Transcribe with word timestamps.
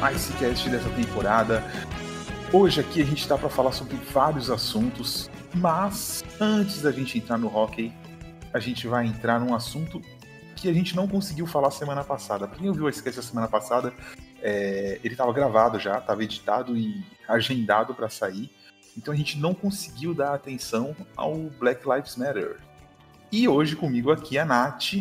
Icecast 0.00 0.70
dessa 0.70 0.88
temporada. 0.90 1.62
Hoje 2.50 2.80
aqui 2.80 3.02
a 3.02 3.04
gente 3.04 3.20
está 3.20 3.36
para 3.36 3.50
falar 3.50 3.70
sobre 3.72 3.96
vários 3.96 4.50
assuntos, 4.50 5.30
mas 5.54 6.24
antes 6.40 6.80
da 6.80 6.90
gente 6.90 7.18
entrar 7.18 7.36
no 7.36 7.54
hockey, 7.54 7.92
a 8.50 8.58
gente 8.58 8.88
vai 8.88 9.06
entrar 9.06 9.38
num 9.38 9.54
assunto 9.54 10.00
que 10.56 10.70
a 10.70 10.72
gente 10.72 10.96
não 10.96 11.06
conseguiu 11.06 11.46
falar 11.46 11.70
semana 11.70 12.02
passada. 12.02 12.48
Quem 12.48 12.66
ouviu 12.68 12.86
o 12.86 12.88
Icecast 12.88 13.20
a 13.20 13.22
semana 13.22 13.46
passada, 13.46 13.92
é, 14.40 14.98
ele 15.04 15.12
estava 15.12 15.32
gravado 15.34 15.78
já, 15.78 15.98
estava 15.98 16.24
editado 16.24 16.78
e 16.78 17.04
agendado 17.28 17.94
para 17.94 18.08
sair, 18.08 18.50
então 18.96 19.12
a 19.12 19.16
gente 19.16 19.38
não 19.38 19.52
conseguiu 19.52 20.14
dar 20.14 20.32
atenção 20.32 20.96
ao 21.14 21.34
Black 21.36 21.86
Lives 21.86 22.16
Matter. 22.16 22.56
E 23.30 23.46
hoje 23.46 23.76
comigo 23.76 24.10
aqui 24.10 24.38
a 24.38 24.46
Nath, 24.46 24.94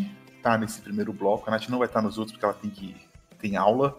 tá 0.43 0.57
nesse 0.57 0.81
primeiro 0.81 1.13
bloco. 1.13 1.48
A 1.48 1.52
Nath 1.52 1.70
não 1.70 1.77
vai 1.77 1.88
estar 1.88 2.02
nos 2.02 2.18
outros 2.18 2.34
porque 2.34 2.45
ela 2.45 2.54
tem 2.54 2.70
que 2.70 2.95
tem 3.40 3.55
aula, 3.55 3.98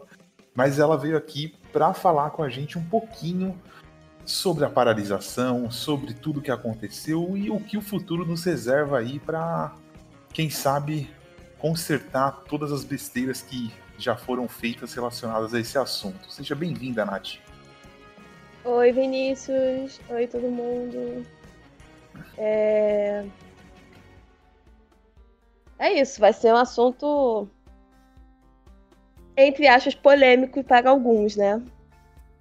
mas 0.55 0.79
ela 0.79 0.97
veio 0.97 1.17
aqui 1.17 1.55
para 1.73 1.95
falar 1.95 2.31
com 2.31 2.43
a 2.43 2.49
gente 2.49 2.79
um 2.79 2.85
pouquinho 2.85 3.59
sobre 4.25 4.65
a 4.65 4.71
paralisação, 4.71 5.71
sobre 5.71 6.15
tudo 6.15 6.41
que 6.41 6.51
aconteceu 6.51 7.37
e 7.37 7.51
o 7.51 7.59
que 7.59 7.77
o 7.77 7.83
futuro 7.83 8.25
nos 8.25 8.45
reserva 8.45 8.99
aí 8.99 9.19
para 9.19 9.75
quem 10.33 10.49
sabe 10.51 11.11
consertar 11.59 12.45
todas 12.49 12.73
as 12.73 12.85
besteiras 12.85 13.43
que 13.43 13.73
já 13.99 14.17
foram 14.17 14.49
feitas 14.49 14.95
relacionadas 14.95 15.53
a 15.53 15.61
esse 15.61 15.77
assunto. 15.77 16.31
Seja 16.31 16.55
bem-vinda, 16.55 17.05
Nath. 17.05 17.39
Oi, 18.65 18.93
Vinícius. 18.93 20.01
Oi, 20.09 20.27
todo 20.27 20.49
mundo. 20.49 21.27
É... 22.37 23.25
É 25.79 26.01
isso, 26.01 26.21
vai 26.21 26.33
ser 26.33 26.53
um 26.53 26.59
assunto, 26.59 27.49
entre 29.37 29.67
aspas, 29.67 29.95
polêmico 29.95 30.63
para 30.63 30.91
alguns, 30.91 31.37
né? 31.37 31.63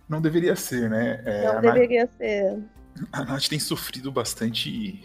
Não 0.07 0.21
deveria 0.21 0.55
ser, 0.55 0.89
né? 0.89 1.21
É, 1.25 1.45
Não 1.45 1.61
deveria 1.61 2.01
Nath, 2.01 2.17
ser. 2.17 2.63
A 3.11 3.23
Nath 3.23 3.47
tem 3.47 3.59
sofrido 3.59 4.11
bastante, 4.11 5.03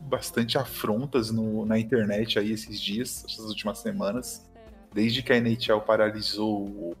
bastante 0.00 0.58
afrontas 0.58 1.30
no, 1.30 1.64
na 1.64 1.78
internet 1.78 2.38
aí 2.38 2.52
esses 2.52 2.80
dias, 2.80 3.24
essas 3.24 3.46
últimas 3.46 3.78
semanas, 3.78 4.44
desde 4.92 5.22
que 5.22 5.32
a 5.32 5.36
NHL 5.36 5.80
paralisou 5.86 6.96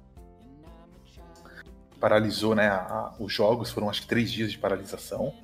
paralisou 1.98 2.54
né, 2.54 2.66
a, 2.66 2.76
a, 2.76 3.14
os 3.18 3.30
jogos, 3.30 3.70
foram 3.70 3.90
acho 3.90 4.02
que 4.02 4.08
três 4.08 4.32
dias 4.32 4.50
de 4.50 4.56
paralisação. 4.56 5.34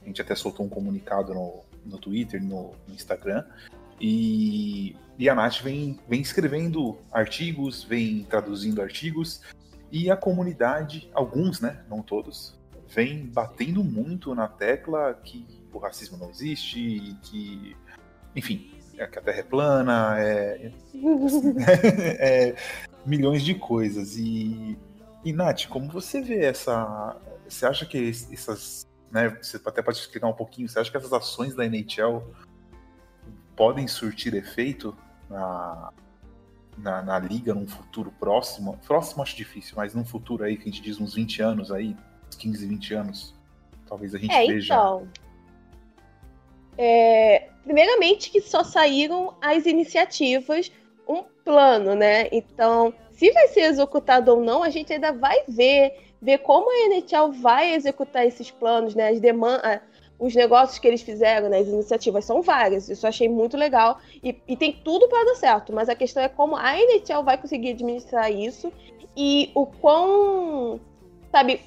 A 0.00 0.06
gente 0.06 0.22
até 0.22 0.36
soltou 0.36 0.64
um 0.64 0.68
comunicado 0.68 1.34
no, 1.34 1.64
no 1.84 1.98
Twitter, 1.98 2.40
no, 2.40 2.72
no 2.86 2.94
Instagram, 2.94 3.44
e, 4.00 4.94
e 5.18 5.28
a 5.28 5.34
Nath 5.34 5.62
vem, 5.62 5.98
vem 6.08 6.20
escrevendo 6.20 6.98
artigos, 7.10 7.82
vem 7.82 8.24
traduzindo 8.24 8.82
artigos, 8.82 9.40
e 9.90 10.10
a 10.10 10.16
comunidade, 10.16 11.10
alguns, 11.14 11.60
né, 11.60 11.82
não 11.88 12.02
todos, 12.02 12.54
vem 12.88 13.26
batendo 13.26 13.82
muito 13.82 14.34
na 14.34 14.46
tecla 14.46 15.14
que 15.14 15.46
o 15.72 15.78
racismo 15.78 16.16
não 16.16 16.30
existe, 16.30 17.16
que, 17.22 17.76
enfim, 18.34 18.70
é, 18.98 19.06
que 19.06 19.18
a 19.18 19.22
Terra 19.22 19.38
é 19.38 19.42
plana, 19.42 20.16
é, 20.18 20.72
é, 20.96 22.48
é, 22.50 22.56
milhões 23.04 23.42
de 23.42 23.54
coisas. 23.54 24.16
E, 24.16 24.78
e, 25.24 25.32
Nath, 25.32 25.66
como 25.66 25.90
você 25.90 26.20
vê 26.20 26.44
essa. 26.44 27.16
Você 27.48 27.66
acha 27.66 27.84
que 27.84 28.08
essas. 28.08 28.86
Né, 29.10 29.28
você 29.40 29.60
até 29.64 29.82
pode 29.82 29.98
explicar 29.98 30.28
um 30.28 30.32
pouquinho, 30.32 30.68
você 30.68 30.80
acha 30.80 30.90
que 30.90 30.96
essas 30.96 31.12
ações 31.12 31.54
da 31.54 31.64
NHL 31.64 32.22
podem 33.54 33.86
surtir 33.86 34.34
efeito 34.34 34.96
na, 35.28 35.92
na, 36.78 37.02
na, 37.02 37.18
liga 37.18 37.54
num 37.54 37.66
futuro 37.66 38.12
próximo. 38.18 38.78
Próximo 38.86 39.22
acho 39.22 39.36
difícil, 39.36 39.74
mas 39.76 39.94
num 39.94 40.04
futuro 40.04 40.44
aí 40.44 40.56
que 40.56 40.68
a 40.68 40.72
gente 40.72 40.82
diz 40.82 41.00
uns 41.00 41.14
20 41.14 41.42
anos 41.42 41.72
aí, 41.72 41.96
15, 42.38 42.66
20 42.66 42.94
anos, 42.94 43.34
talvez 43.86 44.14
a 44.14 44.18
gente 44.18 44.34
é, 44.34 44.46
veja. 44.46 44.74
Então, 44.74 45.08
é, 46.78 47.48
primeiramente 47.64 48.30
que 48.30 48.40
só 48.40 48.62
saíram 48.62 49.34
as 49.40 49.66
iniciativas, 49.66 50.70
um 51.08 51.22
plano, 51.44 51.94
né? 51.94 52.28
Então, 52.32 52.92
se 53.12 53.30
vai 53.32 53.48
ser 53.48 53.60
executado 53.60 54.32
ou 54.32 54.42
não, 54.42 54.62
a 54.62 54.70
gente 54.70 54.92
ainda 54.92 55.12
vai 55.12 55.38
ver, 55.48 56.12
ver 56.20 56.38
como 56.38 56.70
a 56.70 56.86
NHL 56.86 57.32
vai 57.32 57.74
executar 57.74 58.26
esses 58.26 58.50
planos, 58.50 58.94
né? 58.94 59.08
As 59.08 59.20
demandas 59.20 59.80
os 60.18 60.34
negócios 60.34 60.78
que 60.78 60.88
eles 60.88 61.02
fizeram, 61.02 61.48
né, 61.48 61.58
as 61.58 61.68
iniciativas 61.68 62.24
são 62.24 62.42
várias. 62.42 62.88
Isso 62.88 63.04
eu 63.04 63.08
achei 63.08 63.28
muito 63.28 63.56
legal 63.56 63.98
e, 64.22 64.40
e 64.48 64.56
tem 64.56 64.72
tudo 64.72 65.08
para 65.08 65.24
dar 65.24 65.34
certo. 65.34 65.72
Mas 65.72 65.88
a 65.88 65.94
questão 65.94 66.22
é 66.22 66.28
como 66.28 66.56
a 66.56 66.76
NHL 66.76 67.22
vai 67.22 67.36
conseguir 67.36 67.70
administrar 67.70 68.30
isso 68.30 68.72
e 69.16 69.50
o 69.54 69.66
quão, 69.66 70.80
sabe, 71.30 71.60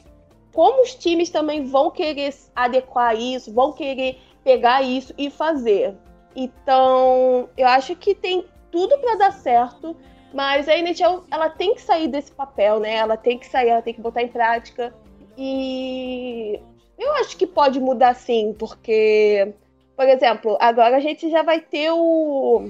como 0.53 0.81
os 0.83 0.95
times 0.95 1.29
também 1.29 1.63
vão 1.63 1.91
querer 1.91 2.33
adequar 2.55 3.15
isso, 3.15 3.53
vão 3.53 3.71
querer 3.71 4.19
pegar 4.43 4.81
isso 4.81 5.13
e 5.17 5.29
fazer. 5.29 5.95
Então, 6.35 7.49
eu 7.57 7.67
acho 7.67 7.95
que 7.95 8.15
tem 8.15 8.45
tudo 8.71 8.97
para 8.99 9.15
dar 9.15 9.33
certo, 9.33 9.95
mas 10.33 10.67
a 10.67 10.77
NHL 10.77 11.23
ela 11.29 11.49
tem 11.49 11.73
que 11.75 11.81
sair 11.81 12.07
desse 12.07 12.31
papel, 12.31 12.79
né? 12.79 12.95
Ela 12.95 13.17
tem 13.17 13.37
que 13.37 13.47
sair, 13.47 13.69
ela 13.69 13.81
tem 13.81 13.93
que 13.93 14.01
botar 14.01 14.21
em 14.21 14.27
prática. 14.27 14.93
E 15.37 16.59
eu 16.99 17.13
acho 17.13 17.37
que 17.37 17.47
pode 17.47 17.79
mudar 17.79 18.13
sim, 18.13 18.53
porque, 18.59 19.53
por 19.95 20.05
exemplo, 20.07 20.57
agora 20.59 20.97
a 20.97 20.99
gente 20.99 21.29
já 21.29 21.41
vai 21.41 21.61
ter 21.61 21.91
o, 21.91 22.69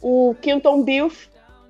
o 0.00 0.36
Quinton 0.40 0.82
Bilf, 0.82 1.26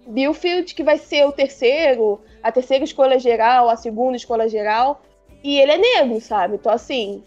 Bilfield, 0.06 0.74
que 0.74 0.82
vai 0.82 0.98
ser 0.98 1.24
o 1.26 1.32
terceiro, 1.32 2.20
a 2.42 2.52
terceira 2.52 2.84
escolha 2.84 3.18
geral, 3.18 3.70
a 3.70 3.76
segunda 3.76 4.16
escolha 4.16 4.48
geral, 4.48 5.00
e 5.42 5.58
ele 5.58 5.72
é 5.72 5.78
negro, 5.78 6.20
sabe? 6.20 6.56
Então, 6.56 6.72
assim, 6.72 7.24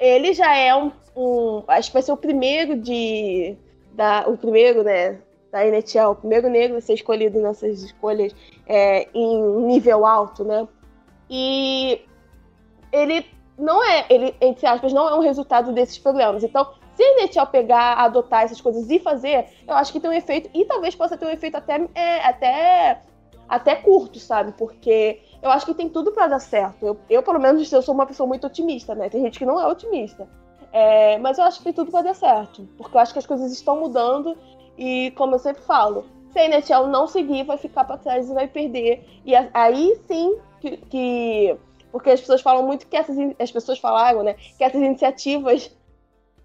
ele 0.00 0.32
já 0.32 0.56
é 0.56 0.74
um, 0.74 0.90
um 1.14 1.62
acho 1.68 1.90
que 1.90 1.94
vai 1.94 2.02
ser 2.02 2.12
o 2.12 2.16
primeiro 2.16 2.76
de, 2.76 3.56
da, 3.92 4.24
o 4.26 4.36
primeiro, 4.38 4.82
né, 4.82 5.18
da 5.52 5.66
NHL, 5.66 6.10
o 6.10 6.16
primeiro 6.16 6.48
negro 6.48 6.78
a 6.78 6.80
ser 6.80 6.94
escolhido 6.94 7.40
nessas 7.40 7.82
escolhas 7.82 8.34
é, 8.66 9.08
em 9.14 9.42
nível 9.66 10.06
alto, 10.06 10.44
né? 10.44 10.66
E 11.28 12.00
ele 12.92 13.26
não 13.58 13.82
é, 13.84 14.06
ele, 14.10 14.34
entre 14.40 14.66
aspas, 14.66 14.92
não 14.92 15.08
é 15.08 15.14
um 15.14 15.20
resultado 15.20 15.72
desses 15.72 15.98
programas. 15.98 16.44
Então, 16.44 16.68
se 16.94 17.02
a 17.02 17.22
NHL 17.22 17.46
pegar, 17.46 17.94
adotar 17.94 18.42
essas 18.42 18.60
coisas 18.60 18.88
e 18.90 18.98
fazer, 18.98 19.46
eu 19.66 19.74
acho 19.74 19.92
que 19.92 20.00
tem 20.00 20.10
um 20.10 20.14
efeito, 20.14 20.50
e 20.54 20.64
talvez 20.64 20.94
possa 20.94 21.16
ter 21.16 21.26
um 21.26 21.30
efeito 21.30 21.56
até, 21.56 21.86
é, 21.94 22.26
até, 22.26 23.02
até 23.48 23.74
curto, 23.76 24.18
sabe? 24.18 24.52
Porque 24.52 25.20
eu 25.42 25.50
acho 25.50 25.66
que 25.66 25.74
tem 25.74 25.88
tudo 25.88 26.12
para 26.12 26.26
dar 26.26 26.38
certo. 26.38 26.84
Eu, 26.84 26.96
eu, 27.08 27.22
pelo 27.22 27.38
menos, 27.38 27.70
eu 27.70 27.82
sou 27.82 27.94
uma 27.94 28.06
pessoa 28.06 28.26
muito 28.26 28.46
otimista, 28.46 28.94
né? 28.94 29.08
Tem 29.08 29.22
gente 29.22 29.38
que 29.38 29.46
não 29.46 29.60
é 29.60 29.66
otimista. 29.66 30.28
É, 30.72 31.18
mas 31.18 31.38
eu 31.38 31.44
acho 31.44 31.58
que 31.58 31.64
tem 31.64 31.72
tudo 31.72 31.90
para 31.90 32.02
dar 32.02 32.14
certo. 32.14 32.68
Porque 32.76 32.96
eu 32.96 33.00
acho 33.00 33.12
que 33.12 33.18
as 33.18 33.26
coisas 33.26 33.52
estão 33.52 33.80
mudando 33.80 34.36
e, 34.76 35.10
como 35.12 35.34
eu 35.34 35.38
sempre 35.38 35.62
falo, 35.62 36.04
se 36.32 36.38
a 36.38 36.44
NHL 36.44 36.88
não 36.88 37.06
seguir, 37.06 37.44
vai 37.44 37.56
ficar 37.56 37.84
para 37.84 37.96
trás 37.96 38.28
e 38.28 38.34
vai 38.34 38.46
perder. 38.46 39.06
E 39.24 39.34
aí 39.54 39.98
sim 40.06 40.36
que, 40.60 40.76
que 40.76 41.56
porque 41.96 42.10
as 42.10 42.20
pessoas 42.20 42.42
falam 42.42 42.62
muito 42.66 42.86
que 42.86 42.96
essas 42.96 43.16
as 43.38 43.50
pessoas 43.50 43.78
falaram, 43.78 44.22
né, 44.22 44.34
que 44.34 44.62
essas 44.62 44.80
iniciativas 44.80 45.70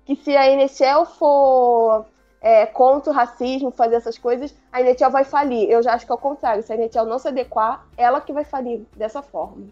que 0.06 0.16
se 0.16 0.36
a 0.36 0.48
NHL 0.48 1.06
for 1.06 2.06
é, 2.42 2.66
contra 2.66 3.12
o 3.12 3.14
racismo, 3.14 3.70
fazer 3.70 3.96
essas 3.96 4.18
coisas, 4.18 4.56
a 4.72 4.82
NHL 4.82 5.12
vai 5.12 5.24
falir. 5.24 5.70
Eu 5.70 5.84
já 5.84 5.94
acho 5.94 6.06
que 6.06 6.12
é 6.12 6.16
o 6.16 6.18
contrário. 6.18 6.64
Se 6.64 6.72
a 6.74 6.76
NHL 6.76 7.06
não 7.06 7.20
se 7.20 7.28
adequar, 7.28 7.86
ela 7.96 8.20
que 8.20 8.34
vai 8.34 8.44
falir 8.44 8.82
dessa 8.96 9.22
forma. 9.22 9.68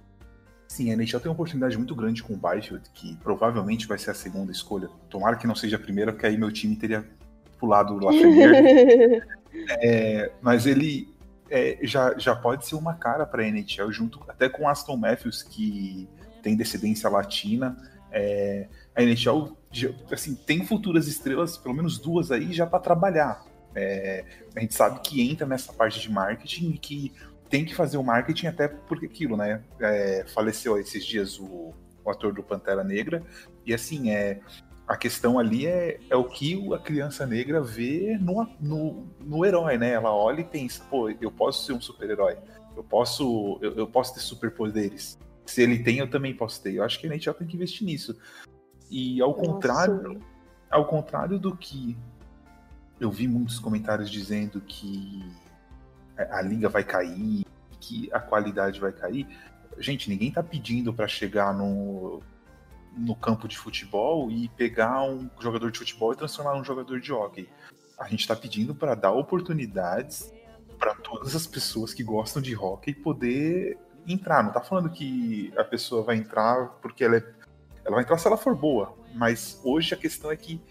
Sim, 0.67 0.91
a 0.91 0.93
NHL 0.93 1.19
tem 1.19 1.29
uma 1.29 1.33
oportunidade 1.33 1.75
muito 1.77 1.95
grande 1.95 2.21
com 2.21 2.33
o 2.33 2.37
Byfield, 2.37 2.87
que 2.93 3.15
provavelmente 3.17 3.87
vai 3.87 3.97
ser 3.97 4.11
a 4.11 4.13
segunda 4.13 4.51
escolha. 4.51 4.89
Tomara 5.09 5.35
que 5.35 5.47
não 5.47 5.55
seja 5.55 5.77
a 5.77 5.79
primeira, 5.79 6.11
porque 6.11 6.27
aí 6.27 6.37
meu 6.37 6.51
time 6.51 6.75
teria 6.75 7.03
pulado 7.57 7.95
lá 7.95 8.11
primeiro. 8.13 9.25
é, 9.81 10.31
mas 10.41 10.67
ele, 10.67 11.11
é, 11.49 11.77
já, 11.81 12.17
já 12.17 12.35
pode 12.35 12.65
ser 12.65 12.75
uma 12.75 12.93
cara 12.93 13.25
para 13.25 13.43
a 13.43 13.47
NHL, 13.47 13.91
junto 13.91 14.23
até 14.27 14.47
com 14.49 14.67
Aston 14.67 14.97
Matthews, 14.97 15.43
que 15.43 16.07
tem 16.41 16.55
descendência 16.55 17.09
latina. 17.09 17.77
É, 18.11 18.67
a 18.95 19.03
NHL 19.03 19.57
assim, 20.11 20.35
tem 20.35 20.65
futuras 20.65 21.07
estrelas, 21.07 21.57
pelo 21.57 21.75
menos 21.75 21.97
duas 21.97 22.31
aí, 22.31 22.53
já 22.53 22.65
para 22.65 22.79
trabalhar. 22.79 23.43
É, 23.75 24.25
a 24.55 24.59
gente 24.59 24.73
sabe 24.73 24.99
que 25.01 25.21
entra 25.29 25.45
nessa 25.45 25.71
parte 25.71 25.99
de 25.99 26.11
marketing 26.11 26.71
e 26.71 26.77
que 26.77 27.13
tem 27.49 27.65
que 27.65 27.75
fazer 27.75 27.97
o 27.97 28.03
marketing 28.03 28.47
até 28.47 28.67
porque 28.67 29.05
aquilo, 29.05 29.37
né? 29.37 29.63
É, 29.79 30.25
faleceu 30.33 30.79
esses 30.79 31.05
dias 31.05 31.39
o, 31.39 31.73
o 32.03 32.09
ator 32.09 32.33
do 32.33 32.43
Pantera 32.43 32.83
Negra, 32.83 33.23
e 33.65 33.73
assim, 33.73 34.11
é, 34.11 34.39
a 34.89 34.97
questão 34.97 35.37
ali 35.37 35.67
é, 35.67 35.99
é 36.09 36.15
o 36.15 36.23
que 36.23 36.73
a 36.73 36.79
criança 36.79 37.23
negra 37.23 37.61
vê 37.61 38.17
no, 38.19 38.43
no, 38.59 39.07
no 39.19 39.45
herói, 39.45 39.77
né? 39.77 39.91
Ela 39.91 40.11
olha 40.11 40.41
e 40.41 40.43
pensa, 40.43 40.83
pô, 40.89 41.11
eu 41.11 41.31
posso 41.31 41.63
ser 41.63 41.73
um 41.73 41.79
super-herói, 41.79 42.39
eu 42.75 42.83
posso, 42.83 43.59
eu, 43.61 43.75
eu, 43.75 43.85
posso 43.85 44.15
ter 44.15 44.21
superpoderes. 44.21 45.19
Se 45.45 45.61
ele 45.61 45.83
tem, 45.83 45.99
eu 45.99 46.09
também 46.09 46.35
posso 46.35 46.59
ter. 46.63 46.73
Eu 46.73 46.83
acho 46.83 46.99
que 46.99 47.05
a 47.05 47.11
gente 47.11 47.25
já 47.25 47.33
tem 47.35 47.45
que 47.45 47.55
investir 47.55 47.85
nisso. 47.85 48.17
E 48.89 49.21
ao 49.21 49.29
Nossa. 49.29 49.43
contrário, 49.43 50.21
ao 50.71 50.85
contrário 50.87 51.37
do 51.37 51.55
que 51.55 51.95
eu 52.99 53.11
vi 53.11 53.27
muitos 53.27 53.59
comentários 53.59 54.09
dizendo 54.09 54.59
que 54.59 55.23
a 56.17 56.41
liga 56.41 56.67
vai 56.67 56.83
cair, 56.83 57.45
que 57.79 58.09
a 58.11 58.19
qualidade 58.19 58.79
vai 58.79 58.91
cair. 58.91 59.27
Gente, 59.77 60.09
ninguém 60.09 60.31
tá 60.31 60.41
pedindo 60.41 60.91
para 60.91 61.07
chegar 61.07 61.53
no, 61.53 62.23
no 62.97 63.15
campo 63.15 63.47
de 63.47 63.57
futebol 63.57 64.29
e 64.31 64.49
pegar 64.49 65.03
um 65.03 65.29
jogador 65.39 65.71
de 65.71 65.79
futebol 65.79 66.13
e 66.13 66.15
transformar 66.15 66.55
num 66.55 66.63
jogador 66.63 66.99
de 66.99 67.11
hockey. 67.11 67.49
A 67.97 68.07
gente 68.07 68.21
está 68.21 68.35
pedindo 68.35 68.73
para 68.73 68.95
dar 68.95 69.11
oportunidades 69.11 70.31
para 70.77 70.95
todas 70.95 71.35
as 71.35 71.45
pessoas 71.45 71.93
que 71.93 72.03
gostam 72.03 72.41
de 72.41 72.55
hockey 72.55 72.93
poder 72.93 73.77
entrar. 74.07 74.43
Não 74.43 74.51
tá 74.51 74.61
falando 74.61 74.89
que 74.89 75.51
a 75.57 75.63
pessoa 75.63 76.03
vai 76.03 76.15
entrar 76.15 76.67
porque 76.81 77.03
ela 77.03 77.17
é. 77.17 77.23
Ela 77.85 77.95
vai 77.95 78.03
entrar 78.03 78.17
se 78.17 78.27
ela 78.27 78.37
for 78.37 78.55
boa. 78.55 78.95
Mas 79.13 79.59
hoje 79.63 79.93
a 79.93 79.97
questão 79.97 80.31
é 80.31 80.35
que 80.35 80.61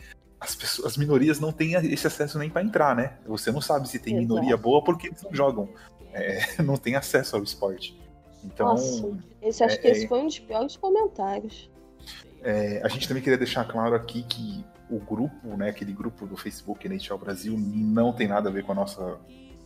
as, 0.41 0.55
pessoas, 0.55 0.93
as 0.93 0.97
minorias 0.97 1.41
não 1.41 1.53
têm 1.53 1.75
esse 1.75 2.07
acesso 2.07 2.39
nem 2.39 2.49
para 2.49 2.63
entrar, 2.63 2.95
né? 2.95 3.19
Você 3.27 3.51
não 3.51 3.61
sabe 3.61 3.89
se 3.89 3.99
tem 3.99 4.15
Exato. 4.15 4.29
minoria 4.29 4.57
boa 4.57 4.83
porque 4.83 5.09
eles 5.09 5.23
não 5.23 5.35
jogam. 5.35 5.69
É, 6.13 6.63
não 6.63 6.77
tem 6.77 6.95
acesso 6.97 7.37
ao 7.37 7.43
esporte. 7.43 7.99
Então, 8.45 8.69
Nossa, 8.69 9.19
esse, 9.43 9.65
acho 9.65 9.75
é, 9.77 9.79
que 9.79 9.89
esse 9.89 10.05
é 10.05 10.09
foi 10.09 10.21
um 10.21 10.27
dos 10.27 10.39
piores 10.39 10.77
comentários. 10.77 11.71
É, 12.49 12.81
a 12.83 12.89
gente 12.89 13.07
também 13.07 13.23
queria 13.23 13.37
deixar 13.37 13.63
claro 13.67 13.95
aqui 13.95 14.23
que 14.23 14.65
o 14.89 14.99
grupo, 14.99 15.55
né, 15.55 15.69
aquele 15.69 15.93
grupo 15.93 16.27
do 16.27 16.35
Facebook 16.35 16.89
NHL 16.89 17.19
Brasil, 17.19 17.55
não 17.59 18.11
tem 18.11 18.27
nada 18.27 18.49
a 18.49 18.53
ver 18.53 18.65
com 18.65 18.73
a 18.73 18.75
nossa 18.75 19.21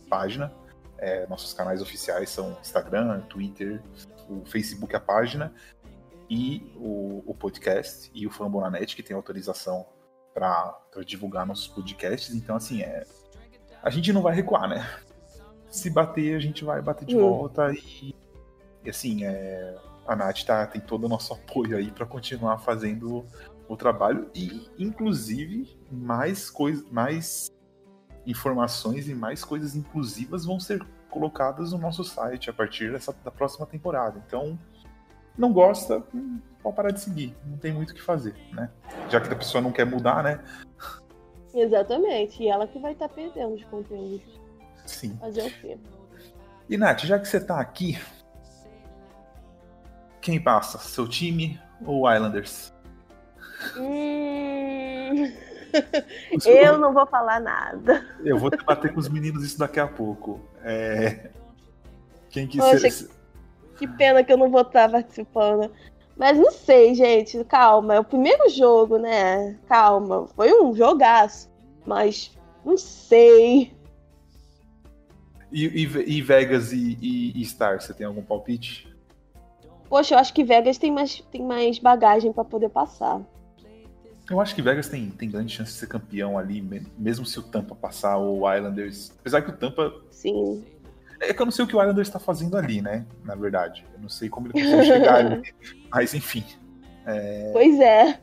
página. 0.09 0.51
É, 0.97 1.25
nossos 1.27 1.53
canais 1.53 1.81
oficiais 1.81 2.29
são 2.29 2.57
Instagram, 2.59 3.21
Twitter, 3.21 3.81
o 4.29 4.43
Facebook, 4.43 4.93
a 4.93 4.99
página, 4.99 5.53
e 6.29 6.73
o, 6.75 7.23
o 7.25 7.33
podcast, 7.33 8.11
e 8.13 8.27
o 8.27 8.29
Fambonanet, 8.29 8.97
que 8.97 9.03
tem 9.03 9.15
autorização 9.15 9.85
para 10.33 10.77
divulgar 11.05 11.45
nossos 11.45 11.69
podcasts. 11.69 12.35
Então, 12.35 12.57
assim, 12.57 12.81
é, 12.81 13.05
a 13.81 13.89
gente 13.89 14.11
não 14.11 14.21
vai 14.21 14.35
recuar, 14.35 14.67
né? 14.67 14.85
Se 15.69 15.89
bater, 15.89 16.35
a 16.35 16.39
gente 16.39 16.65
vai 16.65 16.81
bater 16.81 17.05
de 17.05 17.15
uhum. 17.15 17.29
volta 17.29 17.71
e, 17.71 18.13
e 18.83 18.89
assim, 18.89 19.23
é, 19.23 19.77
a 20.07 20.15
Nath 20.15 20.43
tá, 20.43 20.65
tem 20.65 20.81
todo 20.81 21.05
o 21.05 21.09
nosso 21.09 21.33
apoio 21.35 21.77
aí 21.77 21.91
para 21.91 22.05
continuar 22.05 22.57
fazendo 22.59 23.25
o 23.67 23.77
trabalho 23.77 24.29
e, 24.35 24.69
inclusive, 24.77 25.77
mais 25.91 26.49
coisas, 26.49 26.89
mais 26.89 27.51
informações 28.25 29.07
e 29.07 29.15
mais 29.15 29.43
coisas 29.43 29.75
inclusivas 29.75 30.45
vão 30.45 30.59
ser 30.59 30.85
colocadas 31.09 31.71
no 31.71 31.77
nosso 31.77 32.03
site 32.03 32.49
a 32.49 32.53
partir 32.53 32.91
dessa, 32.91 33.15
da 33.23 33.31
próxima 33.31 33.65
temporada. 33.65 34.21
Então, 34.25 34.57
não 35.37 35.51
gosta, 35.51 36.03
pode 36.61 36.75
parar 36.75 36.91
de 36.91 36.99
seguir. 36.99 37.35
Não 37.45 37.57
tem 37.57 37.73
muito 37.73 37.91
o 37.91 37.93
que 37.93 38.01
fazer, 38.01 38.35
né? 38.51 38.69
Já 39.09 39.19
que 39.19 39.31
a 39.31 39.35
pessoa 39.35 39.61
não 39.61 39.71
quer 39.71 39.85
mudar, 39.85 40.23
né? 40.23 40.43
Exatamente. 41.53 42.41
E 42.41 42.47
ela 42.47 42.67
que 42.67 42.79
vai 42.79 42.93
estar 42.93 43.07
tá 43.07 43.13
perdendo 43.13 43.55
os 43.55 43.63
conteúdos. 43.65 44.41
Sim. 44.85 45.15
Fazer 45.17 45.43
o 45.43 45.51
quê? 45.61 45.77
E 46.69 46.77
Nath, 46.77 47.01
já 47.01 47.19
que 47.19 47.27
você 47.27 47.37
está 47.37 47.59
aqui, 47.59 47.99
quem 50.23 50.41
passa? 50.41 50.79
Seu 50.79 51.07
time 51.07 51.59
ou 51.85 52.11
Islanders? 52.11 52.73
Hum... 53.77 55.31
eu 56.45 56.77
não 56.77 56.93
vou 56.93 57.05
falar 57.05 57.39
nada. 57.39 58.07
Eu 58.23 58.37
vou 58.37 58.49
debater 58.49 58.93
com 58.93 58.99
os 58.99 59.09
meninos 59.09 59.43
isso 59.43 59.59
daqui 59.59 59.79
a 59.79 59.87
pouco. 59.87 60.39
É... 60.63 61.29
Quem 62.29 62.47
que 62.47 62.57
Poxa, 62.57 62.89
ser... 62.89 63.09
que 63.77 63.87
pena 63.87 64.23
que 64.23 64.31
eu 64.31 64.37
não 64.37 64.49
vou 64.49 64.61
estar 64.61 64.89
participando. 64.89 65.71
Mas 66.15 66.37
não 66.37 66.51
sei, 66.51 66.95
gente. 66.95 67.43
Calma. 67.45 67.95
É 67.95 67.99
o 67.99 68.03
primeiro 68.03 68.49
jogo, 68.49 68.97
né? 68.97 69.57
Calma. 69.67 70.27
Foi 70.35 70.53
um 70.61 70.75
jogaço. 70.75 71.49
Mas 71.85 72.31
não 72.63 72.77
sei. 72.77 73.73
E, 75.51 75.65
e, 75.65 76.17
e 76.17 76.21
Vegas 76.21 76.71
e, 76.71 76.97
e, 77.01 77.41
e 77.41 77.45
Star, 77.45 77.81
você 77.81 77.93
tem 77.93 78.07
algum 78.07 78.23
palpite? 78.23 78.92
Poxa, 79.93 80.15
eu 80.15 80.17
acho 80.17 80.33
que 80.33 80.43
Vegas 80.43 80.79
tem 80.79 80.91
mais, 80.91 81.23
tem 81.31 81.43
mais 81.45 81.77
bagagem 81.77 82.33
para 82.33 82.43
poder 82.43 82.67
passar. 82.69 83.21
Eu 84.27 84.41
acho 84.41 84.55
que 84.55 84.61
Vegas 84.63 84.89
tem, 84.89 85.11
tem 85.11 85.29
grande 85.29 85.53
chance 85.53 85.71
de 85.71 85.77
ser 85.77 85.85
campeão 85.85 86.35
ali, 86.35 86.67
mesmo 86.97 87.23
se 87.27 87.37
o 87.37 87.43
Tampa 87.43 87.75
passar 87.75 88.17
ou 88.17 88.39
o 88.39 88.51
Islanders. 88.51 89.13
Apesar 89.19 89.43
que 89.43 89.51
o 89.51 89.53
Tampa. 89.55 89.93
Sim. 90.09 90.65
É 91.19 91.31
que 91.31 91.39
eu 91.39 91.45
não 91.45 91.51
sei 91.51 91.63
o 91.63 91.67
que 91.67 91.75
o 91.75 91.79
Islanders 91.79 92.07
está 92.07 92.17
fazendo 92.17 92.57
ali, 92.57 92.81
né? 92.81 93.05
Na 93.23 93.35
verdade. 93.35 93.85
Eu 93.93 94.01
não 94.01 94.09
sei 94.09 94.29
como 94.29 94.47
ele 94.47 94.53
conseguiu 94.53 94.83
chegar 94.83 95.13
ali. 95.13 95.53
Mas 95.93 96.15
enfim. 96.15 96.43
É... 97.05 97.51
Pois 97.53 97.79
é. 97.79 98.19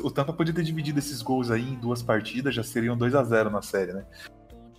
O 0.00 0.10
Tampa 0.10 0.34
podia 0.34 0.52
ter 0.52 0.62
dividido 0.62 0.98
esses 0.98 1.22
gols 1.22 1.50
aí 1.50 1.70
em 1.70 1.76
duas 1.76 2.02
partidas, 2.02 2.54
já 2.54 2.62
seriam 2.62 2.94
2 2.98 3.14
a 3.14 3.24
0 3.24 3.48
na 3.48 3.62
série, 3.62 3.94
né? 3.94 4.04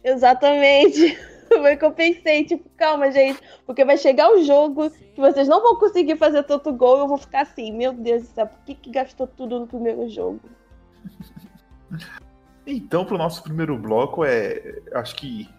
Exatamente. 0.03 1.17
Foi 1.61 1.75
o 1.75 1.77
que 1.77 1.85
eu 1.85 1.91
pensei, 1.91 2.45
tipo, 2.45 2.69
calma, 2.77 3.11
gente, 3.11 3.41
porque 3.65 3.83
vai 3.83 3.97
chegar 3.97 4.29
o 4.29 4.39
um 4.39 4.43
jogo 4.43 4.89
que 4.89 5.19
vocês 5.19 5.47
não 5.47 5.61
vão 5.61 5.75
conseguir 5.77 6.15
fazer 6.15 6.43
tanto 6.43 6.71
gol, 6.71 6.99
eu 6.99 7.07
vou 7.07 7.17
ficar 7.17 7.41
assim, 7.41 7.71
meu 7.71 7.91
Deus 7.91 8.23
do 8.23 8.29
céu, 8.29 8.47
por 8.47 8.59
que, 8.63 8.75
que 8.75 8.91
gastou 8.91 9.27
tudo 9.27 9.59
no 9.59 9.67
primeiro 9.67 10.07
jogo? 10.09 10.39
Então, 12.65 13.03
pro 13.03 13.17
nosso 13.17 13.41
primeiro 13.41 13.77
bloco, 13.77 14.23
é, 14.23 14.81
acho 14.93 15.15
que 15.15 15.49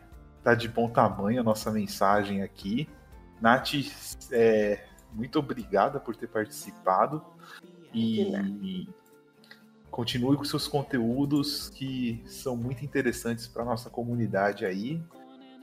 tá 0.45 0.55
de 0.55 0.69
bom 0.69 0.89
tamanho 0.89 1.41
a 1.41 1.45
nossa 1.45 1.71
mensagem 1.71 2.43
aqui. 2.43 2.89
Nath, 3.41 3.73
é, 4.31 4.85
muito 5.13 5.39
obrigada 5.39 5.99
por 5.99 6.15
ter 6.15 6.29
participado 6.29 7.25
e 7.93 8.87
continue 9.91 10.37
com 10.37 10.45
seus 10.45 10.69
conteúdos 10.69 11.69
que 11.71 12.23
são 12.27 12.57
muito 12.57 12.85
interessantes 12.85 13.49
para 13.49 13.65
nossa 13.65 13.91
comunidade 13.91 14.65
aí 14.65 15.03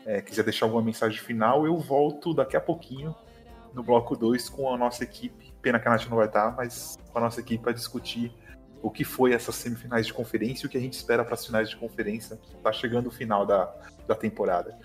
é, 0.08 0.22
quiser 0.22 0.44
deixar 0.44 0.66
alguma 0.66 0.82
mensagem 0.82 1.20
final, 1.20 1.66
eu 1.66 1.78
volto 1.78 2.34
daqui 2.34 2.56
a 2.56 2.62
pouquinho 2.62 3.14
no 3.74 3.84
bloco 3.84 4.16
2 4.16 4.48
com 4.48 4.74
a 4.74 4.78
nossa 4.78 5.04
equipe. 5.04 5.54
Pena 5.62 5.80
que 5.80 5.88
a 5.88 5.92
Nath 5.92 6.08
não 6.08 6.16
vai 6.16 6.28
estar, 6.28 6.56
mas 6.56 6.98
com 7.12 7.18
a 7.20 7.22
nossa 7.22 7.42
equipe 7.42 7.62
para 7.62 7.74
discutir 7.74 8.34
o 8.82 8.90
que 8.90 9.04
foi 9.04 9.34
essas 9.34 9.56
semifinais 9.56 10.08
de 10.08 10.14
conferência 10.14 10.66
e 10.66 10.68
o 10.68 10.70
que 10.70 10.78
a 10.78 10.82
gente 10.82 10.94
espera 10.94 11.26
para 11.26 11.34
as 11.34 11.46
finais 11.46 11.70
de 11.70 11.76
conferência. 11.76 12.40
Tá 12.64 12.72
chegando 12.72 13.08
o 13.08 13.12
final 13.12 13.46
da, 13.46 13.66
da 14.08 14.16
temporada. 14.16 14.80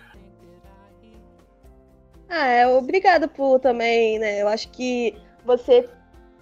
Ah, 2.29 2.49
é, 2.49 2.67
obrigada 2.67 3.29
por 3.29 3.61
também, 3.61 4.19
né? 4.19 4.43
Eu 4.43 4.49
acho 4.49 4.71
que 4.71 5.17
você 5.45 5.89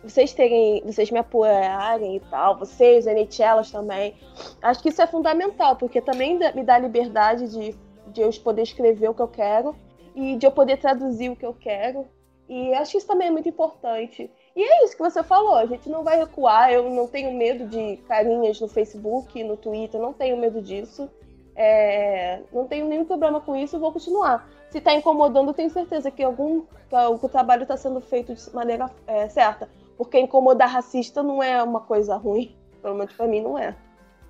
vocês 0.02 0.33
terem, 0.33 0.83
vocês 0.87 1.11
me 1.11 1.19
apoiarem 1.19 2.16
e 2.16 2.21
tal, 2.21 2.59
vocês, 2.59 3.05
NHLs 3.05 3.71
também. 3.71 4.14
Acho 4.62 4.81
que 4.81 4.88
isso 4.88 5.02
é 5.02 5.07
fundamental, 5.07 5.76
porque 5.76 6.00
também 6.00 6.38
me 6.55 6.64
dá 6.64 6.78
liberdade 6.78 7.50
de 7.50 7.76
de 8.12 8.21
eu 8.21 8.31
poder 8.43 8.62
escrever 8.62 9.09
o 9.09 9.14
que 9.14 9.23
eu 9.23 9.29
quero 9.29 9.75
e 10.14 10.37
de 10.37 10.47
eu 10.47 10.52
poder 10.52 10.79
traduzir 10.79 11.31
o 11.31 11.37
que 11.37 11.47
eu 11.47 11.55
quero. 11.55 12.07
E 12.49 12.75
acho 12.75 12.93
que 12.93 12.99
isso 12.99 13.07
também 13.07 13.29
é 13.29 13.31
muito 13.31 13.49
importante. 13.49 14.31
E 14.57 14.62
é 14.62 14.85
isso 14.85 14.97
que 14.97 15.02
você 15.02 15.23
falou, 15.23 15.55
a 15.55 15.67
gente 15.67 15.88
não 15.88 16.02
vai 16.02 16.19
recuar, 16.19 16.73
eu 16.73 16.90
não 16.90 17.07
tenho 17.07 17.33
medo 17.33 17.67
de 17.67 17.97
carinhas 18.09 18.61
no 18.61 18.67
Facebook, 18.67 19.43
no 19.45 19.57
Twitter, 19.57 20.00
não 20.00 20.12
tenho 20.12 20.37
medo 20.37 20.61
disso. 20.61 21.09
É, 21.55 22.43
não 22.52 22.67
tenho 22.67 22.88
nenhum 22.88 23.05
problema 23.05 23.40
com 23.40 23.55
isso, 23.55 23.79
vou 23.79 23.93
continuar. 23.93 24.49
Se 24.71 24.79
está 24.79 24.95
incomodando, 24.95 25.52
tenho 25.52 25.71
certeza 25.71 26.11
que 26.11 26.23
algum 26.23 26.62
que 26.62 27.26
o 27.26 27.29
trabalho 27.29 27.62
está 27.62 27.76
sendo 27.76 28.00
feito 28.00 28.35
de 28.35 28.55
maneira 28.55 28.90
é, 29.07 29.29
certa. 29.29 29.69
Porque 29.97 30.19
incomodar 30.19 30.69
racista 30.69 31.23
não 31.23 31.43
é 31.43 31.62
uma 31.62 31.81
coisa 31.81 32.17
ruim. 32.17 32.57
Pelo 32.83 32.95
menos 32.95 33.12
para 33.12 33.26
mim 33.26 33.40
não 33.40 33.59
é. 33.59 33.76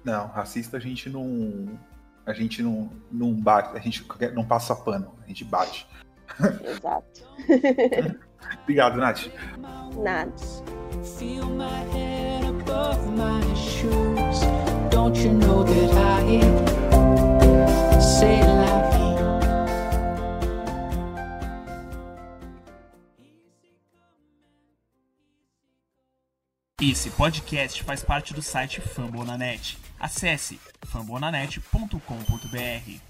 Não, 0.05 0.27
racista 0.27 0.77
a 0.77 0.81
gente 0.81 1.09
não, 1.09 1.79
a 2.31 2.35
gente 2.35 2.63
não, 2.63 2.91
não 3.11 3.35
bate, 3.35 3.77
a 3.77 3.81
gente 3.81 4.07
não 4.35 4.45
passa 4.45 4.75
pano, 4.75 5.15
a 5.25 5.29
gente 5.29 5.45
bate. 5.45 5.87
Exato. 6.65 7.23
Obrigado, 8.63 8.99
Nath. 8.99 9.29
Nada. 9.97 10.33
Feel 11.19 11.47
my 11.47 11.69
head 11.93 12.45
above 12.47 13.07
my 13.17 13.43
shoes. 13.55 14.41
Don't 14.91 15.17
you 15.17 15.33
know 15.33 15.65
that 15.65 15.91
I 15.95 16.41
say 18.01 18.43
la 18.43 18.71
Esse 26.83 27.11
podcast 27.11 27.83
faz 27.83 28.03
parte 28.03 28.33
do 28.33 28.41
site 28.41 28.81
Fambonanet. 28.81 29.77
Acesse 30.01 30.59
fambonanet.com.br. 30.87 33.10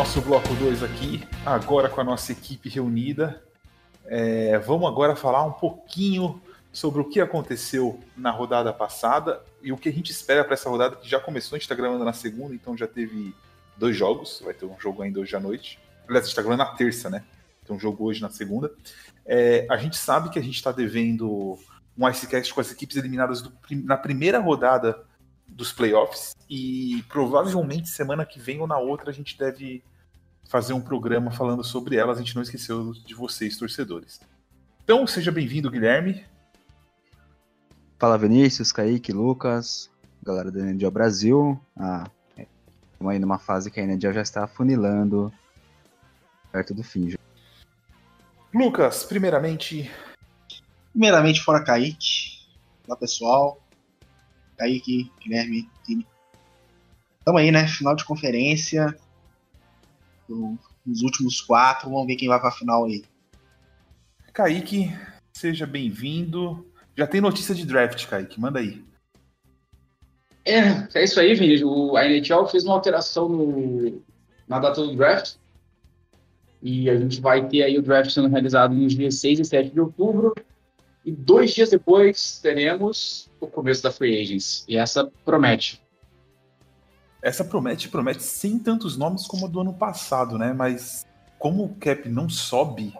nosso 0.00 0.22
bloco 0.22 0.54
2 0.54 0.82
aqui, 0.82 1.28
agora 1.44 1.86
com 1.86 2.00
a 2.00 2.04
nossa 2.04 2.32
equipe 2.32 2.70
reunida. 2.70 3.44
É, 4.06 4.58
vamos 4.58 4.88
agora 4.88 5.14
falar 5.14 5.44
um 5.44 5.52
pouquinho 5.52 6.40
sobre 6.72 7.02
o 7.02 7.04
que 7.04 7.20
aconteceu 7.20 8.00
na 8.16 8.30
rodada 8.30 8.72
passada 8.72 9.44
e 9.62 9.70
o 9.70 9.76
que 9.76 9.90
a 9.90 9.92
gente 9.92 10.10
espera 10.10 10.42
para 10.42 10.54
essa 10.54 10.70
rodada 10.70 10.96
que 10.96 11.06
já 11.06 11.20
começou. 11.20 11.54
A 11.54 11.58
gente 11.58 11.64
está 11.64 11.74
gravando 11.74 12.02
na 12.02 12.14
segunda, 12.14 12.54
então 12.54 12.74
já 12.78 12.86
teve 12.86 13.34
dois 13.76 13.94
jogos. 13.94 14.40
Vai 14.42 14.54
ter 14.54 14.64
um 14.64 14.80
jogo 14.80 15.02
ainda 15.02 15.20
hoje 15.20 15.36
à 15.36 15.40
noite. 15.40 15.78
Aliás, 16.08 16.24
a 16.24 16.26
gente 16.26 16.30
está 16.30 16.40
gravando 16.40 16.64
na 16.64 16.76
terça, 16.76 17.10
né? 17.10 17.22
Tem 17.66 17.76
um 17.76 17.78
jogo 17.78 18.06
hoje 18.06 18.22
na 18.22 18.30
segunda. 18.30 18.72
É, 19.26 19.66
a 19.68 19.76
gente 19.76 19.98
sabe 19.98 20.30
que 20.30 20.38
a 20.38 20.42
gente 20.42 20.56
está 20.56 20.72
devendo 20.72 21.58
um 21.98 22.08
Icecast 22.08 22.54
com 22.54 22.60
as 22.62 22.72
equipes 22.72 22.96
eliminadas 22.96 23.42
do, 23.42 23.52
na 23.84 23.98
primeira 23.98 24.38
rodada 24.38 24.98
dos 25.46 25.72
playoffs 25.72 26.34
e 26.48 27.04
provavelmente 27.06 27.90
semana 27.90 28.24
que 28.24 28.40
vem 28.40 28.60
ou 28.60 28.66
na 28.66 28.78
outra 28.78 29.10
a 29.10 29.12
gente 29.12 29.36
deve 29.36 29.82
fazer 30.50 30.72
um 30.72 30.80
programa 30.80 31.30
falando 31.30 31.62
sobre 31.62 31.94
elas. 31.94 32.18
A 32.18 32.20
gente 32.20 32.34
não 32.34 32.42
esqueceu 32.42 32.92
de 32.92 33.14
vocês, 33.14 33.56
torcedores. 33.56 34.20
Então, 34.82 35.06
seja 35.06 35.30
bem-vindo, 35.30 35.70
Guilherme. 35.70 36.24
Fala 38.00 38.18
Vinícius, 38.18 38.72
Kaique, 38.72 39.12
Lucas, 39.12 39.88
galera 40.20 40.50
do 40.50 40.58
NDL 40.58 40.90
Brasil. 40.90 41.60
Ah, 41.76 42.10
estamos 42.36 43.12
aí 43.12 43.20
numa 43.20 43.38
fase 43.38 43.70
que 43.70 43.78
a 43.78 43.86
NDL 43.86 44.12
já 44.12 44.22
está 44.22 44.42
afunilando 44.42 45.32
perto 46.50 46.74
do 46.74 46.82
fim. 46.82 47.10
Já. 47.10 47.18
Lucas, 48.52 49.04
primeiramente. 49.04 49.88
Primeiramente, 50.90 51.40
fora 51.42 51.62
Kaique. 51.62 52.40
Olá, 52.88 52.96
pessoal. 52.96 53.62
Kaique, 54.58 55.12
Guilherme, 55.22 55.70
time. 55.86 56.04
Tamo 57.24 57.38
aí, 57.38 57.52
né? 57.52 57.68
Final 57.68 57.94
de 57.94 58.04
conferência. 58.04 58.98
Os 60.86 61.02
últimos 61.02 61.40
quatro. 61.40 61.90
Vamos 61.90 62.06
ver 62.06 62.16
quem 62.16 62.28
vai 62.28 62.40
pra 62.40 62.50
final 62.50 62.84
aí. 62.84 63.04
Kaique, 64.32 64.92
seja 65.32 65.66
bem-vindo. 65.66 66.66
Já 66.96 67.06
tem 67.06 67.20
notícia 67.20 67.54
de 67.54 67.66
draft, 67.66 68.06
Kaique. 68.06 68.40
Manda 68.40 68.60
aí. 68.60 68.82
É, 70.44 70.88
é 70.94 71.04
isso 71.04 71.20
aí, 71.20 71.34
Vinícius. 71.34 71.70
O, 71.70 71.96
a 71.96 72.06
NHL 72.06 72.46
fez 72.46 72.64
uma 72.64 72.74
alteração 72.74 73.28
no, 73.28 74.02
na 74.48 74.58
data 74.58 74.82
do 74.82 74.94
draft. 74.96 75.34
E 76.62 76.90
a 76.90 76.96
gente 76.96 77.20
vai 77.20 77.46
ter 77.48 77.62
aí 77.62 77.78
o 77.78 77.82
draft 77.82 78.10
sendo 78.10 78.28
realizado 78.28 78.74
nos 78.74 78.94
dias 78.94 79.14
6 79.16 79.40
e 79.40 79.44
7 79.44 79.70
de 79.70 79.80
outubro. 79.80 80.34
E 81.04 81.10
dois 81.10 81.54
dias 81.54 81.70
depois 81.70 82.38
teremos 82.42 83.30
o 83.40 83.46
começo 83.46 83.82
da 83.82 83.90
Free 83.90 84.20
Agents. 84.20 84.64
E 84.68 84.76
essa 84.76 85.10
promete. 85.24 85.80
Essa 87.22 87.44
promete, 87.44 87.88
promete 87.88 88.22
sem 88.22 88.58
tantos 88.58 88.96
nomes 88.96 89.26
como 89.26 89.46
a 89.46 89.48
do 89.48 89.60
ano 89.60 89.74
passado, 89.74 90.38
né? 90.38 90.52
Mas 90.52 91.06
como 91.38 91.64
o 91.64 91.74
cap 91.76 92.08
não 92.08 92.28
sobe, 92.28 92.94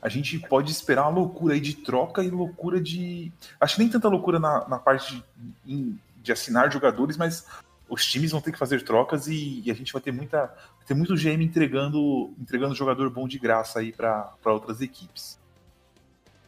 a 0.00 0.08
gente 0.08 0.38
pode 0.38 0.70
esperar 0.70 1.02
uma 1.02 1.18
loucura 1.20 1.54
aí 1.54 1.60
de 1.60 1.74
troca 1.74 2.22
e 2.22 2.30
loucura 2.30 2.80
de. 2.80 3.32
Acho 3.60 3.76
que 3.76 3.82
nem 3.82 3.90
tanta 3.90 4.08
loucura 4.08 4.38
na, 4.38 4.68
na 4.68 4.78
parte 4.78 5.22
de, 5.64 5.94
de 6.16 6.32
assinar 6.32 6.70
jogadores, 6.70 7.16
mas 7.16 7.46
os 7.88 8.04
times 8.04 8.30
vão 8.30 8.40
ter 8.40 8.52
que 8.52 8.58
fazer 8.58 8.82
trocas 8.82 9.26
e, 9.26 9.62
e 9.64 9.70
a 9.70 9.74
gente 9.74 9.92
vai 9.92 10.02
ter 10.02 10.12
muita. 10.12 10.54
Ter 10.86 10.94
muito 10.94 11.16
GM 11.16 11.42
entregando, 11.42 12.32
entregando 12.38 12.74
jogador 12.74 13.10
bom 13.10 13.26
de 13.26 13.38
graça 13.38 13.80
aí 13.80 13.92
para 13.92 14.32
outras 14.44 14.80
equipes. 14.80 15.38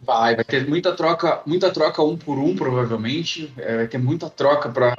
Vai, 0.01 0.37
vai 0.37 0.45
ter 0.45 0.69
muita 0.69 0.95
troca, 0.95 1.43
muita 1.45 1.73
troca 1.73 2.03
um 2.03 2.17
por 2.17 2.39
um, 2.39 2.55
provavelmente. 2.55 3.53
É, 3.57 3.77
vai 3.79 3.89
ter 3.89 3.99
muita 3.99 4.31
troca 4.31 4.69
para 4.69 4.95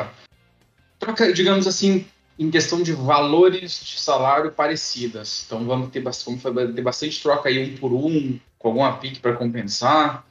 troca, 1.00 1.32
digamos 1.34 1.66
assim, 1.66 2.06
em 2.38 2.52
questão 2.52 2.84
de 2.84 2.94
valores 2.94 3.82
de 3.84 4.00
salário 4.00 4.52
parecidas. 4.52 5.44
Então 5.46 5.66
vamos 5.66 5.90
ter, 5.90 6.02
vamos 6.02 6.42
ter 6.76 6.82
bastante 6.82 7.22
troca 7.22 7.50
aí 7.50 7.74
um 7.74 7.78
por 7.78 7.94
um, 7.94 8.40
com 8.60 8.68
alguma 8.68 8.98
pique 8.98 9.20
para 9.20 9.36
compensar. 9.36 10.26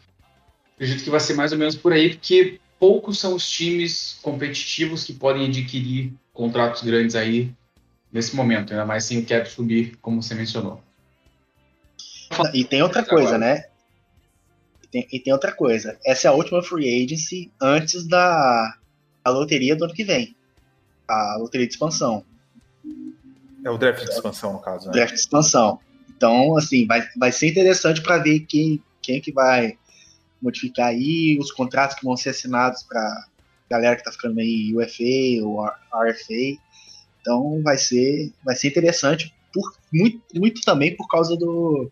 Acredito 0.77 1.03
que 1.03 1.11
vai 1.11 1.21
ser 1.21 1.35
mais 1.35 1.51
ou 1.51 1.59
menos 1.59 1.75
por 1.75 1.93
aí, 1.93 2.11
porque 2.11 2.61
poucos 2.79 3.19
são 3.19 3.35
os 3.35 3.49
times 3.51 4.19
competitivos 4.23 5.03
que 5.03 5.13
podem 5.13 5.47
adquirir 5.47 6.13
contratos 6.33 6.83
grandes 6.83 7.17
aí 7.17 7.51
nesse 8.13 8.37
momento, 8.37 8.73
ainda 8.73 8.87
mais 8.87 9.05
sem 9.05 9.19
o 9.19 9.27
cap 9.27 9.49
subir, 9.51 9.97
como 10.01 10.23
você 10.23 10.35
mencionou. 10.35 10.81
E 12.55 12.65
tem 12.65 12.83
outra 12.83 13.05
coisa, 13.05 13.37
né? 13.37 13.65
Tem, 14.91 15.07
e 15.13 15.21
tem 15.21 15.33
outra 15.33 15.53
coisa. 15.53 15.99
Essa 16.07 16.29
é 16.29 16.31
a 16.31 16.35
última 16.35 16.63
free 16.63 17.05
agency 17.05 17.51
antes 17.61 18.07
da 18.07 18.75
a 19.25 19.31
loteria 19.31 19.77
do 19.77 19.85
ano 19.85 19.95
que 19.95 20.05
vem. 20.05 20.35
A 21.09 21.37
loteria 21.39 21.67
de 21.67 21.73
expansão. 21.73 22.25
É 23.65 23.71
o 23.71 23.79
draft 23.79 24.05
de 24.05 24.11
expansão, 24.11 24.53
no 24.53 24.61
caso, 24.61 24.87
né? 24.87 24.93
Draft 24.93 25.15
de 25.15 25.21
expansão. 25.21 25.81
Então, 26.17 26.57
assim, 26.57 26.87
vai, 26.87 27.07
vai 27.17 27.33
ser 27.33 27.49
interessante 27.49 28.03
para 28.03 28.19
ver 28.19 28.41
quem, 28.41 28.83
quem 29.01 29.21
que 29.21 29.33
vai 29.33 29.79
modificar 30.41 30.89
aí, 30.89 31.39
os 31.41 31.51
contratos 31.51 31.97
que 31.97 32.05
vão 32.05 32.17
ser 32.17 32.31
assinados 32.31 32.83
para 32.83 33.27
galera 33.69 33.97
que 33.97 34.05
tá 34.05 34.13
ficando 34.13 34.41
aí 34.41 34.75
UFA 34.75 35.47
ou 35.47 35.65
RFA. 35.65 36.59
Então 37.21 37.63
vai 37.63 37.77
ser, 37.77 38.33
vai 38.45 38.57
ser 38.57 38.69
interessante 38.69 39.35
por, 39.53 39.77
muito, 39.93 40.21
muito 40.35 40.61
também 40.63 40.97
por 40.97 41.09
causa 41.09 41.37
do, 41.37 41.91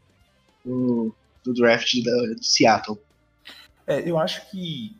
do, 0.64 1.14
do 1.44 1.54
draft 1.54 2.02
da, 2.02 2.35
do 2.35 2.44
Seattle. 2.44 2.99
É, 3.87 4.08
eu 4.08 4.18
acho 4.18 4.50
que 4.50 4.96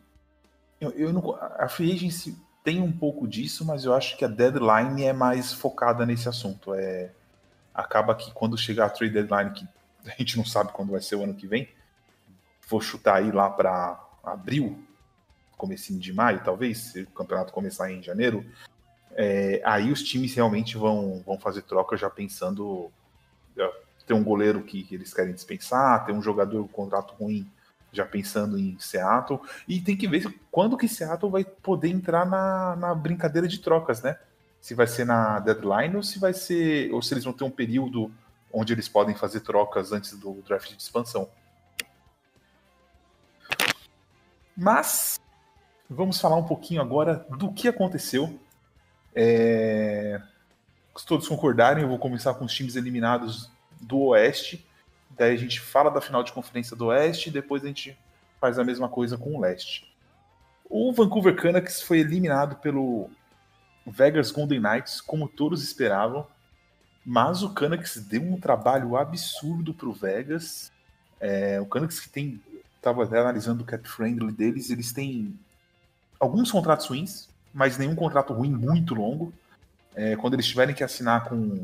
eu, 0.79 0.91
eu 0.91 1.11
não, 1.11 1.35
a 1.35 1.67
free 1.67 1.91
agency 1.91 2.35
tem 2.67 2.81
um 2.81 2.91
pouco 2.91 3.25
disso, 3.25 3.63
mas 3.63 3.85
eu 3.85 3.93
acho 3.93 4.17
que 4.17 4.25
a 4.25 4.27
deadline 4.27 5.05
é 5.05 5.13
mais 5.13 5.53
focada 5.53 6.05
nesse 6.05 6.27
assunto. 6.27 6.73
É, 6.73 7.11
acaba 7.73 8.13
que 8.13 8.29
quando 8.33 8.57
chegar 8.57 8.87
a 8.87 8.89
trade 8.89 9.13
deadline, 9.13 9.51
que 9.51 9.65
a 10.05 10.13
gente 10.17 10.35
não 10.35 10.43
sabe 10.43 10.73
quando 10.73 10.91
vai 10.91 10.99
ser 10.99 11.15
o 11.15 11.23
ano 11.23 11.33
que 11.33 11.47
vem, 11.47 11.69
vou 12.67 12.81
chutar 12.81 13.19
aí 13.19 13.31
lá 13.31 13.49
para 13.49 13.97
abril, 14.21 14.83
comecinho 15.55 15.97
de 15.97 16.11
maio, 16.11 16.41
talvez, 16.43 16.77
se 16.77 17.03
o 17.03 17.07
campeonato 17.11 17.53
começar 17.53 17.89
em 17.89 18.03
janeiro, 18.03 18.45
é, 19.13 19.61
aí 19.63 19.89
os 19.89 20.03
times 20.03 20.35
realmente 20.35 20.75
vão, 20.75 21.23
vão 21.25 21.39
fazer 21.39 21.61
troca 21.61 21.95
já 21.95 22.09
pensando 22.09 22.91
ter 24.05 24.13
um 24.13 24.23
goleiro 24.25 24.61
que 24.61 24.85
eles 24.91 25.13
querem 25.13 25.33
dispensar, 25.33 26.05
ter 26.05 26.11
um 26.11 26.21
jogador 26.21 26.63
com 26.67 26.83
contrato 26.83 27.13
ruim 27.13 27.49
já 27.91 28.05
pensando 28.05 28.59
em 28.59 28.77
Seattle, 28.79 29.39
e 29.67 29.81
tem 29.81 29.95
que 29.95 30.07
ver 30.07 30.39
quando 30.51 30.77
que 30.77 30.87
Seattle 30.87 31.31
vai 31.31 31.43
poder 31.43 31.89
entrar 31.89 32.25
na, 32.25 32.75
na 32.75 32.95
brincadeira 32.95 33.47
de 33.47 33.59
trocas, 33.59 34.01
né? 34.01 34.17
Se 34.61 34.73
vai 34.73 34.87
ser 34.87 35.05
na 35.05 35.39
deadline 35.39 35.95
ou 35.95 36.03
se 36.03 36.19
vai 36.19 36.33
ser, 36.33 36.91
ou 36.93 37.01
se 37.01 37.13
eles 37.13 37.23
vão 37.23 37.33
ter 37.33 37.43
um 37.43 37.51
período 37.51 38.11
onde 38.51 38.73
eles 38.73 38.89
podem 38.89 39.15
fazer 39.15 39.41
trocas 39.41 39.91
antes 39.91 40.13
do 40.17 40.41
draft 40.41 40.69
de 40.69 40.81
expansão. 40.81 41.29
Mas 44.55 45.19
vamos 45.89 46.19
falar 46.19 46.35
um 46.35 46.43
pouquinho 46.43 46.81
agora 46.81 47.25
do 47.37 47.53
que 47.53 47.67
aconteceu. 47.67 48.39
É... 49.15 50.21
Se 50.97 51.05
todos 51.05 51.27
concordarem, 51.27 51.83
eu 51.83 51.89
vou 51.89 51.99
começar 51.99 52.33
com 52.33 52.45
os 52.45 52.53
times 52.53 52.75
eliminados 52.75 53.51
do 53.79 53.99
Oeste. 54.07 54.66
Daí 55.17 55.33
a 55.33 55.37
gente 55.37 55.59
fala 55.59 55.89
da 55.89 56.01
final 56.01 56.23
de 56.23 56.31
conferência 56.31 56.75
do 56.75 56.87
Oeste 56.87 57.29
e 57.29 57.31
depois 57.31 57.63
a 57.63 57.67
gente 57.67 57.97
faz 58.39 58.59
a 58.59 58.63
mesma 58.63 58.87
coisa 58.87 59.17
com 59.17 59.35
o 59.35 59.39
Leste. 59.41 59.91
O 60.69 60.91
Vancouver 60.91 61.35
Canucks 61.35 61.81
foi 61.81 61.99
eliminado 61.99 62.57
pelo 62.57 63.09
Vegas 63.85 64.31
Golden 64.31 64.59
Knights, 64.59 65.01
como 65.01 65.27
todos 65.27 65.63
esperavam. 65.63 66.27
Mas 67.05 67.41
o 67.41 67.53
Canucks 67.53 67.97
deu 67.97 68.21
um 68.21 68.39
trabalho 68.39 68.97
absurdo 68.97 69.73
para 69.73 69.87
o 69.87 69.93
Vegas. 69.93 70.71
É, 71.19 71.59
o 71.59 71.65
Canucks 71.65 71.99
que 71.99 72.09
tem 72.09 72.41
estava 72.75 73.03
até 73.03 73.19
analisando 73.19 73.63
o 73.63 73.65
cap 73.65 73.87
friendly 73.87 74.31
deles, 74.31 74.69
eles 74.69 74.91
têm 74.93 75.37
alguns 76.19 76.51
contratos 76.51 76.85
ruins, 76.85 77.27
mas 77.53 77.77
nenhum 77.77 77.95
contrato 77.95 78.33
ruim 78.33 78.51
muito 78.51 78.93
longo. 78.93 79.33
É, 79.95 80.15
quando 80.15 80.35
eles 80.35 80.47
tiverem 80.47 80.75
que 80.75 80.83
assinar 80.83 81.25
com, 81.25 81.63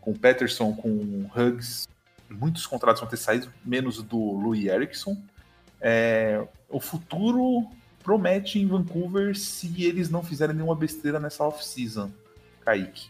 com 0.00 0.12
o 0.12 0.18
Peterson, 0.18 0.72
com 0.74 0.88
o 0.88 1.30
Huggs, 1.34 1.88
muitos 2.30 2.66
contratos 2.66 3.00
vão 3.00 3.08
ter 3.08 3.16
saído, 3.16 3.52
menos 3.64 4.02
do 4.02 4.18
Louis 4.18 4.64
Erickson. 4.66 5.16
É, 5.80 6.46
o 6.68 6.80
futuro 6.80 7.68
promete 8.02 8.58
em 8.58 8.66
Vancouver 8.66 9.36
se 9.36 9.84
eles 9.84 10.08
não 10.10 10.22
fizerem 10.22 10.56
nenhuma 10.56 10.74
besteira 10.74 11.20
nessa 11.20 11.44
off-season, 11.44 12.10
Kaique. 12.60 13.08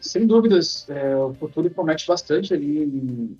Sem 0.00 0.26
dúvidas, 0.26 0.88
é, 0.88 1.16
o 1.16 1.34
futuro 1.34 1.68
promete 1.70 2.06
bastante 2.06 2.54
ali 2.54 2.84
em, 2.84 3.38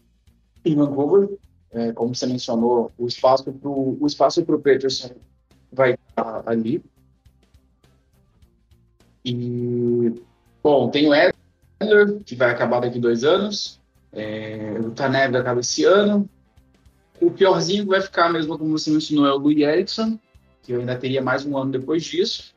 em 0.64 0.74
Vancouver. 0.74 1.28
É, 1.70 1.92
como 1.92 2.14
você 2.14 2.26
mencionou, 2.26 2.92
o 2.98 3.06
espaço 3.06 3.50
para 3.50 3.68
o 3.68 4.06
espaço 4.06 4.44
para 4.44 4.56
o 4.56 4.60
Peterson 4.60 5.14
vai 5.72 5.94
estar 5.94 6.42
ali. 6.46 6.84
E 9.24 10.12
bom, 10.62 10.90
tem 10.90 11.08
o 11.08 11.14
Que 12.24 12.34
vai 12.34 12.50
acabar 12.50 12.80
daqui 12.80 12.98
dois 12.98 13.24
anos. 13.24 13.80
É, 14.12 14.76
o 14.80 14.90
Tanev 14.90 15.36
acaba 15.36 15.60
esse 15.60 15.84
ano. 15.84 16.28
O 17.20 17.30
piorzinho 17.30 17.86
vai 17.86 18.00
ficar 18.00 18.30
mesmo, 18.32 18.58
como 18.58 18.76
você 18.76 18.90
mencionou, 18.90 19.26
é 19.26 19.32
o 19.32 19.38
Louis 19.38 19.58
Erickson, 19.58 20.18
que 20.62 20.72
eu 20.72 20.80
ainda 20.80 20.96
teria 20.96 21.22
mais 21.22 21.44
um 21.46 21.56
ano 21.56 21.70
depois 21.70 22.02
disso. 22.04 22.52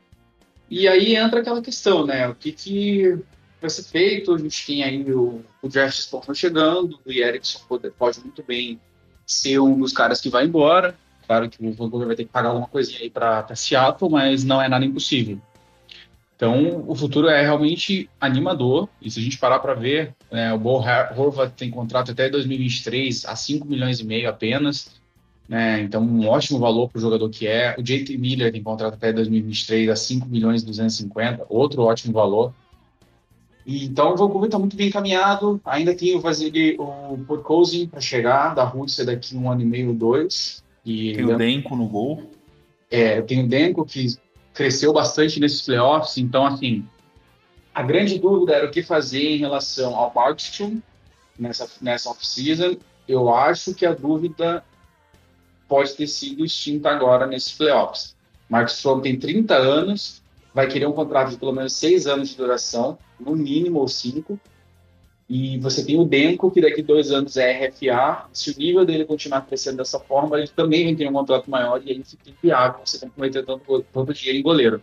E 0.68 0.88
aí 0.88 1.14
entra 1.14 1.40
aquela 1.40 1.62
questão, 1.62 2.04
né? 2.04 2.28
O 2.28 2.34
que, 2.34 2.50
que 2.50 3.18
vai 3.60 3.70
ser 3.70 3.84
feito? 3.84 4.34
A 4.34 4.38
gente 4.38 4.66
tem 4.66 4.82
aí 4.82 5.12
o, 5.12 5.44
o 5.62 5.68
draft 5.68 5.98
spot 5.98 6.34
chegando, 6.34 6.98
o 7.06 7.12
Erickson 7.12 7.60
pode, 7.68 7.90
pode 7.90 8.20
muito 8.20 8.42
bem 8.42 8.80
ser 9.24 9.60
um 9.60 9.78
dos 9.78 9.92
caras 9.92 10.20
que 10.20 10.28
vai 10.28 10.44
embora. 10.44 10.96
Claro 11.26 11.48
que 11.48 11.64
o 11.64 11.72
Vancouver 11.72 12.06
vai 12.06 12.16
ter 12.16 12.24
que 12.24 12.30
pagar 12.30 12.50
alguma 12.50 12.68
coisinha 12.68 13.00
aí 13.00 13.10
para 13.10 13.54
Seattle, 13.54 14.10
mas 14.10 14.44
não 14.44 14.62
é 14.62 14.68
nada 14.68 14.84
impossível. 14.84 15.40
Então, 16.36 16.84
o 16.86 16.94
futuro 16.94 17.28
é 17.28 17.42
realmente 17.42 18.10
animador. 18.20 18.88
E 19.00 19.10
se 19.10 19.18
a 19.18 19.22
gente 19.22 19.38
parar 19.38 19.58
para 19.58 19.72
ver, 19.72 20.14
né, 20.30 20.52
o 20.52 20.58
Bo 20.58 20.82
Horvath 21.16 21.54
tem 21.56 21.70
contrato 21.70 22.10
até 22.10 22.28
2023 22.28 23.24
a 23.24 23.34
5 23.34 23.66
milhões 23.66 24.00
e 24.00 24.04
meio 24.04 24.28
apenas. 24.28 24.94
Né, 25.48 25.80
então, 25.80 26.02
um 26.02 26.28
ótimo 26.28 26.58
valor 26.58 26.90
para 26.90 26.98
o 26.98 27.00
jogador 27.00 27.30
que 27.30 27.46
é. 27.46 27.74
O 27.78 27.82
JT 27.82 28.18
Miller 28.18 28.52
tem 28.52 28.62
contrato 28.62 28.94
até 28.94 29.12
2023 29.12 29.88
a 29.88 29.96
5 29.96 30.28
milhões 30.28 30.62
e 30.62 30.66
250, 30.66 31.46
outro 31.48 31.82
ótimo 31.82 32.12
valor. 32.12 32.52
E, 33.64 33.86
então, 33.86 34.12
o 34.12 34.16
Vancouver 34.16 34.46
está 34.46 34.58
muito 34.58 34.76
bem 34.76 34.88
encaminhado. 34.88 35.58
Ainda 35.64 35.94
tem 35.94 36.14
o 36.14 36.20
Vasily, 36.20 36.76
o 36.78 37.18
Podkozin 37.26 37.86
para 37.88 38.00
chegar 38.00 38.54
da 38.54 38.62
Rússia 38.62 39.06
daqui 39.06 39.34
um 39.34 39.50
ano 39.50 39.62
e 39.62 39.64
meio, 39.64 39.94
dois. 39.94 40.62
E 40.84 41.14
Tem 41.14 41.24
o 41.24 41.36
Denko 41.36 41.74
no 41.74 41.88
gol. 41.88 42.30
é, 42.90 43.20
tem 43.22 43.42
o 43.42 43.48
Denko 43.48 43.84
que 43.84 44.06
cresceu 44.56 44.90
bastante 44.90 45.38
nesses 45.38 45.60
playoffs, 45.60 46.16
então 46.16 46.46
assim, 46.46 46.88
a 47.74 47.82
grande 47.82 48.18
dúvida 48.18 48.54
era 48.54 48.66
o 48.66 48.70
que 48.70 48.82
fazer 48.82 49.36
em 49.36 49.36
relação 49.36 49.94
ao 49.94 50.12
Markstrom 50.14 50.80
nessa, 51.38 51.68
nessa 51.80 52.08
off-season. 52.08 52.78
Eu 53.06 53.32
acho 53.32 53.74
que 53.74 53.84
a 53.84 53.92
dúvida 53.92 54.64
pode 55.68 55.92
ter 55.92 56.06
sido 56.06 56.42
extinta 56.42 56.88
agora 56.88 57.26
nesses 57.26 57.52
playoffs. 57.52 58.16
Markstrom 58.48 59.00
tem 59.00 59.18
30 59.18 59.54
anos, 59.54 60.22
vai 60.54 60.66
querer 60.66 60.86
um 60.86 60.92
contrato 60.92 61.32
de 61.32 61.36
pelo 61.36 61.52
menos 61.52 61.74
6 61.74 62.06
anos 62.06 62.30
de 62.30 62.36
duração, 62.36 62.98
no 63.20 63.36
mínimo 63.36 63.80
ou 63.80 63.88
5. 63.88 64.40
E 65.28 65.58
você 65.58 65.84
tem 65.84 65.98
o 65.98 66.04
Denko, 66.04 66.50
que 66.50 66.60
daqui 66.60 66.82
dois 66.82 67.10
anos 67.10 67.36
é 67.36 67.66
RFA. 67.66 68.26
Se 68.32 68.52
o 68.52 68.56
nível 68.56 68.84
dele 68.84 69.04
continuar 69.04 69.40
crescendo 69.40 69.78
dessa 69.78 69.98
forma, 69.98 70.38
ele 70.38 70.46
também 70.48 70.94
ter 70.94 71.08
um 71.08 71.12
contrato 71.12 71.50
maior 71.50 71.82
e 71.84 71.90
aí 71.90 72.04
fica 72.04 72.30
inviável 72.30 72.80
você 72.84 72.98
comprometer 72.98 73.44
tanto, 73.44 73.84
tanto 73.92 74.14
dinheiro 74.14 74.38
em 74.38 74.42
goleiro. 74.42 74.82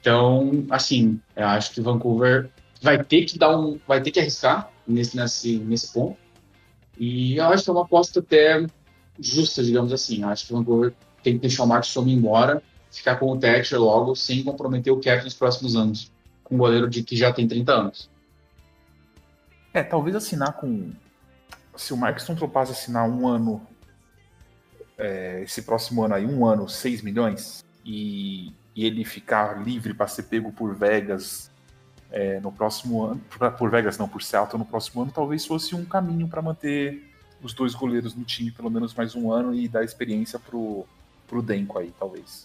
Então, 0.00 0.64
assim, 0.70 1.20
eu 1.36 1.46
acho 1.46 1.72
que 1.72 1.80
Vancouver 1.80 2.50
vai 2.82 3.02
ter 3.04 3.24
que 3.26 3.38
dar 3.38 3.56
um, 3.56 3.78
vai 3.86 4.02
ter 4.02 4.10
que 4.10 4.18
arriscar 4.18 4.70
nesse, 4.86 5.16
nesse, 5.16 5.58
nesse 5.58 5.92
ponto. 5.92 6.16
E 6.98 7.36
eu 7.36 7.44
acho 7.44 7.62
que 7.62 7.70
é 7.70 7.72
uma 7.72 7.82
aposta 7.82 8.18
até 8.18 8.66
justa, 9.18 9.62
digamos 9.62 9.92
assim. 9.92 10.22
Eu 10.22 10.28
acho 10.28 10.46
que 10.46 10.52
Vancouver 10.52 10.92
tem 11.22 11.34
que 11.34 11.40
deixar 11.40 11.62
o 11.62 11.66
Marcos 11.66 11.90
Somme 11.90 12.12
embora, 12.12 12.60
ficar 12.90 13.16
com 13.16 13.30
o 13.30 13.38
Thatcher 13.38 13.80
logo, 13.80 14.16
sem 14.16 14.42
comprometer 14.42 14.92
o 14.92 15.00
cap 15.00 15.22
nos 15.22 15.34
próximos 15.34 15.76
anos, 15.76 16.10
com 16.42 16.56
um 16.56 16.58
goleiro 16.58 16.88
de 16.88 17.02
que 17.04 17.14
já 17.14 17.32
tem 17.32 17.46
30 17.46 17.72
anos. 17.72 18.10
É, 19.72 19.82
talvez 19.82 20.16
assinar 20.16 20.54
com. 20.54 20.92
Se 21.76 21.92
o 21.92 21.96
Marcos 21.96 22.24
Tropaz 22.24 22.70
assinar 22.70 23.08
um 23.08 23.26
ano, 23.26 23.66
é, 24.98 25.42
esse 25.42 25.62
próximo 25.62 26.04
ano 26.04 26.14
aí, 26.14 26.26
um 26.26 26.44
ano, 26.44 26.68
6 26.68 27.00
milhões, 27.02 27.64
e, 27.84 28.52
e 28.74 28.84
ele 28.84 29.04
ficar 29.04 29.62
livre 29.62 29.94
para 29.94 30.06
ser 30.06 30.24
pego 30.24 30.52
por 30.52 30.74
Vegas 30.74 31.50
é, 32.10 32.40
no 32.40 32.50
próximo 32.52 33.04
ano, 33.04 33.20
por, 33.30 33.50
por 33.52 33.70
Vegas 33.70 33.96
não, 33.96 34.08
por 34.08 34.22
Seattle 34.22 34.58
no 34.58 34.64
próximo 34.64 35.02
ano, 35.02 35.12
talvez 35.12 35.46
fosse 35.46 35.74
um 35.74 35.84
caminho 35.84 36.28
para 36.28 36.42
manter 36.42 37.08
os 37.42 37.54
dois 37.54 37.74
goleiros 37.74 38.14
no 38.14 38.24
time 38.24 38.50
pelo 38.50 38.68
menos 38.70 38.92
mais 38.92 39.14
um 39.14 39.32
ano 39.32 39.54
e 39.54 39.66
dar 39.66 39.82
experiência 39.84 40.38
pro, 40.38 40.84
pro 41.26 41.40
Denko 41.40 41.78
aí, 41.78 41.94
talvez. 41.98 42.44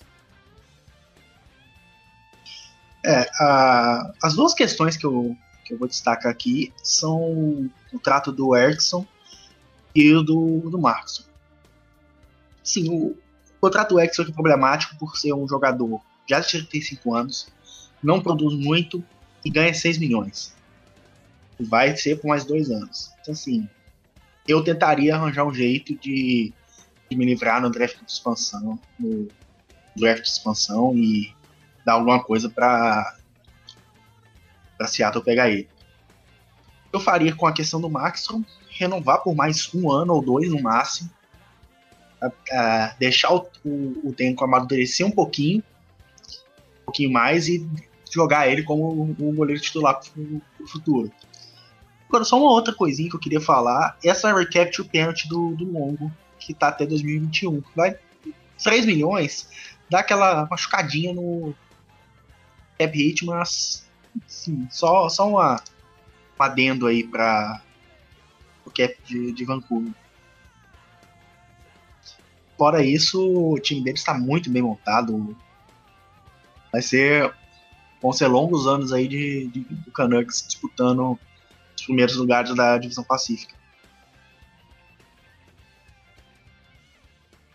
É, 3.03 3.27
a- 3.39 4.13
as 4.23 4.35
duas 4.35 4.53
questões 4.53 4.95
que 4.97 5.05
eu, 5.05 5.35
que 5.65 5.73
eu 5.73 5.77
vou 5.77 5.87
destacar 5.87 6.31
aqui 6.31 6.71
são 6.81 7.69
o 7.91 7.99
trato 7.99 8.31
do 8.31 8.55
Erickson 8.55 9.05
e 9.93 10.13
o 10.13 10.21
do, 10.21 10.69
do 10.69 10.79
Markson. 10.79 11.23
Sim, 12.63 12.89
o, 12.89 13.07
o 13.07 13.17
contrato 13.59 13.89
do 13.89 13.99
Erickson 13.99 14.21
é 14.21 14.31
problemático 14.31 14.95
por 14.97 15.17
ser 15.17 15.33
um 15.33 15.47
jogador 15.47 15.99
já 16.27 16.39
de 16.39 16.47
35 16.47 17.13
anos, 17.13 17.47
não 18.01 18.21
produz 18.21 18.55
muito 18.55 19.03
e 19.43 19.49
ganha 19.49 19.73
6 19.73 19.97
milhões. 19.97 20.55
Vai 21.59 21.95
ser 21.95 22.19
por 22.19 22.27
mais 22.27 22.45
dois 22.45 22.69
anos. 22.69 23.11
Então, 23.21 23.33
assim, 23.33 23.67
eu 24.47 24.63
tentaria 24.63 25.15
arranjar 25.15 25.45
um 25.45 25.53
jeito 25.53 25.95
de, 25.95 26.53
de 27.09 27.17
me 27.17 27.25
livrar 27.25 27.61
no 27.61 27.69
draft 27.69 27.97
de 27.97 28.11
expansão, 28.11 28.79
no 28.99 29.27
draft 29.95 30.23
de 30.23 30.29
expansão 30.29 30.95
e 30.95 31.33
dar 31.85 31.93
alguma 31.93 32.21
coisa 32.23 32.49
para 32.49 33.17
para 34.77 34.87
Seattle 34.87 35.23
pegar 35.23 35.49
ele. 35.49 35.67
Eu 36.91 36.99
faria 36.99 37.35
com 37.35 37.45
a 37.47 37.53
questão 37.53 37.79
do 37.81 37.89
Maxson, 37.89 38.43
renovar 38.69 39.21
por 39.21 39.35
mais 39.35 39.73
um 39.73 39.91
ano 39.91 40.13
ou 40.13 40.21
dois 40.21 40.49
no 40.49 40.61
máximo, 40.61 41.09
a- 42.21 42.31
a 42.51 42.95
deixar 42.99 43.33
o, 43.33 43.47
o, 43.65 44.09
o 44.09 44.13
Denko 44.15 44.43
amadurecer 44.45 45.05
um 45.05 45.11
pouquinho, 45.11 45.63
um 46.81 46.85
pouquinho 46.85 47.11
mais 47.11 47.47
e 47.47 47.67
jogar 48.11 48.47
ele 48.47 48.63
como 48.63 49.03
um, 49.19 49.35
goleiro 49.35 49.61
titular 49.61 49.99
pro 49.99 50.41
futuro. 50.67 51.11
Agora, 52.07 52.23
só 52.23 52.37
uma 52.37 52.51
outra 52.51 52.73
coisinha 52.73 53.09
que 53.09 53.15
eu 53.15 53.19
queria 53.19 53.41
falar, 53.41 53.97
essa 54.03 54.33
recapture 54.33 54.87
penalty 54.87 55.27
do, 55.27 55.53
do 55.55 55.65
Longo, 55.69 56.11
que 56.39 56.53
tá 56.53 56.69
até 56.69 56.85
2021. 56.85 57.61
Vai 57.75 57.97
3 58.63 58.85
milhões, 58.85 59.49
dá 59.89 59.99
aquela 59.99 60.47
machucadinha 60.49 61.13
no 61.13 61.53
cap 62.79 62.97
hit, 62.97 63.25
mas 63.25 63.84
sim, 64.27 64.67
só, 64.71 65.09
só 65.09 65.27
uma, 65.27 65.61
um 66.39 66.43
adendo 66.43 66.87
aí 66.87 67.03
para 67.03 67.61
o 68.65 68.69
cap 68.71 68.95
de, 69.05 69.31
de 69.31 69.45
Vancouver. 69.45 69.93
Fora 72.57 72.83
isso, 72.83 73.53
o 73.53 73.59
time 73.59 73.83
deles 73.83 73.99
está 73.99 74.13
muito 74.13 74.49
bem 74.49 74.61
montado. 74.61 75.35
Vai 76.71 76.81
ser. 76.81 77.33
Vão 78.01 78.13
ser 78.13 78.27
longos 78.27 78.67
anos 78.67 78.93
aí 78.93 79.07
de, 79.07 79.47
de, 79.47 79.59
do 79.61 79.91
Canucks 79.91 80.45
disputando 80.45 81.19
os 81.75 81.83
primeiros 81.83 82.15
lugares 82.15 82.53
da 82.55 82.77
divisão 82.77 83.03
pacífica. 83.03 83.55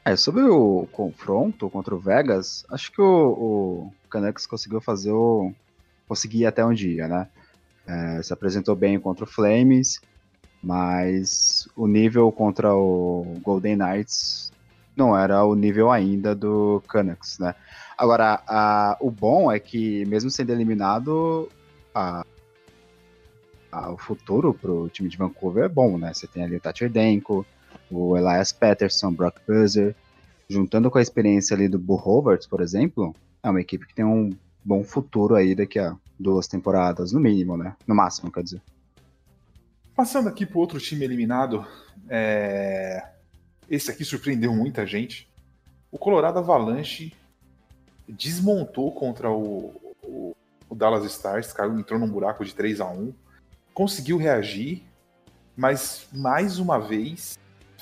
É, 0.05 0.17
sobre 0.17 0.43
o 0.43 0.89
confronto 0.91 1.71
contra 1.71 1.95
o 1.95 1.99
Vegas, 1.99 2.65
acho 2.71 2.91
que 2.91 3.01
o, 3.01 3.93
o 3.93 3.93
Canucks 4.09 4.47
conseguiu 4.47 4.81
fazer 4.81 5.13
o. 5.13 5.53
conseguir 6.11 6.39
ir 6.39 6.47
até 6.47 6.67
um 6.67 6.75
dia, 6.75 7.07
né? 7.07 7.29
É, 7.87 8.21
se 8.21 8.33
apresentou 8.33 8.75
bem 8.75 8.99
contra 8.99 9.23
o 9.23 9.29
Flames, 9.29 10.01
mas 10.61 11.69
o 11.77 11.87
nível 11.87 12.33
contra 12.33 12.75
o 12.75 13.39
Golden 13.41 13.77
Knights 13.77 14.51
não 14.97 15.17
era 15.17 15.45
o 15.45 15.55
nível 15.55 15.89
ainda 15.89 16.35
do 16.35 16.83
Canucks, 16.89 17.39
né? 17.39 17.55
Agora, 17.97 18.43
a- 18.49 18.97
o 19.01 19.09
bom 19.09 19.53
é 19.53 19.61
que, 19.61 20.05
mesmo 20.07 20.29
sendo 20.33 20.51
eliminado, 20.51 21.49
a- 21.95 22.27
a- 23.71 23.93
o 23.93 23.97
futuro 23.97 24.53
pro 24.53 24.89
time 24.89 25.09
de 25.09 25.17
Vancouver 25.17 25.65
é 25.65 25.69
bom, 25.69 25.97
né? 25.97 26.13
Você 26.13 26.27
tem 26.27 26.43
ali 26.43 26.57
o 26.57 26.61
Thatcher 26.61 26.91
Denko, 26.91 27.47
o 27.89 28.17
Elias 28.17 28.51
Patterson, 28.51 29.13
Brock 29.13 29.37
Buzzer, 29.47 29.95
juntando 30.49 30.91
com 30.91 30.99
a 30.99 31.03
experiência 31.03 31.55
ali 31.55 31.69
do 31.69 31.79
Bull 31.79 31.99
Roberts, 31.99 32.49
por 32.49 32.61
exemplo, 32.61 33.15
é 33.45 33.49
uma 33.49 33.61
equipe 33.61 33.87
que 33.87 33.95
tem 33.95 34.05
um 34.05 34.31
bom 34.65 34.85
futuro 34.85 35.35
aí 35.35 35.55
daqui 35.55 35.79
a 35.79 35.97
duas 36.19 36.47
temporadas, 36.47 37.13
no 37.13 37.21
mínimo, 37.21 37.57
né? 37.57 37.75
No 37.87 37.95
máximo, 37.95 38.31
quer 38.31 38.43
dizer. 38.43 38.63
Passando 39.95 40.29
aqui 40.29 40.47
para 40.47 40.59
outro 40.59 40.79
time 40.79 41.05
eliminado, 41.05 41.67
é, 42.09 43.07
esse 43.69 43.91
aqui 43.91 44.05
surpreendeu 44.05 44.55
muita 44.55 44.87
gente. 44.87 45.29
O 45.91 45.99
Colorado 45.99 46.39
Avalanche 46.39 47.13
desmontou 48.09 48.93
contra 48.93 49.31
o, 49.31 49.75
o- 50.03 50.37
o 50.69 50.75
Dallas 50.75 51.05
Stars, 51.05 51.53
caiu, 51.53 51.79
entrou 51.79 51.99
num 51.99 52.09
buraco 52.09 52.45
de 52.45 52.55
3 52.55 52.81
a 52.81 52.87
1 52.89 53.13
conseguiu 53.73 54.19
reagir, 54.19 54.83
mas 55.57 56.07
mais 56.13 56.59
uma 56.59 56.79
vez 56.79 57.39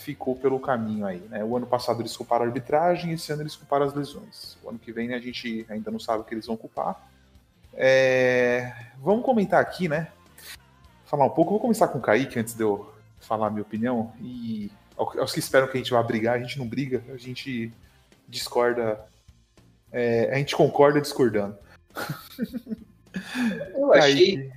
ficou 0.09 0.35
pelo 0.35 0.59
caminho 0.59 1.05
aí. 1.05 1.21
Né? 1.29 1.45
O 1.45 1.55
ano 1.55 1.67
passado 1.67 2.01
eles 2.01 2.17
culparam 2.17 2.45
a 2.45 2.49
arbitragem, 2.49 3.13
esse 3.13 3.31
ano 3.31 3.43
eles 3.43 3.55
culparam 3.55 3.85
as 3.85 3.93
lesões. 3.93 4.57
O 4.63 4.71
ano 4.71 4.79
que 4.79 4.91
vem 4.91 5.13
a 5.13 5.19
gente 5.21 5.67
ainda 5.69 5.91
não 5.91 6.01
sabe 6.01 6.21
o 6.23 6.25
que 6.25 6.33
eles 6.33 6.47
vão 6.47 6.57
culpar. 6.57 7.07
É, 7.75 8.73
Vamos 9.03 9.23
comentar 9.25 9.61
aqui, 9.61 9.87
né? 9.87 10.09
falar 11.05 11.27
um 11.27 11.31
pouco. 11.31 11.51
Vou 11.53 11.61
começar 11.61 11.89
com 11.89 11.99
o 11.99 12.03
Kaique 12.03 12.39
antes 12.39 12.55
de 12.55 12.63
eu 12.63 12.91
falar 13.21 13.49
a 13.49 13.51
minha 13.51 13.63
opinião. 13.63 14.13
E 14.21 14.71
ao- 14.97 15.21
aos 15.21 15.33
que 15.33 15.39
esperam 15.41 15.67
que 15.69 15.77
a 15.77 15.81
gente 15.81 15.91
vá 15.91 16.03
brigar, 16.03 16.37
a 16.37 16.39
gente 16.39 16.59
não 16.59 16.67
briga, 16.67 17.03
a 17.13 17.17
gente 17.19 17.71
discorda. 18.27 18.99
é, 19.93 20.31
a 20.33 20.37
gente 20.39 20.55
concorda 20.57 21.01
discordando. 21.01 21.57
Eu 23.75 23.93
achei, 23.95 24.37
Kaique, 24.37 24.53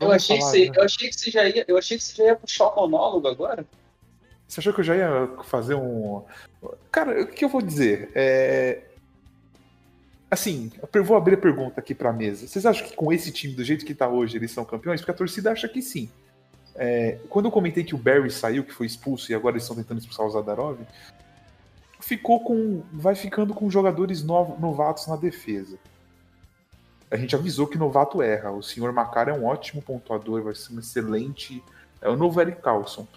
eu 0.00 0.10
achei, 0.10 0.36
que 0.36 0.40
falar, 0.40 0.50
você, 0.50 0.64
né? 0.70 0.72
eu 0.76 0.82
achei 0.82 1.08
que 1.08 1.14
você 1.14 1.30
já 1.30 1.48
ia, 1.48 1.64
eu 1.68 1.76
achei 1.78 1.98
que 1.98 2.02
você 2.04 2.16
já 2.16 2.24
ia 2.24 2.36
puxar 2.36 2.68
o 2.68 2.74
monólogo 2.76 3.28
agora. 3.28 3.66
Você 4.52 4.60
achou 4.60 4.74
que 4.74 4.80
eu 4.80 4.84
já 4.84 4.94
ia 4.94 5.30
fazer 5.44 5.74
um. 5.74 6.22
Cara, 6.90 7.22
o 7.22 7.26
que 7.26 7.42
eu 7.42 7.48
vou 7.48 7.62
dizer? 7.62 8.10
É... 8.14 8.82
Assim, 10.30 10.70
eu 10.92 11.02
vou 11.02 11.16
abrir 11.16 11.36
a 11.36 11.38
pergunta 11.38 11.80
aqui 11.80 11.94
pra 11.94 12.12
mesa. 12.12 12.46
Vocês 12.46 12.66
acham 12.66 12.86
que 12.86 12.94
com 12.94 13.10
esse 13.10 13.32
time, 13.32 13.54
do 13.54 13.64
jeito 13.64 13.86
que 13.86 13.94
tá 13.94 14.06
hoje, 14.06 14.36
eles 14.36 14.50
são 14.50 14.62
campeões? 14.62 15.00
Porque 15.00 15.10
a 15.10 15.14
torcida 15.14 15.52
acha 15.52 15.66
que 15.66 15.80
sim. 15.80 16.10
É, 16.74 17.18
quando 17.30 17.46
eu 17.46 17.50
comentei 17.50 17.82
que 17.82 17.94
o 17.94 17.98
Barry 17.98 18.30
saiu, 18.30 18.62
que 18.62 18.74
foi 18.74 18.84
expulso, 18.84 19.32
e 19.32 19.34
agora 19.34 19.54
eles 19.54 19.62
estão 19.62 19.74
tentando 19.76 20.00
expulsar 20.00 20.26
o 20.26 20.30
Zadarov, 20.30 20.80
ficou 21.98 22.44
com. 22.44 22.82
vai 22.92 23.14
ficando 23.14 23.54
com 23.54 23.70
jogadores 23.70 24.22
novatos 24.22 25.06
na 25.06 25.16
defesa. 25.16 25.78
A 27.10 27.16
gente 27.16 27.34
avisou 27.34 27.66
que 27.66 27.78
novato 27.78 28.20
erra. 28.20 28.50
O 28.50 28.62
senhor 28.62 28.92
Macar 28.92 29.30
é 29.30 29.32
um 29.32 29.46
ótimo 29.46 29.80
pontuador, 29.80 30.42
vai 30.42 30.54
ser 30.54 30.74
um 30.74 30.78
excelente. 30.78 31.64
É 32.02 32.10
o 32.10 32.16
novo 32.16 32.38
Eric 32.38 32.60
Carlson. 32.60 33.08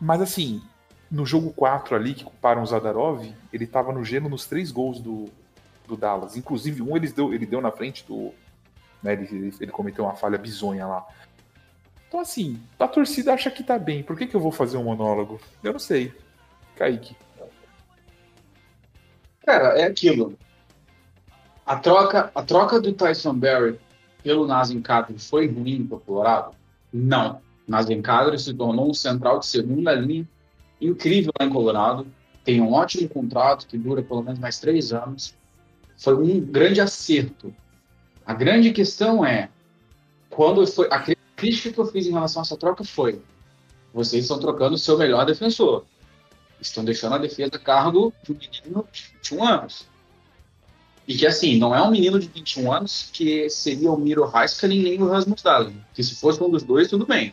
Mas 0.00 0.20
assim, 0.20 0.62
no 1.10 1.24
jogo 1.24 1.52
4 1.52 1.94
ali, 1.94 2.14
que 2.14 2.24
culparam 2.24 2.62
o 2.62 2.66
Zadarov, 2.66 3.24
ele 3.52 3.66
tava 3.66 3.92
no 3.92 4.04
gelo 4.04 4.28
nos 4.28 4.46
três 4.46 4.70
gols 4.70 5.00
do, 5.00 5.26
do 5.86 5.96
Dallas. 5.96 6.36
Inclusive, 6.36 6.82
um 6.82 6.96
ele 6.96 7.08
deu, 7.08 7.32
ele 7.32 7.46
deu 7.46 7.60
na 7.60 7.70
frente 7.70 8.04
do. 8.06 8.32
Né, 9.02 9.12
ele, 9.12 9.54
ele- 9.60 9.72
cometeu 9.72 10.04
uma 10.04 10.14
falha 10.14 10.38
bizonha 10.38 10.86
lá. 10.86 11.06
Então, 12.08 12.20
assim, 12.20 12.60
a 12.78 12.88
torcida 12.88 13.32
acha 13.34 13.50
que 13.50 13.62
tá 13.62 13.78
bem. 13.78 14.02
Por 14.02 14.16
que, 14.16 14.26
que 14.26 14.34
eu 14.34 14.40
vou 14.40 14.52
fazer 14.52 14.76
um 14.76 14.84
monólogo? 14.84 15.40
Eu 15.62 15.72
não 15.72 15.78
sei. 15.78 16.14
Kaique. 16.76 17.16
Cara, 19.44 19.78
é 19.78 19.84
aquilo. 19.84 20.36
A 21.64 21.76
troca, 21.76 22.30
a 22.34 22.42
troca 22.42 22.80
do 22.80 22.92
Tyson 22.92 23.34
Berry 23.34 23.78
pelo 24.22 24.46
Nazem 24.46 24.80
Kadri 24.80 25.18
foi 25.18 25.46
ruim 25.46 25.86
para 25.86 25.98
Colorado? 25.98 26.56
Não. 26.92 27.40
Nazem 27.66 28.00
Kadri 28.00 28.38
se 28.38 28.54
tornou 28.54 28.90
um 28.90 28.94
central 28.94 29.40
de 29.40 29.46
segunda 29.46 29.92
linha 29.92 30.28
incrível 30.80 31.32
lá 31.38 31.46
em 31.46 31.50
Colorado. 31.50 32.06
Tem 32.44 32.60
um 32.60 32.72
ótimo 32.72 33.08
contrato 33.08 33.66
que 33.66 33.76
dura 33.76 34.02
pelo 34.02 34.22
menos 34.22 34.38
mais 34.38 34.58
três 34.58 34.92
anos. 34.92 35.34
Foi 35.96 36.14
um 36.14 36.40
grande 36.40 36.80
acerto. 36.80 37.54
A 38.24 38.34
grande 38.34 38.72
questão 38.72 39.24
é 39.24 39.48
quando 40.30 40.66
foi 40.66 40.88
a 40.90 41.00
crítica 41.34 41.72
que 41.72 41.78
eu 41.78 41.86
fiz 41.86 42.06
em 42.06 42.12
relação 42.12 42.42
a 42.42 42.44
essa 42.44 42.56
troca 42.56 42.84
foi: 42.84 43.20
vocês 43.92 44.24
estão 44.24 44.38
trocando 44.38 44.74
o 44.74 44.78
seu 44.78 44.96
melhor 44.96 45.24
defensor 45.24 45.84
estão 46.60 46.84
deixando 46.84 47.14
a 47.14 47.18
defesa 47.18 47.50
a 47.54 47.58
cargo 47.58 48.12
de 48.22 48.32
um 48.32 48.36
menino 48.36 48.88
de 48.92 49.02
21 49.14 49.44
anos. 49.44 49.86
E 51.06 51.16
que, 51.16 51.26
assim, 51.26 51.56
não 51.58 51.74
é 51.74 51.80
um 51.80 51.90
menino 51.90 52.18
de 52.18 52.26
21 52.26 52.72
anos 52.72 53.10
que 53.12 53.48
seria 53.48 53.90
o 53.90 53.96
Miro 53.96 54.30
Heiskanen 54.34 54.82
nem 54.82 55.00
o 55.00 55.08
Rasmus 55.08 55.42
Dahlin. 55.42 55.80
Que 55.94 56.02
se 56.02 56.16
fosse 56.16 56.42
um 56.42 56.50
dos 56.50 56.64
dois, 56.64 56.88
tudo 56.88 57.06
bem. 57.06 57.32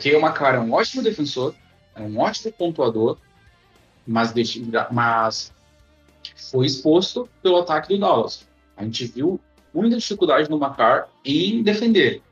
O 0.00 0.02
Keio 0.02 0.18
Makar 0.18 0.54
é 0.54 0.58
um 0.58 0.72
ótimo 0.72 1.02
defensor, 1.02 1.54
é 1.94 2.00
um 2.00 2.18
ótimo 2.20 2.50
pontuador, 2.54 3.18
mas, 4.06 4.32
deixa- 4.32 4.58
mas 4.90 5.52
foi 6.50 6.64
exposto 6.64 7.28
pelo 7.42 7.58
ataque 7.58 7.90
do 7.90 8.00
Dallas. 8.00 8.48
A 8.78 8.82
gente 8.82 9.04
viu 9.04 9.38
muita 9.74 9.98
dificuldade 9.98 10.48
no 10.48 10.58
Makar 10.58 11.06
em 11.22 11.62
defender. 11.62 12.22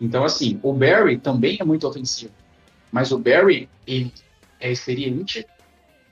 Então, 0.00 0.22
assim, 0.22 0.60
o 0.62 0.72
Barry 0.72 1.18
também 1.18 1.58
é 1.60 1.64
muito 1.64 1.88
ofensivo. 1.88 2.32
Mas 2.92 3.10
o 3.10 3.18
Barry, 3.18 3.68
ele 3.84 4.14
é 4.60 4.70
experiente 4.70 5.44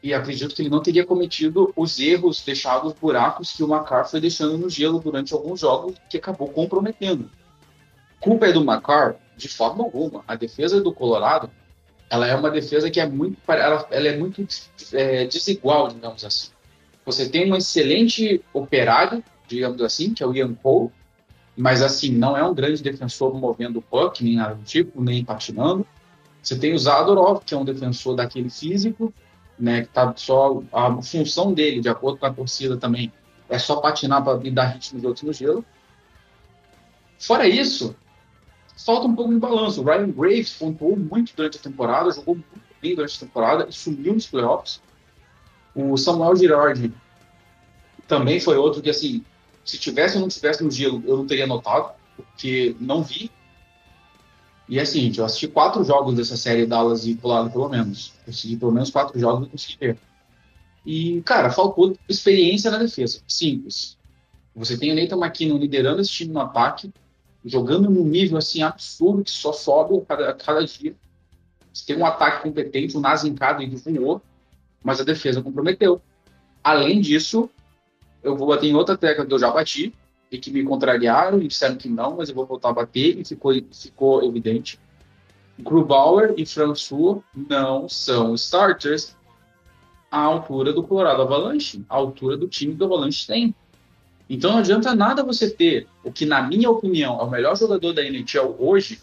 e 0.03 0.13
acredito 0.13 0.57
que 0.57 0.63
ele 0.63 0.71
não 0.71 0.83
teria 0.83 1.07
cometido 1.07 1.73
os 1.77 2.01
erros, 2.01 2.43
deixado 2.45 2.89
os 2.89 2.95
buracos 2.95 3.53
que 3.53 3.63
o 3.63 3.69
Macar 3.69 4.11
foi 4.11 4.21
deixando 4.21 4.59
no 4.59 4.69
gelo 4.69 4.99
durante 4.99 5.33
alguns 5.33 5.61
jogos, 5.61 5.95
que 6.11 6.17
acabou 6.17 6.49
comprometendo. 6.49 7.31
Culpa 8.19 8.47
é 8.47 8.53
do 8.53 8.65
Macar? 8.65 9.15
De 9.39 9.49
forma 9.49 9.85
alguma. 9.85 10.25
A 10.27 10.35
defesa 10.35 10.81
do 10.81 10.93
Colorado, 10.93 11.49
ela 12.11 12.27
é 12.27 12.35
uma 12.35 12.51
defesa 12.51 12.91
que 12.91 12.99
é 12.99 13.07
muito, 13.07 13.39
ela, 13.47 13.87
ela 13.89 14.09
é 14.09 14.17
muito 14.17 14.45
é, 14.93 15.25
desigual, 15.27 15.89
digamos 15.89 16.25
assim. 16.25 16.51
Você 17.07 17.29
tem 17.29 17.51
um 17.51 17.57
excelente 17.57 18.43
operário, 18.53 19.23
digamos 19.47 19.81
assim, 19.81 20.13
que 20.13 20.25
é 20.25 20.27
o 20.27 20.35
Ian 20.35 20.55
Cole, 20.55 20.91
mas 21.57 21.83
assim, 21.83 22.11
não 22.11 22.37
é 22.37 22.43
um 22.43 22.53
grande 22.53 22.83
defensor 22.83 23.33
movendo 23.33 23.79
o 23.79 23.83
puck, 23.83 24.23
nem 24.25 24.35
nada 24.35 24.57
do 24.57 24.65
tipo, 24.65 25.01
nem 25.01 25.25
patinando. 25.25 25.87
Você 26.43 26.59
tem 26.59 26.75
o 26.75 26.79
Zadorov, 26.79 27.45
que 27.45 27.55
é 27.55 27.57
um 27.57 27.65
defensor 27.65 28.17
daquele 28.17 28.51
físico, 28.51 29.15
né, 29.57 29.83
que 29.83 29.89
tá 29.89 30.13
só 30.17 30.63
a 30.73 31.01
função 31.01 31.53
dele, 31.53 31.81
de 31.81 31.89
acordo 31.89 32.19
com 32.19 32.27
a 32.27 32.33
torcida 32.33 32.77
também, 32.77 33.13
é 33.49 33.59
só 33.59 33.77
patinar 33.81 34.23
para 34.23 34.39
dar 34.51 34.67
ritmo 34.67 35.01
de 35.01 35.07
outros 35.07 35.25
no 35.25 35.33
gelo. 35.33 35.65
Fora 37.19 37.47
isso, 37.47 37.97
falta 38.85 39.07
um 39.07 39.15
pouco 39.15 39.33
de 39.33 39.39
balanço. 39.39 39.83
O 39.83 39.85
Ryan 39.85 40.11
Graves 40.11 40.53
pontuou 40.55 40.97
muito 40.97 41.35
durante 41.35 41.59
a 41.59 41.61
temporada, 41.61 42.11
jogou 42.11 42.37
muito 42.37 42.47
bem 42.81 42.95
durante 42.95 43.17
a 43.17 43.27
temporada 43.27 43.67
e 43.69 43.73
sumiu 43.73 44.15
nos 44.15 44.27
playoffs. 44.27 44.81
O 45.75 45.97
Samuel 45.97 46.37
Girardi 46.37 46.93
também 48.07 48.41
foi 48.41 48.57
outro 48.57 48.81
que, 48.81 48.91
assim, 48.91 49.25
se 49.65 49.79
tivesse 49.79 50.17
ou 50.17 50.23
não 50.23 50.29
tivesse 50.29 50.65
no 50.65 50.71
gelo, 50.71 51.03
eu 51.07 51.17
não 51.19 51.27
teria 51.27 51.47
notado, 51.47 51.93
porque 52.17 52.75
não 52.81 53.03
vi. 53.03 53.31
E 54.69 54.79
é 54.79 54.83
assim, 54.83 55.11
eu 55.17 55.25
assisti 55.25 55.49
quatro 55.49 55.83
jogos 55.85 56.15
dessa 56.15 56.37
série 56.37 56.67
Dallas 56.67 57.07
e 57.07 57.15
Colorado, 57.15 57.51
pelo 57.51 57.69
menos. 57.69 58.13
Consegui 58.25 58.57
pelo 58.57 58.73
menos 58.73 58.91
quatro 58.91 59.19
jogos 59.19 59.47
e 59.47 59.51
consegui 59.51 59.77
ver. 59.79 59.99
E, 60.85 61.23
cara, 61.23 61.51
faltou 61.51 61.97
experiência 62.09 62.71
na 62.71 62.79
defesa. 62.79 63.21
Simples. 63.27 63.97
Você 64.55 64.77
tem 64.77 64.93
o 64.93 64.95
Nathan 64.95 65.17
McKinnon 65.17 65.59
liderando 65.59 66.01
esse 66.01 66.11
time 66.11 66.33
no 66.33 66.41
ataque, 66.41 66.93
jogando 67.45 67.91
num 67.91 68.05
nível 68.05 68.39
assim 68.39 68.63
absurdo 68.63 69.25
que 69.25 69.31
só 69.31 69.53
sobe 69.53 69.97
a 69.97 70.05
cada, 70.05 70.31
a 70.31 70.35
cada 70.35 70.65
dia. 70.65 70.95
Você 71.73 71.87
tem 71.87 71.97
um 71.97 72.07
ataque 72.07 72.43
competente, 72.43 72.97
o 72.97 73.01
Nazem 73.01 73.35
Kadri 73.35 73.67
voou, 73.67 74.21
mas 74.83 75.01
a 75.01 75.05
defesa 75.05 75.43
comprometeu. 75.43 76.01
Além 76.63 77.01
disso, 77.01 77.49
eu 78.23 78.37
vou 78.37 78.49
bater 78.49 78.67
em 78.67 78.75
outra 78.75 78.97
tecla 78.97 79.25
que 79.25 79.33
eu 79.33 79.39
já 79.39 79.51
bati, 79.51 79.95
e 80.31 80.39
que 80.39 80.51
me 80.51 80.63
contrariaram 80.63 81.41
e 81.41 81.49
disseram 81.49 81.77
que 81.77 81.89
não, 81.89 82.17
mas 82.17 82.29
eu 82.29 82.35
vou 82.35 82.47
voltar 82.47 82.71
a 82.71 82.73
bater, 82.73 83.19
e 83.19 83.25
ficou, 83.25 83.53
ficou 83.73 84.23
evidente. 84.23 84.79
Grubauer 85.59 86.35
e 86.37 86.47
François 86.47 87.21
não 87.35 87.89
são 87.89 88.35
starters 88.35 89.17
à 90.11 90.21
altura 90.21 90.73
do 90.73 90.83
Colorado 90.83 91.23
Avalanche, 91.23 91.85
à 91.89 91.97
altura 91.97 92.37
do 92.37 92.47
time 92.47 92.77
que 92.77 92.83
o 92.83 92.87
Avalanche 92.87 93.27
tem. 93.27 93.55
Então 94.29 94.53
não 94.53 94.59
adianta 94.59 94.95
nada 94.95 95.23
você 95.23 95.49
ter 95.49 95.87
o 96.05 96.13
que, 96.13 96.27
na 96.27 96.43
minha 96.43 96.71
opinião, 96.71 97.19
é 97.19 97.23
o 97.23 97.31
melhor 97.31 97.57
jogador 97.57 97.93
da 97.93 98.03
NHL 98.03 98.57
hoje 98.59 99.01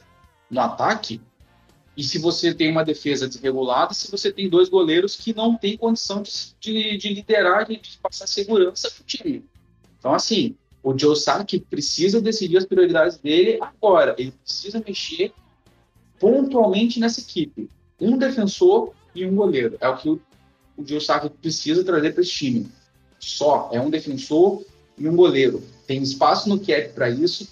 no 0.49 0.61
ataque, 0.61 1.19
e 1.97 2.03
se 2.03 2.19
você 2.19 2.53
tem 2.53 2.69
uma 2.69 2.83
defesa 2.83 3.27
desregulada, 3.27 3.93
se 3.93 4.11
você 4.11 4.31
tem 4.31 4.49
dois 4.49 4.67
goleiros 4.67 5.15
que 5.15 5.33
não 5.33 5.57
têm 5.57 5.77
condição 5.77 6.21
de, 6.21 6.31
de, 6.59 6.97
de 6.97 7.13
liderar 7.13 7.71
e 7.71 7.77
de 7.77 7.97
passar 7.97 8.27
segurança 8.27 8.91
para 8.91 9.01
o 9.01 9.05
time. 9.05 9.45
Então, 9.97 10.13
assim, 10.13 10.55
o 10.83 10.97
Joe 10.97 11.15
precisa 11.69 12.21
decidir 12.21 12.57
as 12.57 12.65
prioridades 12.65 13.17
dele 13.17 13.57
agora. 13.61 14.13
Ele 14.17 14.31
precisa 14.31 14.83
mexer 14.85 15.33
pontualmente 16.19 16.99
nessa 16.99 17.21
equipe. 17.21 17.69
Um 17.99 18.17
defensor 18.17 18.93
e 19.15 19.25
um 19.25 19.33
goleiro. 19.33 19.77
É 19.79 19.87
o 19.87 19.95
que 19.95 20.09
o, 20.09 20.21
o 20.77 20.85
Joe 20.85 20.99
precisa 21.41 21.83
trazer 21.83 22.11
para 22.13 22.21
esse 22.21 22.31
time. 22.31 22.67
Só. 23.17 23.69
É 23.71 23.79
um 23.79 23.89
defensor 23.89 24.63
e 24.97 25.07
um 25.07 25.15
goleiro. 25.15 25.63
Tem 25.87 26.01
espaço 26.01 26.49
no 26.49 26.59
cap 26.59 26.89
para 26.89 27.09
isso. 27.09 27.47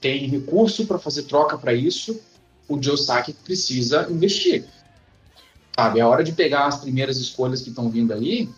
Tem 0.00 0.26
recurso 0.26 0.86
para 0.86 0.98
fazer 0.98 1.24
troca 1.24 1.56
para 1.56 1.74
isso. 1.74 2.20
O 2.68 2.80
Joe 2.82 2.96
Sakic 2.96 3.38
precisa 3.42 4.08
investir. 4.10 4.64
Sabe? 5.76 6.00
É 6.00 6.04
hora 6.04 6.24
de 6.24 6.32
pegar 6.32 6.66
as 6.66 6.78
primeiras 6.78 7.18
escolhas 7.18 7.62
que 7.62 7.70
estão 7.70 7.90
vindo 7.90 8.12
aí 8.12 8.48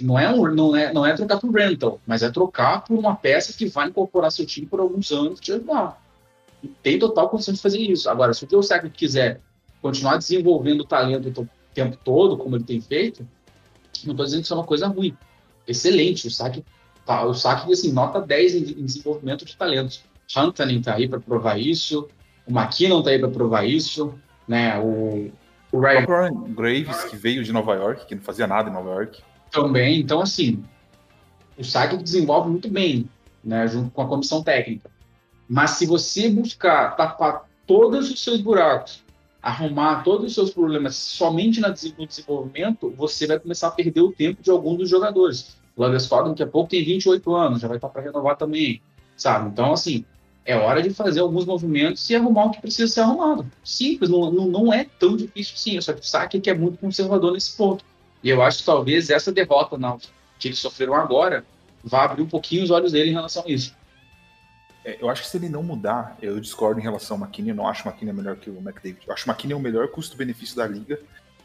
não 0.00 0.18
é, 0.18 0.32
um, 0.32 0.54
não, 0.54 0.74
é, 0.74 0.92
não 0.92 1.06
é 1.06 1.14
trocar 1.14 1.38
por 1.38 1.54
rental, 1.54 2.00
mas 2.06 2.22
é 2.22 2.30
trocar 2.30 2.84
por 2.84 2.98
uma 2.98 3.14
peça 3.14 3.52
que 3.52 3.66
vai 3.66 3.88
incorporar 3.88 4.32
seu 4.32 4.44
time 4.44 4.66
por 4.66 4.80
alguns 4.80 5.12
anos 5.12 5.38
te 5.38 5.52
ajudar. 5.52 6.02
E 6.62 6.68
tem 6.68 6.98
total 6.98 7.28
condição 7.28 7.54
de 7.54 7.60
fazer 7.60 7.78
isso. 7.78 8.10
Agora, 8.10 8.34
se 8.34 8.44
o 8.44 8.50
Joe 8.50 8.62
Sakic 8.62 8.96
quiser 8.96 9.40
continuar 9.80 10.16
desenvolvendo 10.16 10.80
o 10.80 10.84
talento 10.84 11.42
o 11.42 11.48
tempo 11.72 11.96
todo, 12.02 12.36
como 12.36 12.56
ele 12.56 12.64
tem 12.64 12.80
feito, 12.80 13.26
não 14.04 14.12
estou 14.12 14.26
dizendo 14.26 14.40
que 14.40 14.46
isso 14.46 14.54
é 14.54 14.56
uma 14.56 14.64
coisa 14.64 14.88
ruim. 14.88 15.16
Excelente. 15.66 16.26
O 16.26 16.30
Sakic, 16.30 16.64
tá, 17.04 17.24
o 17.24 17.34
Sakic 17.34 17.72
assim, 17.72 17.92
nota 17.92 18.20
10 18.20 18.54
em, 18.54 18.58
em 18.58 18.84
desenvolvimento 18.84 19.44
de 19.44 19.56
talentos. 19.56 20.04
Huntanen 20.36 20.78
está 20.78 20.94
aí 20.94 21.08
para 21.08 21.20
provar 21.20 21.58
isso, 21.58 22.08
o 22.46 22.50
McKinnon 22.50 22.98
está 22.98 23.10
aí 23.10 23.18
para 23.18 23.28
provar 23.28 23.64
isso, 23.64 24.14
né? 24.46 24.78
o, 24.78 25.30
o 25.70 25.76
O 25.76 25.80
Ryan 25.80 26.04
Ryan 26.06 26.54
Graves, 26.54 27.04
que 27.04 27.16
veio 27.16 27.44
de 27.44 27.52
Nova 27.52 27.74
York, 27.74 28.06
que 28.06 28.14
não 28.14 28.22
fazia 28.22 28.46
nada 28.46 28.68
em 28.68 28.72
Nova 28.72 28.90
York. 28.90 29.22
também. 29.50 30.00
Então, 30.00 30.20
assim, 30.20 30.64
o 31.56 31.64
Sakic 31.64 32.02
desenvolve 32.02 32.50
muito 32.50 32.68
bem, 32.68 33.08
né, 33.42 33.66
junto 33.68 33.90
com 33.90 34.02
a 34.02 34.08
comissão 34.08 34.42
técnica. 34.42 34.90
Mas 35.48 35.70
se 35.70 35.86
você 35.86 36.28
buscar 36.28 36.96
tapar 36.96 37.44
todos 37.66 38.10
os 38.10 38.22
seus 38.22 38.40
buracos, 38.40 39.04
arrumar 39.46 40.02
todos 40.02 40.26
os 40.26 40.34
seus 40.34 40.50
problemas 40.50 40.96
somente 40.96 41.60
no 41.60 41.72
desenvolvimento, 42.04 42.92
você 42.96 43.28
vai 43.28 43.38
começar 43.38 43.68
a 43.68 43.70
perder 43.70 44.00
o 44.00 44.10
tempo 44.10 44.42
de 44.42 44.50
alguns 44.50 44.78
dos 44.78 44.90
jogadores. 44.90 45.56
O 45.76 45.82
Landeskog, 45.82 46.30
daqui 46.30 46.42
a 46.42 46.46
pouco, 46.48 46.68
tem 46.68 46.84
28 46.84 47.32
anos, 47.32 47.60
já 47.60 47.68
vai 47.68 47.76
estar 47.76 47.88
para 47.88 48.02
renovar 48.02 48.36
também, 48.36 48.82
sabe? 49.16 49.48
Então, 49.48 49.72
assim, 49.72 50.04
é 50.44 50.56
hora 50.56 50.82
de 50.82 50.90
fazer 50.90 51.20
alguns 51.20 51.44
movimentos 51.44 52.10
e 52.10 52.16
arrumar 52.16 52.46
o 52.46 52.50
que 52.50 52.60
precisa 52.60 52.92
ser 52.92 53.02
arrumado. 53.02 53.46
Simples, 53.62 54.10
não, 54.10 54.32
não, 54.32 54.72
é 54.72 54.84
tão 54.98 55.16
difícil 55.16 55.54
assim. 55.54 55.80
Só 55.80 55.92
que 55.92 56.00
o 56.00 56.04
Sakic 56.04 56.50
é 56.50 56.54
muito 56.54 56.78
conservador 56.78 57.32
nesse 57.32 57.56
ponto. 57.56 57.84
E 58.24 58.28
eu 58.28 58.42
acho 58.42 58.58
que 58.58 58.64
talvez 58.64 59.10
essa 59.10 59.30
derrota 59.30 59.78
que 60.40 60.48
eles 60.48 60.58
sofreram 60.58 60.96
agora 60.96 61.44
vai 61.84 62.04
abrir 62.04 62.22
um 62.22 62.28
pouquinho 62.28 62.64
os 62.64 62.70
olhos 62.72 62.90
dele 62.90 63.10
em 63.10 63.14
relação 63.14 63.44
a 63.46 63.48
isso. 63.48 63.72
É, 64.86 64.98
eu 65.00 65.10
acho 65.10 65.22
que 65.22 65.28
se 65.28 65.36
ele 65.36 65.48
não 65.48 65.64
mudar, 65.64 66.16
eu 66.22 66.38
discordo 66.38 66.78
em 66.78 66.82
relação 66.82 67.16
ao 67.16 67.24
McKinney. 67.24 67.50
Eu 67.50 67.56
não 67.56 67.66
acho 67.66 67.82
o 67.84 67.90
McKinney 67.90 68.14
melhor 68.14 68.36
que 68.36 68.48
o 68.48 68.58
McDavid. 68.58 69.00
Eu 69.04 69.12
acho 69.12 69.28
o 69.28 69.32
McKinney 69.32 69.56
o 69.56 69.58
melhor 69.58 69.88
custo-benefício 69.88 70.54
da 70.54 70.64
liga. 70.64 71.00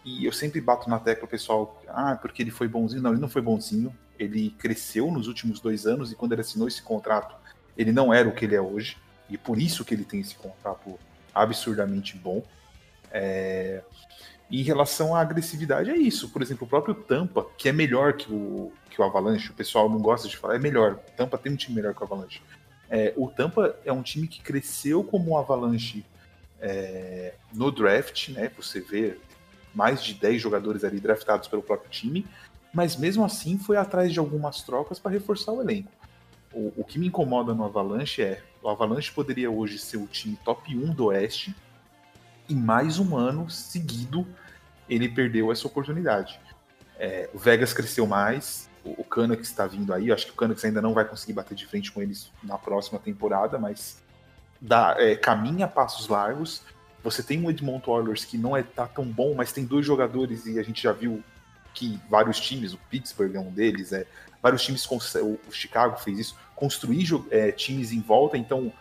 E 0.06 0.24
eu 0.24 0.32
sempre 0.32 0.62
bato 0.62 0.88
na 0.88 1.00
tecla, 1.00 1.28
pessoal, 1.28 1.82
ah, 1.88 2.16
porque 2.22 2.44
ele 2.44 2.52
foi 2.52 2.68
bonzinho. 2.68 3.02
Não, 3.02 3.12
ele 3.12 3.20
não 3.20 3.28
foi 3.28 3.42
bonzinho. 3.42 3.92
Ele 4.20 4.52
cresceu 4.60 5.10
nos 5.10 5.28
últimos 5.28 5.60
dois 5.60 5.88
anos 5.88 6.12
e 6.12 6.16
quando 6.16 6.34
ele 6.34 6.42
assinou 6.42 6.68
esse 6.68 6.84
contrato, 6.84 7.36
ele 7.76 7.92
não 7.92 8.14
era 8.14 8.30
o 8.30 8.32
que 8.32 8.46
ele 8.46 8.54
é 8.54 8.62
hoje. 8.62 8.98
E 9.28 9.40
por 9.40 9.58
isso 9.58 9.84
que 9.84 9.96
ele 9.96 10.06
tem 10.06 10.20
esse 10.20 10.36
contrato 10.36 11.00
absurdamente 11.34 12.16
bom. 12.16 12.44
É... 13.12 13.82
Em 14.52 14.62
relação 14.62 15.16
à 15.16 15.22
agressividade, 15.22 15.90
é 15.90 15.98
isso. 15.98 16.30
Por 16.30 16.44
exemplo, 16.44 16.68
o 16.68 16.70
próprio 16.70 16.94
Tampa, 16.94 17.48
que 17.58 17.70
é 17.70 17.72
melhor 17.72 18.14
que 18.14 18.32
o, 18.32 18.72
que 18.90 19.02
o 19.02 19.04
Avalanche, 19.04 19.50
o 19.50 19.54
pessoal 19.54 19.90
não 19.90 20.00
gosta 20.00 20.28
de 20.28 20.38
falar, 20.38 20.58
é 20.58 20.60
melhor. 20.60 21.00
O 21.08 21.12
Tampa 21.18 21.40
tem 21.40 21.52
um 21.52 21.56
time 21.56 21.76
melhor 21.76 21.96
que 21.96 22.02
o 22.02 22.04
Avalanche. 22.04 22.42
É, 22.94 23.14
o 23.16 23.30
Tampa 23.30 23.74
é 23.86 23.94
um 23.94 24.02
time 24.02 24.28
que 24.28 24.42
cresceu 24.42 25.02
como 25.02 25.32
o 25.32 25.38
Avalanche 25.38 26.06
é, 26.60 27.36
no 27.54 27.72
draft, 27.72 28.28
né? 28.30 28.52
Você 28.58 28.82
vê 28.82 29.18
mais 29.74 30.04
de 30.04 30.14
10 30.14 30.42
jogadores 30.42 30.84
ali 30.84 31.00
draftados 31.00 31.48
pelo 31.48 31.64
próprio 31.64 31.90
time, 31.90 32.28
mas 32.74 32.98
mesmo 32.98 33.24
assim 33.24 33.58
foi 33.58 33.78
atrás 33.78 34.12
de 34.12 34.20
algumas 34.20 34.62
trocas 34.62 35.00
para 35.00 35.12
reforçar 35.12 35.54
o 35.54 35.62
elenco. 35.62 35.90
O, 36.54 36.74
o, 36.76 36.84
que 36.84 37.00
me 37.00 37.08
incomoda 37.08 37.54
no 37.54 37.64
Avalanche 37.64 38.22
é 38.22 38.44
o 38.62 38.68
Avalanche 38.68 39.10
poderia 39.10 39.50
hoje 39.50 39.80
ser 39.80 39.96
o 39.96 40.06
time 40.06 40.38
top 40.44 40.76
1 40.76 40.94
do 40.94 41.06
Oeste 41.06 41.56
e 42.50 42.54
mais 42.54 43.00
um 43.00 43.16
ano 43.16 43.50
seguido 43.50 44.28
ele 44.90 45.08
perdeu 45.08 45.50
essa 45.50 45.66
oportunidade. 45.66 46.38
É, 47.00 47.30
o 47.34 47.40
Vegas 47.40 47.72
cresceu 47.72 48.06
mais, 48.06 48.70
o, 48.84 49.02
o 49.02 49.04
Canucks 49.04 49.48
está 49.48 49.68
vindo 49.68 49.94
aí, 49.94 50.12
acho 50.12 50.26
que 50.26 50.32
o 50.32 50.36
Canucks 50.36 50.64
ainda 50.64 50.82
não 50.82 50.94
vai 50.94 51.06
conseguir 51.06 51.34
bater 51.34 51.56
de 51.56 51.66
frente 51.66 51.92
com 51.92 52.02
eles 52.02 52.32
na 52.44 52.58
próxima 52.58 53.00
temporada, 53.00 53.58
mas 53.58 54.02
dá, 54.60 54.96
é, 54.98 55.16
caminha 55.16 55.68
passos 55.68 56.08
largos. 56.08 56.62
Você 57.04 57.24
tem 57.24 57.44
um 57.44 57.50
Edmonton 57.50 57.92
Oilers 57.92 58.26
que 58.26 58.38
não 58.38 58.56
é 58.56 58.62
tá 58.62 58.88
tão 58.88 59.06
bom, 59.06 59.34
mas 59.34 59.52
tem 59.52 59.66
dois 59.66 59.86
jogadores 59.86 60.46
e 60.46 60.60
a 60.60 60.64
gente 60.64 60.84
já 60.84 60.92
viu 60.92 61.24
que 61.74 62.00
vários 62.10 62.40
times, 62.40 62.74
o 62.74 62.78
Pittsburgh 62.90 63.36
é 63.36 63.40
um 63.40 63.52
deles, 63.52 63.92
é, 63.94 64.06
vários 64.42 64.64
times, 64.64 64.86
o 64.90 65.52
Chicago 65.52 65.98
fez 65.98 66.20
isso, 66.20 66.38
construir 66.56 67.08
é, 67.32 67.52
times 67.52 67.92
em 67.92 68.02
volta, 68.02 68.38
então 68.38 68.72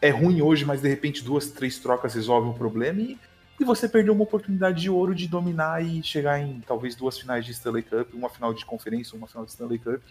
é 0.00 0.10
ruim 0.10 0.42
hoje, 0.42 0.64
mas 0.64 0.82
de 0.82 0.88
repente 0.88 1.22
duas, 1.22 1.50
três 1.50 1.78
trocas 1.78 2.14
resolvem 2.14 2.50
o 2.50 2.54
problema 2.54 3.00
e, 3.00 3.18
e 3.62 3.64
você 3.64 3.88
perdeu 3.88 4.12
uma 4.12 4.24
oportunidade 4.24 4.82
de 4.82 4.90
ouro 4.90 5.14
de 5.14 5.28
dominar 5.28 5.82
e 5.84 6.02
chegar 6.02 6.40
em 6.40 6.60
talvez 6.60 6.94
duas 6.96 7.16
finais 7.16 7.46
de 7.46 7.52
Stanley 7.52 7.84
Cup, 7.84 8.12
uma 8.12 8.28
final 8.28 8.52
de 8.52 8.66
conferência, 8.66 9.16
uma 9.16 9.28
final 9.28 9.44
de 9.44 9.52
Stanley 9.52 9.78
Cup, 9.78 10.02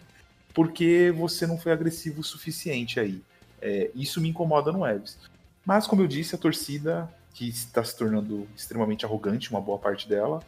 porque 0.53 1.13
você 1.15 1.45
não 1.45 1.57
foi 1.57 1.71
agressivo 1.71 2.21
o 2.21 2.23
suficiente 2.23 2.99
aí. 2.99 3.21
É, 3.61 3.91
isso 3.93 4.19
me 4.21 4.29
incomoda 4.29 4.71
no 4.71 4.87
Evs. 4.87 5.19
Mas, 5.65 5.85
como 5.85 6.01
eu 6.01 6.07
disse, 6.07 6.33
a 6.33 6.37
torcida, 6.37 7.13
que 7.33 7.47
está 7.47 7.83
se 7.83 7.95
tornando 7.95 8.47
extremamente 8.55 9.05
arrogante, 9.05 9.51
uma 9.51 9.61
boa 9.61 9.77
parte 9.77 10.07
dela, 10.07 10.41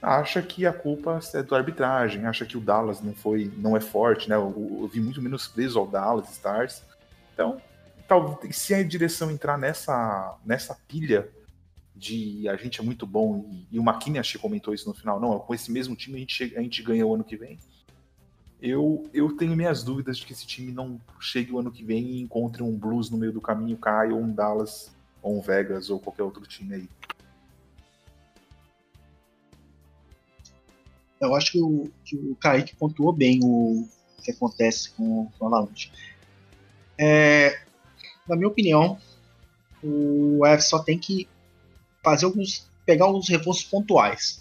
acha 0.00 0.40
que 0.42 0.66
a 0.66 0.72
culpa 0.72 1.18
é 1.34 1.42
da 1.42 1.56
arbitragem, 1.56 2.26
acha 2.26 2.44
que 2.44 2.56
o 2.56 2.60
Dallas 2.60 3.00
não 3.00 3.14
foi, 3.14 3.50
não 3.56 3.76
é 3.76 3.80
forte, 3.80 4.28
né? 4.28 4.36
Eu, 4.36 4.78
eu 4.82 4.88
vi 4.88 5.00
muito 5.00 5.20
menos 5.22 5.48
preso 5.48 5.78
ao 5.78 5.86
Dallas 5.86 6.30
Stars. 6.30 6.82
Então, 7.32 7.60
talvez 8.06 8.56
se 8.56 8.74
a 8.74 8.82
direção 8.82 9.30
entrar 9.30 9.58
nessa 9.58 10.36
nessa 10.44 10.76
pilha 10.86 11.28
de 11.96 12.46
a 12.48 12.56
gente 12.56 12.80
é 12.80 12.84
muito 12.84 13.06
bom 13.06 13.48
e, 13.50 13.76
e 13.76 13.78
o 13.78 13.98
que 13.98 14.38
comentou 14.38 14.74
isso 14.74 14.88
no 14.88 14.94
final, 14.94 15.18
não, 15.18 15.38
com 15.38 15.54
esse 15.54 15.72
mesmo 15.72 15.96
time 15.96 16.16
a 16.16 16.20
gente, 16.20 16.56
a 16.56 16.60
gente 16.60 16.82
ganha 16.82 17.06
o 17.06 17.14
ano 17.14 17.24
que 17.24 17.36
vem. 17.36 17.58
Eu, 18.60 19.08
eu 19.12 19.36
tenho 19.36 19.56
minhas 19.56 19.82
dúvidas 19.82 20.18
de 20.18 20.26
que 20.26 20.32
esse 20.32 20.46
time 20.46 20.72
não 20.72 21.00
chegue 21.20 21.52
o 21.52 21.58
ano 21.58 21.70
que 21.70 21.84
vem 21.84 22.04
e 22.04 22.20
encontre 22.20 22.62
um 22.62 22.76
Blues 22.76 23.10
no 23.10 23.16
meio 23.16 23.32
do 23.32 23.40
caminho, 23.40 23.76
caia 23.76 24.14
ou 24.14 24.20
um 24.20 24.32
Dallas 24.32 24.94
ou 25.22 25.38
um 25.38 25.40
Vegas 25.40 25.90
ou 25.90 25.98
qualquer 25.98 26.22
outro 26.22 26.46
time 26.46 26.74
aí. 26.74 26.88
Eu 31.20 31.34
acho 31.34 31.52
que 31.52 31.60
o, 31.60 31.90
que 32.04 32.16
o 32.16 32.36
Kaique 32.36 32.76
pontuou 32.76 33.12
bem 33.12 33.40
o 33.42 33.88
que 34.22 34.30
acontece 34.30 34.90
com, 34.90 35.30
com 35.38 35.44
o 35.44 35.48
Avalanche. 35.48 35.90
É, 36.98 37.58
na 38.28 38.36
minha 38.36 38.48
opinião, 38.48 38.98
o 39.82 40.44
F 40.44 40.62
só 40.62 40.78
tem 40.78 40.98
que 40.98 41.28
fazer 42.06 42.26
alguns. 42.26 42.70
pegar 42.84 43.06
alguns 43.06 43.28
reforços 43.28 43.64
pontuais. 43.64 44.40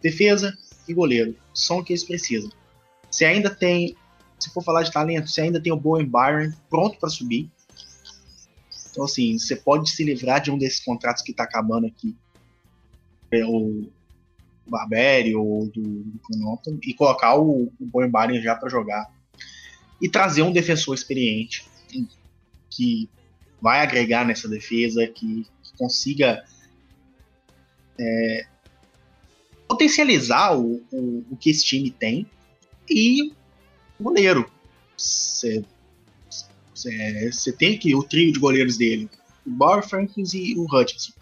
Defesa 0.00 0.56
e 0.86 0.94
goleiro. 0.94 1.34
São 1.52 1.78
o 1.78 1.84
que 1.84 1.92
eles 1.92 2.04
precisam. 2.04 2.50
Se 3.10 3.24
ainda 3.24 3.50
tem. 3.50 3.96
Se 4.38 4.50
for 4.50 4.62
falar 4.62 4.82
de 4.82 4.92
talento, 4.92 5.28
se 5.28 5.40
ainda 5.40 5.60
tem 5.60 5.72
o 5.72 5.76
Bowen 5.76 6.06
Byron 6.06 6.52
pronto 6.70 6.98
para 6.98 7.08
subir. 7.08 7.50
Então, 8.90 9.04
assim, 9.04 9.36
você 9.38 9.56
pode 9.56 9.90
se 9.90 10.04
livrar 10.04 10.40
de 10.40 10.52
um 10.52 10.58
desses 10.58 10.84
contratos 10.84 11.22
que 11.22 11.32
está 11.32 11.42
acabando 11.42 11.86
aqui. 11.86 12.16
É, 13.32 13.44
o 13.44 13.88
Barberi 14.66 15.34
ou 15.34 15.66
do, 15.66 15.82
do 15.82 16.80
e 16.82 16.94
colocar 16.94 17.36
o, 17.36 17.72
o 17.80 17.86
Bowen 17.86 18.10
Byron 18.10 18.40
já 18.40 18.54
para 18.54 18.68
jogar. 18.68 19.10
E 20.00 20.08
trazer 20.08 20.42
um 20.42 20.52
defensor 20.52 20.94
experiente 20.94 21.66
que 22.70 23.08
vai 23.60 23.80
agregar 23.80 24.24
nessa 24.26 24.48
defesa, 24.48 25.06
que, 25.06 25.46
que 25.62 25.76
consiga 25.78 26.44
é, 27.98 28.46
potencializar 29.68 30.56
o, 30.56 30.82
o, 30.92 31.24
o, 31.30 31.36
que 31.36 31.50
esse 31.50 31.64
time 31.64 31.90
tem. 31.90 32.26
E 32.88 33.32
o 33.98 34.04
goleiro. 34.04 34.50
Você 34.96 35.62
tem 37.52 37.78
que 37.78 37.94
o 37.94 38.02
trio 38.02 38.32
de 38.32 38.38
goleiros 38.38 38.76
dele, 38.76 39.08
o 39.46 39.50
Bauer, 39.50 39.86
Frankins 39.86 40.34
e 40.34 40.54
o 40.56 40.64
Hutchinson. 40.64 41.12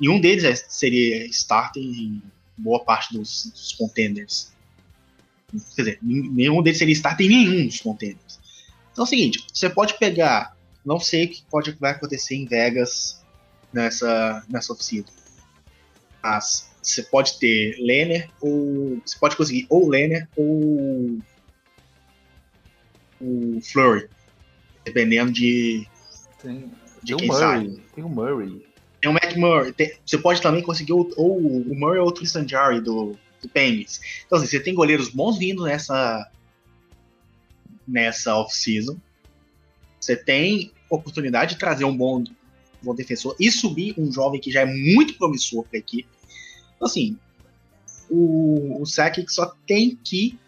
E 0.00 0.08
um 0.08 0.20
deles 0.20 0.44
é, 0.44 0.54
seria 0.54 1.26
starter 1.26 1.82
em 1.82 2.22
boa 2.56 2.84
parte 2.84 3.12
dos, 3.12 3.46
dos 3.46 3.72
contenders. 3.72 4.52
Quer 5.76 5.82
dizer, 5.82 5.98
nenhum 6.02 6.62
deles 6.62 6.78
seria 6.78 6.92
starter 6.94 7.26
em 7.26 7.28
nenhum 7.28 7.66
dos 7.66 7.80
contenders. 7.80 8.40
Então 8.92 9.04
é 9.04 9.06
o 9.06 9.08
seguinte, 9.08 9.44
você 9.52 9.68
pode 9.68 9.98
pegar 9.98 10.54
não 10.84 11.00
sei 11.00 11.24
o 11.24 11.28
que 11.30 11.42
pode 11.50 11.70
vai 11.72 11.92
acontecer 11.92 12.34
em 12.34 12.44
Vegas 12.44 13.24
nessa, 13.72 14.44
nessa 14.48 14.72
oficina. 14.72 15.06
Mas 16.24 16.70
você 16.82 17.02
pode 17.02 17.38
ter 17.38 17.76
Lenner 17.78 18.30
ou. 18.40 18.98
Você 19.04 19.18
pode 19.18 19.36
conseguir 19.36 19.66
ou 19.68 19.86
Lenner 19.86 20.26
ou 20.34 21.18
o 23.20 23.60
Flurry. 23.62 24.08
Dependendo 24.86 25.30
de. 25.30 25.86
Tem, 26.40 26.70
de 27.02 27.14
tem 27.14 27.16
quem 27.18 27.28
Murray. 27.28 27.40
Sabe. 27.40 27.82
Tem 27.94 28.04
o 28.04 28.08
Murray. 28.08 28.66
Tem 29.02 29.10
o 29.10 29.12
Matt 29.12 29.36
Murray. 29.36 29.72
Tem, 29.74 29.92
você 30.04 30.16
pode 30.16 30.40
também 30.40 30.62
conseguir 30.62 30.94
ou, 30.94 31.12
ou 31.14 31.36
o 31.38 31.78
Murray 31.78 31.98
ou 31.98 32.08
o 32.08 32.12
Tristan 32.12 32.48
Jarry 32.48 32.80
do, 32.80 33.14
do 33.42 33.48
Penguins. 33.50 34.00
Então, 34.24 34.38
assim, 34.38 34.46
você 34.46 34.60
tem 34.60 34.74
goleiros 34.74 35.10
bons 35.10 35.36
vindo 35.36 35.64
nessa. 35.64 36.30
nessa 37.86 38.34
off-season. 38.34 38.96
Você 40.00 40.16
tem 40.16 40.72
oportunidade 40.88 41.52
de 41.52 41.58
trazer 41.58 41.84
um 41.84 41.94
bom, 41.94 42.24
bom 42.82 42.94
defensor 42.94 43.36
e 43.38 43.50
subir 43.50 43.94
um 43.98 44.10
jovem 44.10 44.40
que 44.40 44.50
já 44.50 44.62
é 44.62 44.66
muito 44.66 45.18
promissor 45.18 45.64
para 45.64 45.76
a 45.76 45.80
equipe. 45.80 46.13
Então, 46.76 46.86
assim, 46.86 47.18
o, 48.10 48.80
o 48.82 48.86
Sakic 48.86 49.32
só 49.32 49.54
tem 49.66 49.96
que 49.96 50.38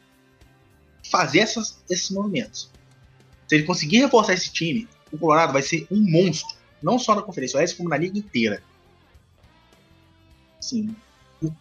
fazer 1.11 1.41
essas, 1.41 1.83
esses 1.89 2.11
movimentos. 2.11 2.71
Se 3.49 3.55
ele 3.55 3.65
conseguir 3.65 3.99
reforçar 3.99 4.35
esse 4.35 4.53
time, 4.53 4.89
o 5.13 5.19
Colorado 5.19 5.53
vai 5.53 5.63
ser 5.63 5.87
um 5.91 5.99
monstro, 6.11 6.57
não 6.83 6.99
só 6.99 7.15
na 7.15 7.23
Conferência 7.23 7.59
Oeste, 7.59 7.77
como 7.77 7.89
na 7.89 7.97
liga 7.97 8.19
inteira. 8.19 8.63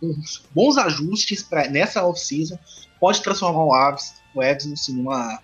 Uns 0.01 0.43
bons 0.54 0.78
ajustes 0.78 1.43
pra, 1.43 1.69
nessa 1.69 2.04
off-season 2.06 2.58
pode 2.99 3.21
transformar 3.21 3.63
o 3.63 3.73
Aves, 3.73 4.13
o 4.34 4.41
Evans 4.41 4.82
assim, 4.82 4.93
numa 4.93 5.41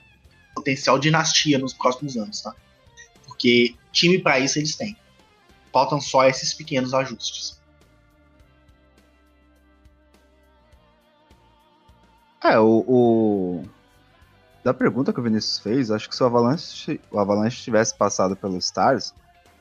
potencial 0.56 0.98
dinastia 0.98 1.60
nos 1.60 1.74
próximos 1.74 2.18
anos, 2.18 2.42
tá? 2.42 2.56
Porque 3.28 3.76
time 3.92 4.20
para 4.20 4.40
isso 4.40 4.58
eles 4.58 4.76
têm. 4.76 4.98
Faltam 5.72 6.02
só 6.02 6.28
esses 6.28 6.54
pequenos 6.54 6.94
ajustes. 6.94 7.61
É, 12.44 12.60
o, 12.60 12.84
o, 12.88 13.64
Da 14.64 14.74
pergunta 14.74 15.14
que 15.14 15.20
o 15.20 15.24
Vinícius 15.24 15.60
fez, 15.60 15.92
acho 15.92 16.10
que 16.10 16.16
se 16.16 16.24
o 16.24 16.26
Avalanche, 16.26 17.00
o 17.12 17.20
Avalanche 17.20 17.64
tivesse 17.64 17.96
passado 17.96 18.36
pelos 18.36 18.66
Stars, 18.66 19.14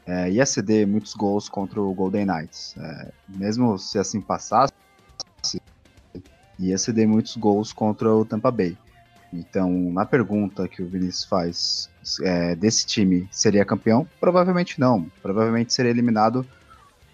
é, 0.06 0.30
ia 0.30 0.46
ceder 0.46 0.86
muitos 0.86 1.14
gols 1.14 1.48
contra 1.48 1.80
o 1.80 1.92
Golden 1.92 2.26
Knights. 2.26 2.74
É, 2.78 3.12
mesmo 3.28 3.78
se 3.78 3.98
assim 3.98 4.20
passasse, 4.20 4.72
ia 6.58 6.76
ceder 6.76 7.08
muitos 7.08 7.36
gols 7.36 7.72
contra 7.72 8.12
o 8.12 8.24
Tampa 8.24 8.50
Bay. 8.50 8.76
Então, 9.32 9.70
na 9.92 10.04
pergunta 10.04 10.66
que 10.66 10.82
o 10.82 10.88
Vinícius 10.88 11.24
faz 11.24 11.90
é, 12.22 12.56
desse 12.56 12.84
time, 12.86 13.28
seria 13.30 13.64
campeão? 13.64 14.06
Provavelmente 14.18 14.80
não. 14.80 15.06
Provavelmente 15.22 15.72
seria 15.72 15.90
eliminado. 15.90 16.44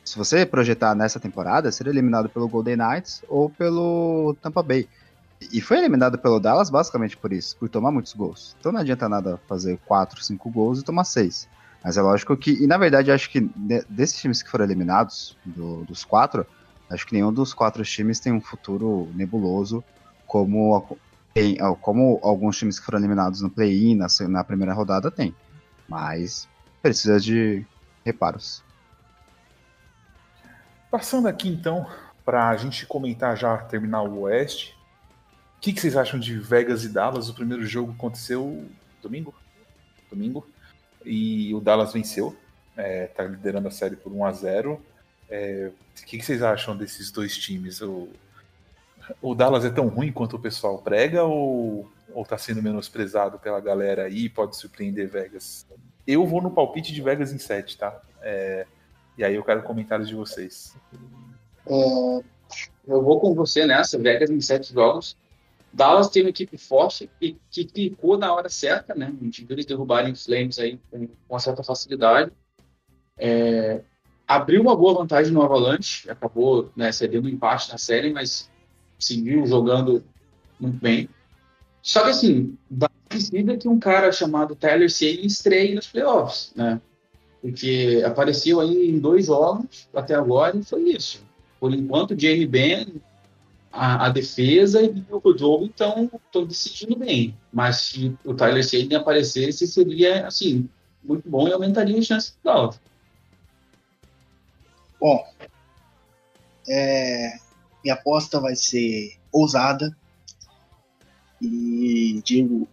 Se 0.05 0.17
você 0.17 0.47
projetar 0.47 0.95
nessa 0.95 1.21
temporada, 1.21 1.71
seria 1.71 1.93
eliminado 1.93 2.29
pelo 2.29 2.49
Golden 2.49 2.77
Knights 2.77 3.23
ou 3.29 3.51
pelo 3.51 4.37
Tampa 4.41 4.63
Bay. 4.63 4.89
E 5.41 5.61
foi 5.61 5.79
eliminado 5.79 6.19
pelo 6.19 6.41
Dallas 6.41 6.71
basicamente 6.71 7.17
por 7.17 7.33
isso, 7.33 7.57
por 7.57 7.69
tomar 7.69 7.91
muitos 7.91 8.15
gols. 8.15 8.57
Então 8.59 8.73
não 8.73 8.81
adianta 8.81 9.09
nada 9.09 9.39
fazer 9.47 9.79
4, 9.85 10.23
5 10.23 10.51
gols 10.51 10.81
e 10.81 10.85
tomar 10.85 11.05
6. 11.05 11.49
Mas 11.85 11.97
é 11.97 12.03
lógico 12.03 12.37
que, 12.37 12.53
e 12.53 12.67
na 12.67 12.79
verdade 12.79 13.13
acho 13.13 13.31
que 13.31 13.41
de- 13.41 13.85
desses 13.89 14.19
times 14.19 14.43
que 14.43 14.51
foram 14.51 14.65
eliminados, 14.65 15.37
do- 15.45 15.85
dos 15.85 16.05
quatro, 16.05 16.47
acho 16.91 17.07
que 17.07 17.13
nenhum 17.15 17.33
dos 17.33 17.53
quatro 17.53 17.85
times 17.85 18.19
tem 18.19 18.33
um 18.33 18.41
futuro 18.41 19.11
nebuloso 19.15 19.85
como, 20.27 20.97
tem, 21.35 21.57
como 21.81 22.19
alguns 22.23 22.57
times 22.59 22.79
que 22.79 22.87
foram 22.87 22.99
eliminados 22.99 23.41
no 23.43 23.51
play-in, 23.51 23.95
na, 23.95 24.07
na 24.29 24.43
primeira 24.43 24.73
rodada, 24.73 25.11
tem. 25.11 25.35
Mas 25.89 26.49
precisa 26.83 27.21
de 27.21 27.65
reparos. 28.05 28.65
Passando 30.91 31.29
aqui 31.29 31.49
então, 31.49 31.87
para 32.25 32.49
a 32.49 32.57
gente 32.57 32.87
comentar 32.87 33.37
já, 33.37 33.57
terminar 33.59 34.03
o 34.03 34.21
Oeste. 34.23 34.76
O 35.57 35.61
que, 35.61 35.73
que 35.73 35.81
vocês 35.81 35.97
acham 35.97 36.19
de 36.19 36.39
Vegas 36.39 36.85
e 36.85 36.89
Dallas? 36.89 37.29
O 37.29 37.35
primeiro 37.35 37.65
jogo 37.65 37.93
aconteceu 37.93 38.65
domingo? 39.03 39.35
Domingo. 40.11 40.47
E 41.05 41.55
o 41.55 41.61
Dallas 41.61 41.93
venceu. 41.93 42.37
É, 42.77 43.07
tá 43.07 43.25
liderando 43.25 43.69
a 43.69 43.71
série 43.71 43.97
por 43.97 44.13
1 44.13 44.25
a 44.25 44.33
0 44.33 44.83
É, 45.31 45.71
O 45.71 46.05
que, 46.05 46.19
que 46.19 46.25
vocês 46.25 46.43
acham 46.43 46.77
desses 46.77 47.11
dois 47.11 47.37
times? 47.37 47.81
O, 47.81 48.09
o 49.23 49.35
Dallas 49.35 49.65
é 49.65 49.71
tão 49.71 49.89
ruim 49.89 50.13
quanto 50.13 50.37
o 50.37 50.39
pessoal 50.39 50.79
prega 50.79 51.25
ou, 51.25 51.91
ou 52.13 52.25
tá 52.25 52.37
sendo 52.37 52.63
menosprezado 52.63 53.39
pela 53.39 53.61
galera 53.61 54.05
aí 54.05 54.29
pode 54.29 54.57
surpreender 54.57 55.09
Vegas? 55.09 55.67
Eu 56.07 56.27
vou 56.27 56.43
no 56.43 56.51
palpite 56.51 56.93
de 56.93 57.03
Vegas 57.03 57.33
em 57.33 57.39
7, 57.39 57.79
tá? 57.79 58.01
É, 58.21 58.67
e 59.17 59.25
aí 59.25 59.35
eu 59.35 59.43
quero 59.43 59.63
comentários 59.63 60.09
de 60.09 60.15
vocês. 60.15 60.77
É, 61.67 62.23
eu 62.87 63.03
vou 63.03 63.19
com 63.19 63.35
você 63.35 63.67
nessa, 63.67 63.99
Vegas 63.99 64.31
em 64.31 64.41
sete 64.41 64.73
jogos. 64.73 65.17
Dallas 65.73 66.09
tem 66.09 66.23
uma 66.23 66.31
equipe 66.31 66.57
forte 66.57 67.11
e 67.21 67.37
que 67.51 67.65
clicou 67.65 68.17
na 68.17 68.35
hora 68.35 68.49
certa, 68.49 68.95
né? 68.95 69.15
A 69.21 69.25
gente 69.25 69.45
viu 69.45 69.55
eles 69.55 69.67
derrubarem 69.67 70.13
os 70.13 70.25
Flames 70.25 70.59
aí 70.59 70.81
com, 70.91 71.09
uma 71.29 71.39
certa 71.39 71.63
facilidade. 71.63 72.33
É, 73.19 73.83
abriu 74.27 74.63
uma 74.63 74.77
boa 74.77 74.95
vantagem 74.95 75.33
no 75.33 75.43
Avalanche, 75.43 76.11
acabou 76.11 76.71
né, 76.75 76.91
cedendo 76.93 77.27
um 77.27 77.31
empate 77.31 77.71
na 77.71 77.79
série, 77.79 78.13
mas 78.13 78.51
seguiu 78.99 79.47
jogando 79.47 80.03
muito 80.59 80.79
bem. 80.81 81.09
Só 81.83 82.03
que 82.03 82.11
assim, 82.11 82.57
precisa 83.09 83.57
que 83.57 83.69
um 83.69 83.79
cara 83.79 84.11
chamado 84.13 84.57
Tyler 84.57 84.91
Seguin 84.91 85.27
estreie 85.27 85.75
nos 85.75 85.87
playoffs, 85.87 86.53
né? 86.55 86.81
Porque 87.41 88.03
apareceu 88.05 88.61
aí 88.61 88.91
em 88.91 88.99
dois 88.99 89.27
jogos 89.27 89.89
até 89.95 90.15
agora 90.15 90.57
e 90.57 90.65
foi 90.65 90.83
isso. 90.91 91.25
Por 91.61 91.73
enquanto, 91.73 92.19
Jamie 92.19 92.47
Benn, 92.47 93.01
a, 93.73 94.07
a 94.07 94.09
defesa 94.09 94.83
e 94.83 95.05
o 95.11 95.39
jogo 95.39 95.67
estão 95.67 96.11
decidindo 96.47 96.97
bem. 96.97 97.37
Mas 97.53 97.77
se 97.77 98.17
o 98.25 98.35
Tyler 98.35 98.65
Seguin 98.65 98.95
aparecesse, 98.95 99.67
seria 99.67 100.27
assim 100.27 100.69
muito 101.03 101.29
bom 101.29 101.47
e 101.47 101.53
aumentaria 101.53 101.99
a 101.99 102.03
chance 102.03 102.33
de 102.33 102.39
Dallas. 102.43 102.81
Bom, 105.01 105.25
é, 106.69 107.39
minha 107.85 107.95
aposta 107.95 108.41
vai 108.41 108.57
ser 108.57 109.17
ousada. 109.31 109.97
E 111.41 112.21
digo, 112.25 112.67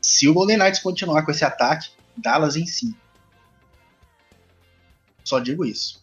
se 0.00 0.28
o 0.28 0.34
Golden 0.34 0.58
Knights 0.58 0.80
continuar 0.80 1.24
com 1.24 1.30
esse 1.30 1.44
ataque, 1.44 1.90
Dallas 2.16 2.56
em 2.56 2.66
5. 2.66 2.98
Só 5.22 5.38
digo 5.38 5.64
isso. 5.64 6.02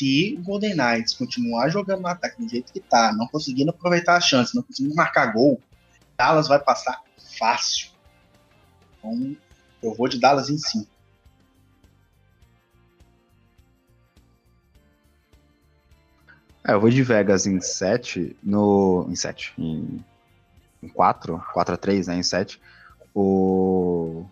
Se 0.00 0.34
o 0.38 0.42
Golden 0.42 0.74
Knights 0.74 1.12
continuar 1.12 1.68
jogando 1.68 2.00
no 2.00 2.08
ataque 2.08 2.42
do 2.42 2.48
jeito 2.48 2.72
que 2.72 2.80
tá, 2.80 3.12
não 3.12 3.28
conseguindo 3.28 3.68
aproveitar 3.68 4.16
a 4.16 4.20
chance, 4.20 4.56
não 4.56 4.62
conseguindo 4.62 4.94
marcar 4.94 5.26
gol, 5.26 5.60
Dallas 6.16 6.48
vai 6.48 6.58
passar 6.58 7.02
fácil. 7.38 7.90
Então, 8.98 9.36
eu 9.82 9.94
vou 9.94 10.08
de 10.08 10.18
Dallas 10.18 10.48
em 10.48 10.56
5. 10.56 10.88
É, 16.66 16.72
eu 16.72 16.80
vou 16.80 16.88
de 16.88 17.02
Vegas 17.02 17.46
em 17.46 17.60
7, 17.60 18.34
no. 18.42 19.06
Em 19.06 19.14
7. 19.14 19.52
Em, 19.58 20.02
em 20.82 20.88
4, 20.88 21.44
4 21.52 21.74
a 21.74 21.76
3, 21.76 22.06
né? 22.06 22.16
Em 22.16 22.22
7. 22.22 22.58
O, 23.14 24.24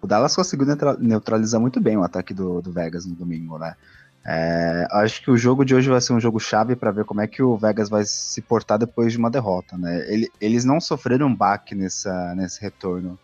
o 0.00 0.06
Dallas 0.08 0.34
conseguiu 0.34 0.66
neutra- 0.66 0.96
neutralizar 0.98 1.60
muito 1.60 1.80
bem 1.80 1.96
o 1.96 2.02
ataque 2.02 2.34
do, 2.34 2.60
do 2.60 2.72
Vegas 2.72 3.06
no 3.06 3.14
domingo, 3.14 3.56
né? 3.56 3.76
É, 4.24 4.86
acho 4.92 5.20
que 5.22 5.30
o 5.30 5.36
jogo 5.36 5.64
de 5.64 5.74
hoje 5.74 5.90
vai 5.90 6.00
ser 6.00 6.12
um 6.12 6.20
jogo 6.20 6.38
chave 6.38 6.76
para 6.76 6.92
ver 6.92 7.04
como 7.04 7.20
é 7.20 7.26
que 7.26 7.42
o 7.42 7.56
Vegas 7.56 7.88
vai 7.88 8.04
se 8.04 8.40
portar 8.40 8.78
depois 8.78 9.12
de 9.12 9.18
uma 9.18 9.30
derrota, 9.30 9.76
né? 9.76 10.04
Ele- 10.12 10.30
eles 10.40 10.64
não 10.64 10.80
sofreram 10.80 11.26
um 11.26 11.34
baque 11.34 11.74
nessa, 11.74 12.34
nesse 12.34 12.60
retorno 12.60 13.18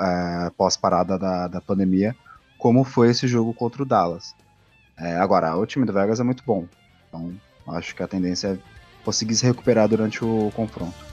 é, 0.00 0.50
pós-parada 0.56 1.18
da, 1.18 1.48
da 1.48 1.60
pandemia, 1.60 2.14
como 2.58 2.84
foi 2.84 3.10
esse 3.10 3.26
jogo 3.26 3.52
contra 3.54 3.82
o 3.82 3.86
Dallas. 3.86 4.34
É, 4.98 5.16
agora, 5.16 5.56
o 5.56 5.66
time 5.66 5.84
do 5.86 5.92
Vegas 5.92 6.20
é 6.20 6.22
muito 6.22 6.44
bom, 6.46 6.66
então 7.08 7.32
Acho 7.68 7.94
que 7.94 8.02
a 8.02 8.08
tendência 8.08 8.48
é 8.48 8.58
conseguir 9.04 9.36
se 9.36 9.46
recuperar 9.46 9.88
durante 9.88 10.24
o 10.24 10.50
confronto. 10.54 11.11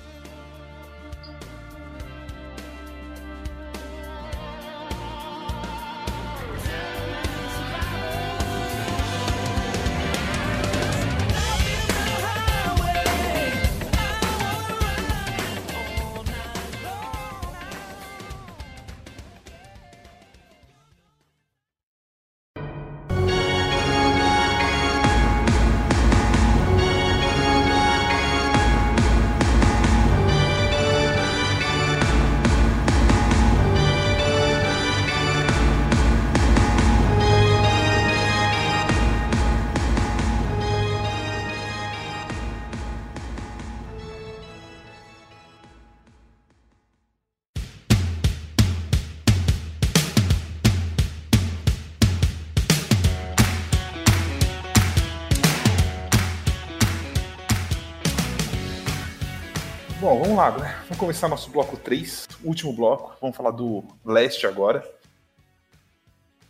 Vamos 60.39 60.57
lá, 60.57 60.57
né? 60.57 60.75
Vamos 60.83 60.97
começar 60.97 61.27
nosso 61.27 61.51
bloco 61.51 61.75
3, 61.75 62.29
último 62.45 62.71
bloco. 62.71 63.13
Vamos 63.19 63.35
falar 63.35 63.51
do 63.51 63.83
leste 64.05 64.47
agora. 64.47 64.89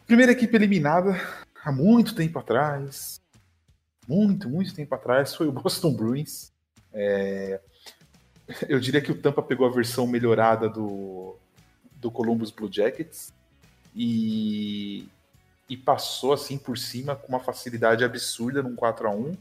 Primeira 0.05 0.31
equipe 0.31 0.55
eliminada 0.55 1.19
há 1.63 1.71
muito 1.71 2.13
tempo 2.13 2.37
atrás. 2.37 3.19
Muito, 4.07 4.47
muito 4.47 4.75
tempo 4.75 4.93
atrás 4.93 5.33
foi 5.33 5.47
o 5.47 5.51
Boston 5.51 5.91
Bruins. 5.91 6.51
É, 6.93 7.59
Eu 8.67 8.79
diria 8.79 9.01
que 9.01 9.11
o 9.11 9.19
Tampa 9.19 9.41
pegou 9.41 9.65
a 9.65 9.71
versão 9.71 10.05
melhorada 10.05 10.69
do, 10.69 11.35
do 11.95 12.11
Columbus 12.11 12.51
Blue 12.51 12.71
Jackets 12.71 13.33
e, 13.95 15.07
e 15.67 15.75
passou 15.75 16.31
assim 16.33 16.59
por 16.59 16.77
cima 16.77 17.15
com 17.15 17.29
uma 17.29 17.39
facilidade 17.39 18.03
absurda 18.03 18.61
num 18.61 18.75
4 18.75 19.07
a 19.07 19.11
1 19.11 19.35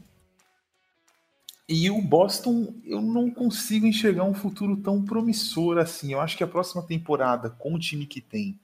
e 1.69 1.91
o 1.91 2.01
Boston, 2.01 2.73
eu 2.83 2.99
não 2.99 3.29
consigo 3.29 3.85
enxergar 3.85 4.23
um 4.23 4.33
futuro 4.33 4.75
tão 4.75 5.05
promissor 5.05 5.77
assim. 5.77 6.11
Eu 6.11 6.19
acho 6.19 6.35
que 6.35 6.43
a 6.43 6.47
próxima 6.47 6.81
temporada, 6.81 7.51
com 7.51 7.75
o 7.75 7.79
time 7.79 8.07
que 8.07 8.19
tem, 8.19 8.59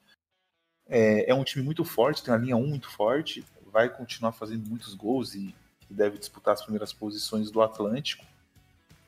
é, 0.87 1.29
é 1.29 1.35
um 1.35 1.43
time 1.43 1.63
muito 1.63 1.85
forte, 1.85 2.23
tem 2.23 2.33
uma 2.33 2.39
linha 2.39 2.57
1 2.57 2.65
muito 2.65 2.89
forte, 2.89 3.45
vai 3.71 3.89
continuar 3.89 4.31
fazendo 4.31 4.67
muitos 4.67 4.95
gols 4.95 5.35
e, 5.35 5.53
e 5.87 5.93
deve 5.93 6.17
disputar 6.17 6.55
as 6.55 6.63
primeiras 6.63 6.91
posições 6.91 7.51
do 7.51 7.61
Atlântico. 7.61 8.25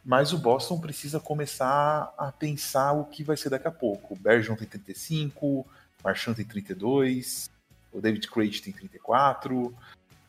Mas 0.06 0.32
o 0.32 0.38
Boston 0.38 0.80
precisa 0.80 1.20
começar 1.20 2.14
a 2.20 2.32
pensar 2.32 2.94
o 2.94 3.06
que 3.06 3.24
vai 3.24 3.36
ser 3.36 3.50
daqui 3.50 3.68
a 3.68 3.72
pouco. 3.72 4.14
O 4.14 4.18
Bergeron 4.18 4.56
tem 4.56 4.68
35, 4.68 5.46
o 5.46 5.66
Marchand 6.04 6.36
tem 6.36 6.46
32, 6.46 7.50
o 7.92 8.00
David 8.00 8.28
Crate 8.28 8.62
tem 8.62 8.72
34, 8.72 9.76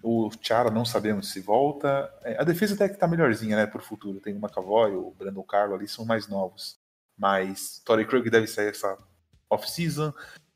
o 0.09 0.30
Chara 0.40 0.70
não 0.70 0.86
sabemos 0.86 1.30
se 1.30 1.38
volta. 1.38 2.11
É, 2.22 2.40
a 2.40 2.44
defesa 2.44 2.74
até 2.74 2.88
que 2.88 2.96
tá 2.96 3.06
melhorzinha, 3.06 3.56
né, 3.56 3.66
pro 3.66 3.82
futuro. 3.82 4.20
Tem 4.20 4.34
o 4.34 4.38
McAvoy, 4.38 4.92
o 4.92 5.14
Brandon 5.18 5.42
Carlo 5.42 5.74
ali, 5.74 5.86
são 5.86 6.06
mais 6.06 6.26
novos. 6.26 6.78
Mas 7.16 7.82
Torrey 7.84 8.06
Krug 8.06 8.30
deve 8.30 8.46
sair 8.46 8.68
essa 8.68 8.96
off-season. 9.50 10.14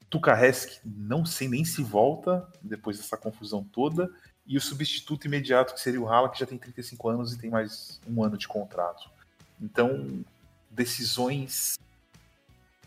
Tuka 0.08 0.38
não 0.84 1.26
sei 1.26 1.48
nem 1.48 1.64
se 1.64 1.82
volta 1.82 2.48
depois 2.62 2.96
dessa 2.96 3.16
confusão 3.16 3.62
toda. 3.62 4.10
e 4.46 4.56
o 4.56 4.60
substituto 4.60 5.26
imediato, 5.26 5.74
que 5.74 5.80
seria 5.80 6.00
o 6.00 6.08
Hala, 6.08 6.30
que 6.30 6.40
já 6.40 6.46
tem 6.46 6.58
35 6.58 7.08
anos 7.08 7.32
e 7.32 7.38
tem 7.38 7.50
mais 7.50 8.00
um 8.08 8.24
ano 8.24 8.36
de 8.36 8.48
contrato. 8.48 9.10
Então, 9.60 10.24
decisões 10.70 11.78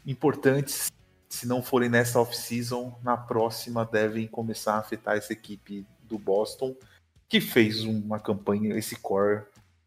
importantes, 0.05 0.91
se 1.29 1.47
não 1.47 1.61
forem 1.63 1.89
nessa 1.89 2.19
off-season, 2.19 2.97
na 3.03 3.15
próxima 3.15 3.85
devem 3.85 4.27
começar 4.27 4.73
a 4.75 4.79
afetar 4.79 5.15
essa 5.15 5.31
equipe 5.31 5.85
do 6.07 6.17
Boston, 6.17 6.75
que 7.27 7.41
fez 7.41 7.83
uma 7.83 8.19
campanha, 8.19 8.77
esse 8.77 8.95
core 8.95 9.43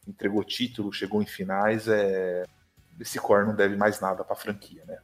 entregou 0.06 0.42
título, 0.42 0.92
chegou 0.92 1.22
em 1.22 1.26
finais, 1.26 1.86
é... 1.86 2.44
esse 2.98 3.18
core 3.18 3.46
não 3.46 3.54
deve 3.54 3.76
mais 3.76 4.00
nada 4.00 4.24
para 4.24 4.34
a 4.34 4.38
franquia, 4.38 4.82
né? 4.86 4.98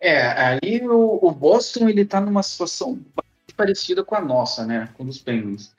É, 0.00 0.26
aí 0.42 0.80
o, 0.82 1.18
o 1.22 1.30
Boston 1.30 1.88
ele 1.88 2.04
tá 2.04 2.20
numa 2.20 2.42
situação 2.42 3.00
parecida 3.56 4.02
com 4.02 4.16
a 4.16 4.20
nossa, 4.20 4.66
né? 4.66 4.88
Com 4.96 5.04
os 5.04 5.18
Penguins. 5.18 5.72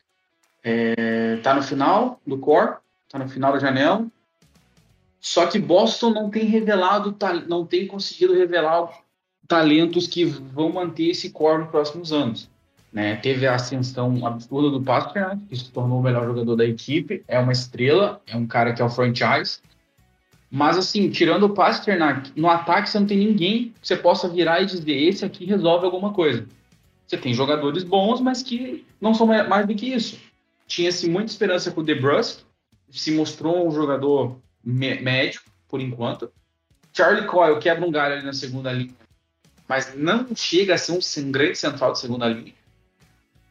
É, 0.64 1.38
tá 1.38 1.54
no 1.54 1.62
final 1.62 2.22
do 2.26 2.38
core, 2.38 2.78
tá 3.10 3.20
no 3.20 3.28
final 3.28 3.52
da 3.52 3.60
janela. 3.60 4.08
Só 5.20 5.48
que 5.48 5.60
Boston 5.60 6.12
não 6.12 6.30
tem 6.30 6.46
revelado, 6.46 7.16
não 7.48 7.66
tem 7.66 7.88
conseguido 7.88 8.34
revelar 8.34 9.03
talentos 9.48 10.08
que 10.08 10.26
vão 10.26 10.72
manter 10.72 11.10
esse 11.10 11.30
core 11.30 11.64
nos 11.64 11.72
próximos 11.72 12.12
anos. 12.12 12.50
Né? 12.92 13.16
Teve 13.16 13.48
a 13.48 13.56
ascensão 13.56 14.26
absurda 14.26 14.70
do 14.70 14.82
Pasternak, 14.82 15.42
que 15.46 15.56
se 15.56 15.72
tornou 15.72 16.00
o 16.00 16.04
melhor 16.04 16.26
jogador 16.28 16.56
da 16.56 16.66
equipe, 16.66 17.24
é 17.28 17.40
uma 17.40 17.52
estrela, 17.52 18.22
é 18.28 18.38
um 18.38 18.46
cara 18.46 18.74
que 18.74 18.82
é 18.82 18.86
o 18.86 18.90
franchise. 18.90 19.60
Mas 20.50 20.78
assim, 20.78 21.10
tirando 21.10 21.44
o 21.44 21.50
Pasternak, 21.50 22.32
no 22.36 22.48
ataque 22.48 22.90
você 22.90 23.00
não 23.00 23.08
tem 23.08 23.18
ninguém 23.18 23.74
que 23.82 23.88
você 23.88 23.98
possa 23.98 24.30
virar 24.30 24.62
e 24.62 24.68
dizer 24.68 24.94
esse 24.94 25.26
aqui 25.26 25.46
resolve 25.46 25.86
alguma 25.86 26.14
coisa. 26.14 26.48
Você 27.08 27.18
tem 27.18 27.34
jogadores 27.34 27.84
bons, 27.84 28.22
mas 28.22 28.44
que 28.44 28.86
não 29.02 29.14
são 29.14 29.26
mais 29.26 29.66
do 29.66 29.74
que 29.76 29.88
isso. 29.88 30.20
Tinha-se 30.68 31.10
muita 31.10 31.32
esperança 31.32 31.72
com 31.72 31.82
o 31.82 31.84
DeBrusque, 31.84 32.44
se 32.92 33.12
mostrou 33.12 33.68
um 33.68 33.72
jogador 33.72 34.38
médio, 34.64 35.42
por 35.68 35.82
enquanto. 35.82 36.32
Charlie 36.96 37.26
Coyle 37.26 37.60
quebra 37.60 37.86
um 37.86 37.92
galho 37.92 38.16
ali 38.16 38.26
na 38.26 38.34
segunda 38.34 38.72
linha, 38.72 38.94
mas 39.68 39.96
não 39.96 40.36
chega 40.36 40.76
a 40.76 40.78
ser 40.78 40.92
um 41.22 41.32
grande 41.32 41.58
central 41.58 41.94
de 41.94 42.00
segunda 42.00 42.28
linha. 42.28 42.54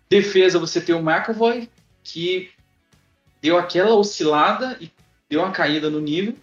Defesa, 0.08 0.58
você 0.58 0.80
tem 0.80 0.94
o 0.94 1.00
McAvoy, 1.00 1.68
que 2.04 2.50
deu 3.40 3.58
aquela 3.58 3.94
oscilada 3.94 4.76
e 4.80 4.90
deu 5.28 5.40
uma 5.40 5.50
caída 5.52 5.88
no 5.88 6.00
nível. 6.00 6.36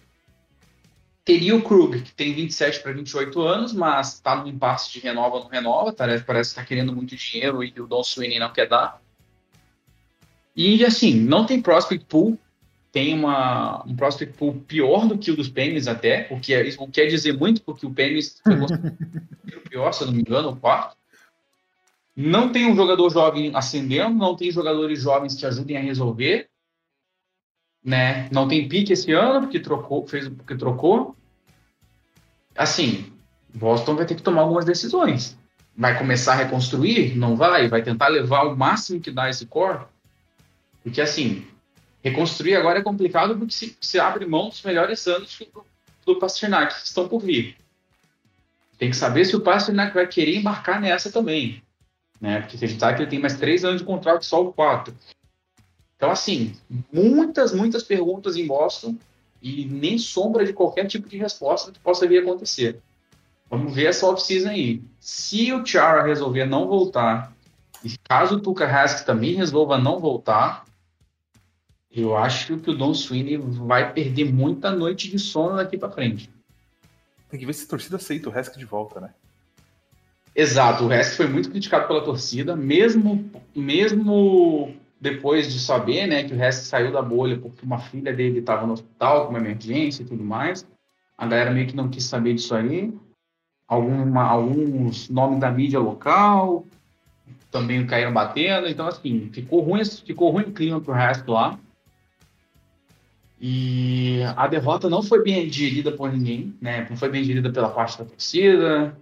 Teria 1.24 1.54
o 1.54 1.62
Krug, 1.62 2.02
que 2.02 2.12
tem 2.12 2.34
27 2.34 2.80
para 2.80 2.92
28 2.92 3.40
anos, 3.40 3.72
mas 3.72 4.14
está 4.14 4.34
no 4.34 4.48
impasse 4.48 4.90
de 4.90 4.98
renova 4.98 5.36
ou 5.36 5.44
não 5.44 5.50
renova, 5.50 5.92
parece 5.92 6.24
que 6.24 6.32
está 6.32 6.64
querendo 6.64 6.92
muito 6.92 7.14
dinheiro 7.14 7.62
e 7.62 7.72
o 7.80 7.86
Don 7.86 8.02
Sweeney 8.02 8.38
não 8.38 8.52
quer 8.52 8.66
dar. 8.66 9.00
E 10.56 10.84
assim, 10.84 11.14
não 11.14 11.46
tem 11.46 11.62
prospect 11.62 12.04
pool, 12.06 12.38
tem 12.92 13.14
uma, 13.14 13.84
um 13.86 13.94
prospect 13.94 14.36
pool 14.36 14.54
pior 14.66 15.06
do 15.06 15.16
que 15.16 15.30
o 15.30 15.36
dos 15.36 15.48
Penguins 15.48 15.86
até, 15.86 16.26
o 16.30 16.40
que, 16.40 16.52
é, 16.52 16.66
isso 16.66 16.84
quer 16.88 17.06
dizer 17.06 17.36
muito, 17.36 17.62
porque 17.62 17.86
o 17.86 17.92
Penguins 17.92 18.40
foi 18.42 19.58
o 19.58 19.60
pior, 19.68 19.92
se 19.92 20.02
eu 20.02 20.08
não 20.08 20.14
me 20.14 20.20
engano, 20.20 20.50
o 20.50 20.56
quarto. 20.56 20.96
Não 22.16 22.50
tem 22.50 22.66
um 22.66 22.76
jogador 22.76 23.08
jovem 23.10 23.52
ascendendo, 23.54 24.16
não 24.16 24.34
tem 24.34 24.50
jogadores 24.50 25.00
jovens 25.00 25.36
que 25.36 25.46
ajudem 25.46 25.76
a 25.76 25.80
resolver. 25.80 26.48
Né? 27.82 28.28
Não 28.30 28.46
tem 28.46 28.68
pique 28.68 28.92
esse 28.92 29.12
ano, 29.12 29.40
porque 29.42 29.60
trocou, 29.60 30.06
fez 30.06 30.28
porque 30.28 30.54
trocou. 30.54 31.16
Assim, 32.54 33.10
Boston 33.54 33.94
vai 33.94 34.04
ter 34.04 34.16
que 34.16 34.22
tomar 34.22 34.42
algumas 34.42 34.64
decisões. 34.64 35.38
Vai 35.74 35.96
começar 35.96 36.32
a 36.32 36.36
reconstruir? 36.36 37.16
Não 37.16 37.36
vai? 37.36 37.68
Vai 37.68 37.82
tentar 37.82 38.08
levar 38.08 38.42
o 38.42 38.56
máximo 38.56 39.00
que 39.00 39.10
dá 39.10 39.30
esse 39.30 39.46
core? 39.46 39.84
Porque 40.82 41.00
assim, 41.00 41.46
reconstruir 42.02 42.56
agora 42.56 42.78
é 42.78 42.82
complicado 42.82 43.36
porque 43.36 43.52
se, 43.52 43.76
se 43.80 43.98
abre 43.98 44.26
mão 44.26 44.48
dos 44.48 44.62
melhores 44.62 45.06
anos 45.06 45.38
do, 45.52 45.64
do 46.06 46.18
Pasternak 46.18 46.74
que 46.74 46.86
estão 46.86 47.08
por 47.08 47.20
vir. 47.20 47.56
Tem 48.78 48.90
que 48.90 48.96
saber 48.96 49.24
se 49.24 49.36
o 49.36 49.40
Pasternak 49.40 49.92
vai 49.92 50.06
querer 50.06 50.36
embarcar 50.36 50.80
nessa 50.80 51.12
também 51.12 51.62
né? 52.20 52.40
Porque 52.42 52.66
gente 52.66 52.78
sabe 52.78 52.96
que 52.96 53.02
ele 53.02 53.10
tem 53.10 53.18
mais 53.18 53.36
três 53.36 53.64
anos 53.64 53.80
de 53.80 53.86
contrato, 53.86 54.24
só 54.24 54.42
o 54.42 54.52
quatro. 54.52 54.94
Então, 55.96 56.10
assim, 56.10 56.54
muitas, 56.92 57.52
muitas 57.52 57.82
perguntas 57.82 58.36
em 58.36 58.46
Boston 58.46 58.96
e 59.40 59.64
nem 59.64 59.96
sombra 59.96 60.44
de 60.44 60.52
qualquer 60.52 60.86
tipo 60.86 61.08
de 61.08 61.16
resposta 61.16 61.72
que 61.72 61.78
possa 61.78 62.06
vir 62.06 62.18
a 62.18 62.22
acontecer. 62.22 62.80
Vamos 63.48 63.74
ver 63.74 63.86
essa 63.86 64.06
off-season 64.06 64.50
aí. 64.50 64.82
Se 65.00 65.52
o 65.52 65.64
Chara 65.64 66.02
resolver 66.02 66.44
não 66.44 66.68
voltar, 66.68 67.32
e 67.82 67.96
caso 68.04 68.36
o 68.36 68.40
Tuca 68.40 68.66
Hask 68.66 69.04
também 69.04 69.34
resolva 69.34 69.78
não 69.78 69.98
voltar, 69.98 70.64
eu 71.94 72.16
acho 72.16 72.56
que 72.58 72.70
o 72.70 72.76
Don 72.76 72.94
Sweeney 72.94 73.36
vai 73.36 73.92
perder 73.92 74.32
muita 74.32 74.70
noite 74.70 75.10
de 75.10 75.18
sono 75.18 75.56
daqui 75.56 75.76
para 75.76 75.90
frente. 75.90 76.30
Tem 77.28 77.38
que 77.38 77.46
ver 77.46 77.52
se 77.52 77.64
a 77.64 77.68
torcida 77.68 77.96
aceita 77.96 78.28
o 78.28 78.32
Hask 78.36 78.56
de 78.56 78.64
volta, 78.64 79.00
né? 79.00 79.10
Exato, 80.34 80.84
o 80.84 80.88
resto 80.88 81.16
foi 81.16 81.26
muito 81.26 81.50
criticado 81.50 81.88
pela 81.88 82.04
torcida, 82.04 82.54
mesmo, 82.54 83.28
mesmo 83.54 84.72
depois 85.00 85.52
de 85.52 85.58
saber 85.58 86.06
né, 86.06 86.24
que 86.24 86.32
o 86.32 86.36
resto 86.36 86.64
saiu 86.64 86.92
da 86.92 87.02
bolha 87.02 87.38
porque 87.38 87.64
uma 87.64 87.78
filha 87.78 88.12
dele 88.12 88.38
estava 88.38 88.66
no 88.66 88.74
hospital 88.74 89.24
com 89.24 89.30
uma 89.30 89.38
emergência 89.38 90.02
e 90.02 90.06
tudo 90.06 90.22
mais. 90.22 90.66
A 91.18 91.26
galera 91.26 91.50
meio 91.50 91.66
que 91.66 91.76
não 91.76 91.88
quis 91.88 92.04
saber 92.04 92.34
disso 92.34 92.54
aí. 92.54 92.92
Alguma, 93.66 94.22
alguns 94.22 95.08
nomes 95.08 95.40
da 95.40 95.50
mídia 95.50 95.80
local 95.80 96.64
também 97.50 97.84
caíram 97.86 98.12
batendo. 98.12 98.68
Então, 98.68 98.86
assim, 98.86 99.28
ficou 99.32 99.60
ruim, 99.60 99.84
ficou 99.84 100.30
ruim 100.30 100.44
o 100.44 100.52
clima 100.52 100.80
pro 100.80 100.92
resto 100.92 101.32
lá. 101.32 101.58
E 103.40 104.20
a 104.36 104.46
derrota 104.46 104.90
não 104.90 105.02
foi 105.02 105.22
bem 105.22 105.48
digerida 105.48 105.90
por 105.92 106.12
ninguém, 106.12 106.54
né? 106.60 106.86
Não 106.90 106.96
foi 106.96 107.08
bem 107.08 107.22
digerida 107.22 107.50
pela 107.50 107.70
parte 107.70 107.98
da 107.98 108.04
torcida, 108.04 108.94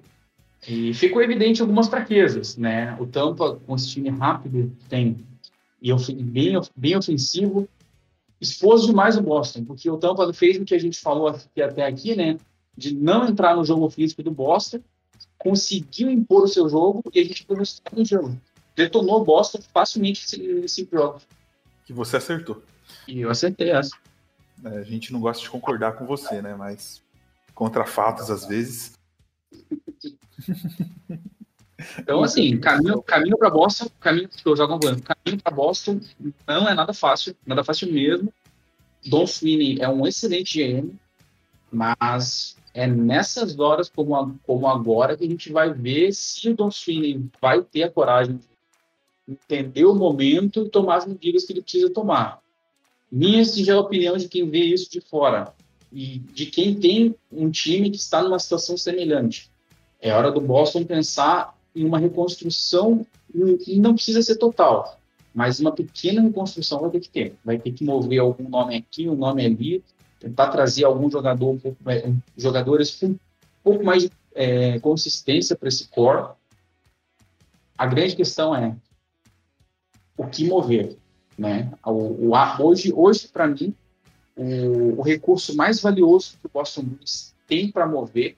e 0.67 0.93
ficou 0.95 1.23
evidente 1.23 1.61
algumas 1.61 1.89
fraquezas, 1.89 2.57
né? 2.57 2.97
O 2.99 3.07
Tampa, 3.07 3.57
com 3.57 3.75
esse 3.77 3.89
time 3.89 4.09
rápido 4.09 4.73
que 4.79 4.89
tem, 4.89 5.17
e 5.81 5.93
bem, 6.23 6.61
bem 6.77 6.97
ofensivo, 6.97 7.69
expôs 8.41 8.83
demais 8.83 9.17
o 9.17 9.23
Boston, 9.23 9.65
porque 9.65 9.89
o 9.89 9.97
Tampa 9.97 10.33
fez 10.33 10.57
o 10.57 10.65
que 10.65 10.75
a 10.75 10.79
gente 10.79 10.99
falou 10.99 11.29
aqui, 11.29 11.63
até 11.63 11.87
aqui, 11.87 12.17
né? 12.17 12.39
De 12.77 12.95
não 12.95 13.27
entrar 13.27 13.57
no 13.57 13.65
jogo 13.65 13.89
físico 13.91 14.23
do 14.23 14.31
Boston, 14.31 14.81
conseguiu 15.37 16.11
impor 16.11 16.45
o 16.45 16.49
seu 16.49 16.69
jogo 16.69 17.03
e 17.15 17.21
a 17.21 17.25
gente 17.25 17.45
foi 17.45 17.57
no 17.57 18.05
jogo. 18.05 18.37
Detonou 18.75 19.21
o 19.21 19.25
Boston 19.25 19.61
facilmente 19.73 20.39
nesse 20.39 20.69
cinco 20.69 20.97
jogos. 20.97 21.23
Que 21.85 21.93
você 21.93 22.17
acertou. 22.17 22.63
E 23.07 23.21
eu 23.21 23.31
acertei 23.31 23.71
essa. 23.71 23.97
É, 24.65 24.79
a 24.79 24.85
gente 24.85 25.13
não 25.13 25.21
gosta 25.21 25.43
de 25.43 25.51
concordar 25.51 25.93
com 25.93 26.07
você, 26.07 26.43
né? 26.43 26.55
Mas 26.55 27.03
contra 27.55 27.85
fatos, 27.85 28.31
às 28.31 28.47
vezes, 28.47 28.99
então, 31.99 32.23
assim, 32.23 32.59
caminho, 32.59 33.03
caminho 33.03 33.39
para 33.39 33.51
Boston, 33.51 33.89
caminho 34.01 34.29
que 34.29 34.47
eu 34.47 34.57
jogo 34.57 34.75
um 34.75 34.79
caminho 34.79 35.43
para 35.43 35.55
Boston 35.55 36.01
não 36.47 36.69
é 36.69 36.75
nada 36.75 36.93
fácil, 36.93 37.37
nada 37.47 37.63
fácil 37.63 37.93
mesmo. 37.93 38.33
Don 39.07 39.27
Sweeney 39.27 39.81
é 39.81 39.89
um 39.89 40.07
excelente 40.07 40.59
GM, 40.59 40.99
mas 41.71 42.57
é 42.75 42.87
nessas 42.87 43.59
horas 43.59 43.89
como, 43.89 44.39
como 44.45 44.67
agora 44.67 45.17
que 45.17 45.25
a 45.25 45.29
gente 45.29 45.53
vai 45.53 45.73
ver 45.73 46.13
se 46.13 46.49
o 46.51 46.57
Don 46.57 46.71
Sweeney 46.71 47.31
vai 47.41 47.63
ter 47.63 47.85
a 47.85 47.91
coragem 47.91 48.37
de 48.37 49.35
entender 49.35 49.85
o 49.85 49.95
momento 49.95 50.65
e 50.65 50.71
tomar 50.71 50.97
as 50.97 51.07
medidas 51.07 51.45
que 51.45 51.53
ele 51.53 51.63
precisa 51.63 51.91
tomar. 51.91 52.41
Minha 53.11 53.45
singela 53.45 53.81
opinião 53.81 54.17
de 54.17 54.29
quem 54.29 54.49
vê 54.49 54.61
isso 54.61 54.91
de 54.91 55.01
fora 55.01 55.55
e 55.93 56.19
de 56.19 56.47
quem 56.47 56.75
tem 56.75 57.15
um 57.33 57.51
time 57.51 57.91
que 57.91 57.97
está 57.97 58.23
numa 58.23 58.39
situação 58.39 58.77
semelhante. 58.77 59.51
É 60.01 60.13
hora 60.13 60.31
do 60.31 60.41
Boston 60.41 60.85
pensar 60.85 61.57
em 61.75 61.85
uma 61.85 61.99
reconstrução, 61.99 63.07
e 63.67 63.79
não 63.79 63.95
precisa 63.95 64.23
ser 64.23 64.37
total, 64.37 64.99
mas 65.35 65.61
uma 65.61 65.73
pequena 65.73 66.23
reconstrução 66.23 66.81
vai 66.81 66.91
ter 66.91 67.01
que 67.01 67.09
ter. 67.09 67.37
Vai 67.45 67.59
ter 67.59 67.73
que 67.73 67.85
mover 67.85 68.21
algum 68.21 68.49
nome 68.49 68.77
aqui, 68.77 69.09
um 69.09 69.17
nome 69.17 69.45
ali, 69.45 69.85
tentar 70.19 70.49
trazer 70.49 70.85
algum 70.85 71.11
jogador, 71.11 71.51
um 71.51 71.59
pouco 71.59 71.79
jogadores 72.37 72.91
com 72.91 73.07
um 73.07 73.19
pouco 73.63 73.85
mais 73.85 74.05
de 74.05 74.11
é, 74.35 74.79
consistência 74.81 75.57
para 75.57 75.69
esse 75.69 75.89
core. 75.89 76.33
A 77.77 77.87
grande 77.87 78.17
questão 78.17 78.55
é 78.55 78.77
o 80.17 80.27
que 80.27 80.45
mover, 80.45 80.97
né? 81.39 81.71
O, 81.87 82.31
o 82.31 82.33
hoje, 82.61 82.93
hoje 82.93 83.29
para 83.29 83.47
mim, 83.47 83.73
o, 84.37 84.99
o, 84.99 85.03
recurso 85.03 85.55
mais 85.55 85.81
valioso 85.81 86.37
que 86.41 86.47
o 86.47 86.51
Boston 86.53 86.83
Bruins 86.83 87.35
tem 87.47 87.71
para 87.71 87.87
mover 87.87 88.37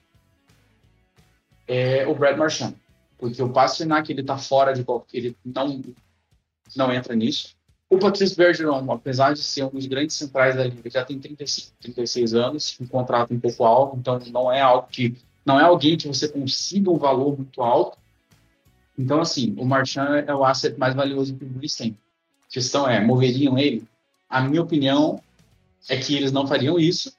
é 1.67 2.05
o 2.07 2.13
Brad 2.13 2.37
Marchand. 2.37 2.75
Porque 3.17 3.41
o 3.41 3.49
Pasternak, 3.49 4.11
ele 4.11 4.23
tá 4.23 4.37
fora 4.37 4.73
de 4.73 4.83
qualquer... 4.83 5.17
Ele 5.17 5.37
não, 5.43 5.81
não 6.75 6.93
entra 6.93 7.15
nisso. 7.15 7.55
O 7.89 7.97
Patrice 7.97 8.35
Bergeron, 8.35 8.91
apesar 8.91 9.33
de 9.33 9.43
ser 9.43 9.65
um 9.65 9.69
dos 9.69 9.85
grandes 9.85 10.15
centrais 10.15 10.55
da 10.55 10.63
liga, 10.63 10.89
já 10.89 11.03
tem 11.03 11.19
35, 11.19 11.75
36 11.81 12.33
anos, 12.33 12.77
um 12.79 12.87
contrato 12.87 13.33
um 13.33 13.39
pouco 13.39 13.63
alto, 13.63 13.97
então 13.97 14.19
não 14.31 14.51
é 14.51 14.61
algo 14.61 14.87
que... 14.89 15.17
Não 15.45 15.59
é 15.59 15.63
alguém 15.63 15.97
que 15.97 16.07
você 16.07 16.27
consiga 16.27 16.89
um 16.89 16.97
valor 16.97 17.37
muito 17.37 17.61
alto. 17.61 17.97
Então, 18.97 19.19
assim, 19.19 19.55
o 19.57 19.65
Marchand 19.65 20.23
é 20.27 20.33
o 20.33 20.45
asset 20.45 20.77
mais 20.77 20.95
valioso 20.95 21.35
que 21.35 21.43
o 21.43 21.47
Bruins 21.47 21.75
tem. 21.75 21.97
A 22.51 22.53
questão 22.53 22.87
é, 22.87 22.99
moveriam 22.99 23.57
ele? 23.57 23.87
A 24.29 24.41
minha 24.41 24.61
opinião 24.61 25.23
é 25.87 25.95
que 25.95 26.13
eles 26.15 26.33
não 26.33 26.45
fariam 26.45 26.77
isso. 26.77 27.15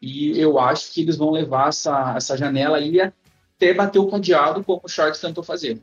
E 0.00 0.36
eu 0.36 0.58
acho 0.58 0.92
que 0.92 1.00
eles 1.00 1.16
vão 1.16 1.30
levar 1.30 1.68
essa, 1.68 2.14
essa 2.16 2.36
janela 2.36 2.78
aí 2.78 3.00
até 3.00 3.72
bater 3.72 4.00
o 4.00 4.10
cadeado, 4.10 4.64
como 4.64 4.80
o 4.82 4.88
Sharks 4.88 5.20
tentou 5.20 5.44
fazer. 5.44 5.80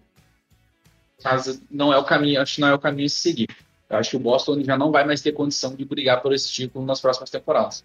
Mas 1.23 1.61
não 1.71 1.93
é 1.93 1.97
o 1.97 2.03
caminho, 2.03 2.41
acho 2.41 2.55
que 2.55 2.61
não 2.61 2.67
é 2.67 2.73
o 2.73 2.79
caminho 2.79 3.05
a 3.05 3.09
se 3.09 3.15
seguir. 3.15 3.47
Eu 3.89 3.97
acho 3.97 4.09
que 4.09 4.17
o 4.17 4.19
Boston 4.19 4.61
já 4.61 4.77
não 4.77 4.91
vai 4.91 5.05
mais 5.05 5.21
ter 5.21 5.31
condição 5.31 5.73
de 5.73 5.85
brigar 5.85 6.21
por 6.21 6.33
esse 6.33 6.51
título 6.51 6.85
nas 6.85 6.99
próximas 6.99 7.29
temporadas. 7.29 7.83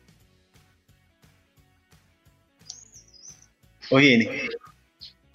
Ô, 3.91 4.01
Yene, 4.01 4.29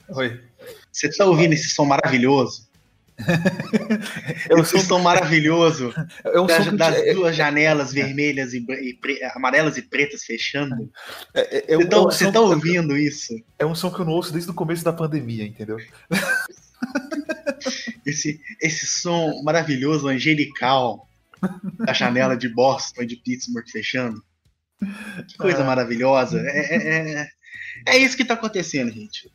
Oi. 0.10 0.44
você 0.92 1.10
tá 1.16 1.26
ouvindo 1.26 1.54
esse 1.54 1.70
som 1.70 1.86
maravilhoso? 1.86 2.69
Eu 4.50 4.60
esse 4.60 4.80
som 4.82 5.00
maravilhoso 5.00 5.94
É 6.24 6.40
um 6.40 6.46
das, 6.46 6.66
som 6.66 6.76
das 6.76 6.96
é- 6.96 7.14
duas 7.14 7.36
janelas 7.36 7.92
vermelhas 7.94 8.54
e, 8.54 8.62
pre- 9.00 9.20
amarelas 9.36 9.78
e 9.78 9.82
pretas 9.82 10.24
fechando. 10.24 10.90
é- 11.34 11.58
é- 11.58 11.74
é 11.74 11.78
um- 11.78 11.82
Você 11.82 11.88
tá, 11.90 11.96
é 11.98 12.00
um 12.00 12.04
você 12.04 12.32
tá 12.32 12.40
ouvindo 12.42 12.98
isso? 12.98 13.34
É 13.58 13.66
um 13.66 13.76
som 13.76 13.92
que 13.92 14.00
eu 14.00 14.06
não 14.06 14.14
ouço 14.14 14.32
desde 14.32 14.50
o 14.50 14.54
começo 14.54 14.84
da 14.84 14.94
pandemia, 14.94 15.44
entendeu? 15.46 15.78
Esse, 18.06 18.40
esse 18.62 18.88
som 18.88 19.42
maravilhoso, 19.44 20.08
angelical, 20.08 21.08
da 21.78 21.94
janela 21.94 22.36
de 22.36 22.48
Boston 22.50 23.02
e 23.04 23.06
de 23.06 23.18
Pittsburgh 23.18 23.68
fechando. 23.70 24.24
Que 25.28 25.38
coisa 25.38 25.62
Ah. 25.62 25.66
maravilhosa. 25.66 26.40
É, 26.42 26.76
é, 26.76 27.12
é- 27.22 27.28
é 27.86 27.98
isso 27.98 28.16
que 28.18 28.26
tá 28.26 28.34
acontecendo, 28.34 28.92
gente. 28.92 29.30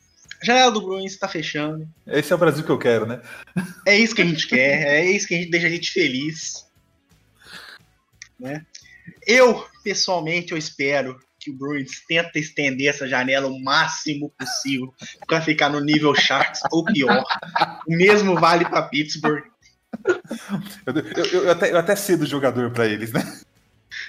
A 0.45 0.47
janela 0.47 0.71
do 0.71 0.83
Bruins 0.83 1.17
tá 1.17 1.27
fechando. 1.27 1.89
Esse 2.07 2.31
é 2.31 2.37
o 2.37 2.39
Brasil 2.39 2.63
que 2.63 2.69
eu 2.71 2.77
quero, 2.79 3.07
né? 3.07 3.23
É 3.87 3.97
isso 3.97 4.15
que 4.15 4.21
a 4.21 4.27
gente 4.27 4.47
quer, 4.47 4.87
é 4.87 5.11
isso 5.11 5.27
que 5.27 5.35
a 5.35 5.39
gente 5.39 5.51
deixa 5.51 5.67
a 5.69 5.71
gente 5.71 5.91
feliz. 5.91 6.67
Né? 8.39 8.61
Eu, 9.27 9.67
pessoalmente, 9.83 10.53
eu 10.53 10.59
espero 10.59 11.19
que 11.41 11.51
o 11.51 11.55
Bruins 11.57 12.03
tenta 12.07 12.39
estender 12.39 12.89
essa 12.89 13.09
janela 13.09 13.47
o 13.49 13.59
máximo 13.63 14.31
possível 14.39 14.93
para 15.27 15.41
ficar 15.41 15.71
no 15.71 15.81
nível 15.81 16.15
Sharks 16.15 16.61
ou 16.71 16.85
pior. 16.85 17.25
O 17.89 17.97
mesmo 17.97 18.35
vale 18.39 18.67
para 18.67 18.83
Pittsburgh. 18.83 19.45
Eu, 20.87 21.25
eu- 21.33 21.45
eu 21.45 21.51
até, 21.53 21.73
eu 21.73 21.79
até 21.79 21.97
cedo 21.97 22.27
jogador 22.27 22.71
pra 22.71 22.87
eles, 22.87 23.13
né? 23.13 23.41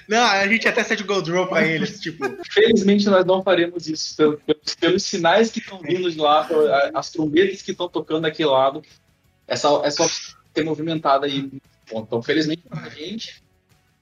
Não, 0.08 0.24
a 0.24 0.46
gente 0.46 0.68
até 0.68 0.84
sete 0.84 1.02
gold 1.02 1.28
draw 1.28 1.46
para 1.48 1.66
eles, 1.66 2.00
tipo, 2.00 2.24
Felizmente 2.52 3.06
nós 3.08 3.24
não 3.24 3.42
faremos 3.42 3.88
isso. 3.88 4.16
Pelo- 4.16 4.38
pelos, 4.38 4.74
pelos 4.74 5.02
sinais 5.02 5.50
que 5.50 5.58
estão 5.58 5.80
vindo 5.80 6.10
de 6.10 6.18
lá, 6.18 6.48
as 6.94 7.10
trombetas 7.10 7.62
que 7.62 7.72
estão 7.72 7.88
tocando 7.88 8.22
daquele 8.22 8.48
lado, 8.48 8.82
essa, 9.48 9.68
essa 9.84 10.06
ter 10.54 10.64
movimentada 10.64 11.26
aí. 11.26 11.50
Bom, 11.90 12.00
Então, 12.06 12.22
felizmente 12.22 12.62
pra 12.68 12.88
gente, 12.88 13.42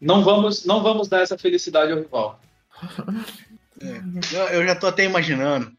não 0.00 0.22
vamos, 0.22 0.64
não 0.64 0.82
vamos 0.82 1.09
dar 1.09 1.20
essa 1.20 1.38
felicidade 1.38 1.92
ao 1.92 1.98
rival. 1.98 2.40
eu, 4.32 4.42
eu 4.61 4.66
já 4.66 4.74
tô 4.74 4.86
até 4.86 5.05
imaginando. 5.05 5.72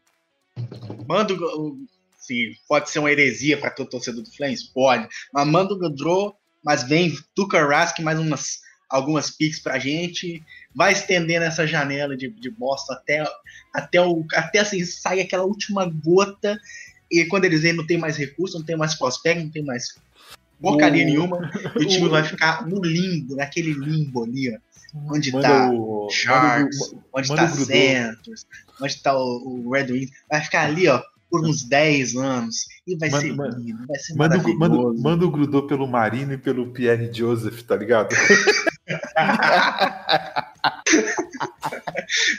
Manda 1.08 1.34
o. 1.34 1.78
Sim, 2.18 2.52
pode 2.68 2.90
ser 2.90 2.98
uma 2.98 3.10
heresia 3.12 3.56
para 3.56 3.70
todo 3.70 3.88
torcedor 3.90 4.22
do 4.24 4.30
Flames? 4.32 4.64
Pode. 4.64 5.06
Mas 5.32 5.46
manda 5.46 5.74
o 5.74 5.78
Gaudreau, 5.78 6.36
mas 6.64 6.82
vem 6.82 7.14
Tuka 7.36 7.64
Rask 7.64 8.00
mais 8.00 8.18
umas 8.18 8.60
algumas 8.88 9.30
picks 9.30 9.58
pra 9.58 9.78
gente. 9.78 10.42
Vai 10.74 10.92
estendendo 10.92 11.44
essa 11.44 11.66
janela 11.66 12.16
de, 12.16 12.28
de 12.28 12.50
Boston 12.50 12.92
até, 12.94 13.24
até, 13.74 14.00
o, 14.00 14.24
até 14.34 14.58
assim, 14.60 14.84
sair 14.84 15.20
aquela 15.20 15.44
última 15.44 15.84
gota. 15.86 16.58
E 17.10 17.24
quando 17.26 17.44
eles 17.44 17.62
veem, 17.62 17.74
não 17.74 17.86
tem 17.86 17.98
mais 17.98 18.16
recurso, 18.16 18.58
não 18.58 18.64
tem 18.66 18.76
mais 18.76 18.94
prospect, 18.94 19.42
não 19.42 19.50
tem 19.50 19.64
mais 19.64 19.96
porcaria 20.60 21.02
O- 21.04 21.06
nenhuma. 21.06 21.50
E 21.76 21.84
o 21.84 21.86
time 21.88 22.06
o- 22.08 22.10
vai 22.10 22.24
ficar 22.24 22.66
no 22.66 22.82
limbo, 22.84 23.36
naquele 23.36 23.72
limbo 23.72 24.24
ali, 24.24 24.54
ó. 24.54 24.58
Onde 25.12 25.30
Manda 25.30 25.48
tá 25.48 25.70
o- 25.70 26.08
Sharks, 26.10 26.78
manda 26.92 27.04
onde 27.12 27.28
manda 27.28 27.42
tá. 27.42 27.48
Santos, 27.48 28.46
onde 28.80 29.02
tá 29.02 29.14
o, 29.18 29.66
o 29.66 29.70
Red 29.70 29.92
Wings, 29.92 30.10
vai 30.30 30.40
ficar 30.40 30.64
ali, 30.64 30.88
ó, 30.88 31.02
por 31.30 31.44
uns 31.46 31.62
10 31.64 32.16
anos. 32.16 32.56
E 32.86 32.96
vai 32.96 33.10
Manda- 33.10 33.22
ser 33.22 33.58
lindo, 33.58 33.86
vai 33.86 33.98
ser 33.98 34.14
Manda, 34.14 34.38
o- 34.38 34.42
manda, 34.42 34.58
maravilhoso. 34.58 35.02
manda 35.02 35.26
o 35.26 35.30
Grudô 35.30 35.66
pelo 35.66 35.86
Marino 35.86 36.32
e 36.32 36.38
pelo 36.38 36.72
Pierre 36.72 37.12
Joseph, 37.12 37.62
tá 37.62 37.76
ligado? 37.76 38.14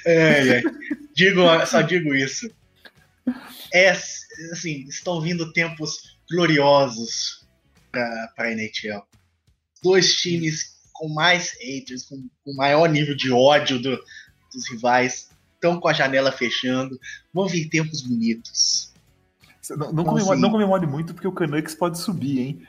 É, 0.06 0.60
é. 0.60 0.64
Digo, 1.14 1.42
só 1.66 1.82
digo 1.82 2.14
isso. 2.14 2.50
É, 3.74 3.90
assim, 3.90 4.86
estão 4.88 5.20
vindo 5.22 5.52
tempos 5.52 6.18
gloriosos 6.32 7.46
para 7.92 8.32
a 8.38 8.52
NHL. 8.52 9.02
Dois 9.84 10.16
times 10.16 10.78
com 10.94 11.10
mais 11.10 11.52
haters, 11.62 12.06
com, 12.06 12.28
com 12.44 12.54
maior 12.56 12.88
nível 12.90 13.16
de 13.16 13.32
ódio 13.32 13.80
do- 13.80 14.00
dos 14.54 14.70
rivais, 14.72 15.30
estão 15.58 15.80
com 15.80 15.88
a 15.88 15.94
janela 15.94 16.32
fechando. 16.32 17.00
Vão 17.34 17.48
vir 17.48 17.70
tempos 17.70 18.02
bonitos. 18.02 18.94
Não, 19.70 19.78
não, 19.78 19.92
Então, 19.92 20.06
comemore, 20.06 20.34
assim- 20.34 20.42
não 20.42 20.52
comemore 20.52 20.88
muito 20.88 21.14
porque 21.14 21.28
o 21.28 21.32
Canucks 21.32 21.76
pode 21.76 22.00
subir, 22.00 22.40
hein? 22.40 22.68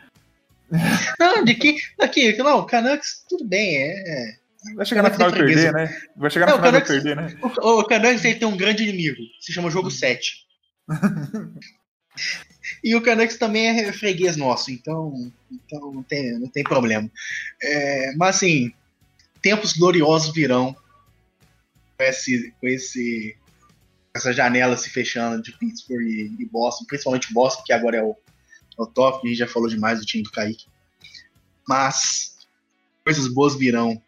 Não, 1.19 1.45
de 1.45 1.55
que, 1.55 1.79
daqui, 1.97 2.37
não, 2.37 2.67
Canucks, 2.67 3.25
tudo 3.27 3.43
bem, 3.43 3.79
é, 3.79 4.37
Vai 4.75 4.85
chegar 4.85 5.03
na 5.03 5.11
final 5.11 5.31
e 5.31 5.33
perder, 5.33 5.73
né? 5.73 6.01
Vai 6.17 6.31
chegar 6.31 6.47
na 6.47 6.53
Não, 6.53 6.59
final 6.59 6.81
e 6.81 6.85
perder, 6.85 7.17
né? 7.17 7.39
O, 7.63 7.81
o 7.81 7.85
Canucks 7.85 8.25
ele 8.25 8.39
tem 8.39 8.49
um 8.49 8.57
grande 8.57 8.83
inimigo, 8.83 9.23
se 9.41 9.53
chama 9.53 9.71
Jogo 9.71 9.91
7. 9.91 10.47
e 12.83 12.95
o 12.95 13.01
Canucks 13.01 13.39
também 13.39 13.69
é 13.69 13.93
freguês 13.93 14.37
nosso, 14.37 14.71
então, 14.71 15.13
então 15.51 15.93
não, 15.93 16.03
tem, 16.03 16.39
não 16.39 16.49
tem 16.49 16.65
problema. 16.65 17.09
É, 17.63 18.13
mas 18.17 18.37
assim, 18.37 18.73
tempos 19.41 19.73
gloriosos 19.75 20.35
virão 20.35 20.77
com, 21.99 22.05
esse, 22.05 22.53
com 22.61 22.69
esse, 22.69 23.37
essa 24.15 24.33
janela 24.33 24.77
se 24.77 24.89
fechando 24.89 25.43
de 25.43 25.53
Pittsburgh 25.59 26.03
e, 26.07 26.37
e 26.39 26.47
Boston, 26.47 26.85
principalmente 26.87 27.33
Boston, 27.35 27.63
que 27.65 27.73
agora 27.73 27.97
é 27.97 28.03
o, 28.03 28.13
é 28.79 28.83
o 28.83 28.87
top, 28.87 29.27
a 29.27 29.29
gente 29.29 29.39
já 29.39 29.49
falou 29.49 29.69
demais 29.69 29.99
do 29.99 30.07
time 30.07 30.23
do 30.23 30.31
Kaique. 30.31 30.67
Mas 31.67 32.37
coisas 33.05 33.27
boas 33.27 33.57
virão. 33.57 34.01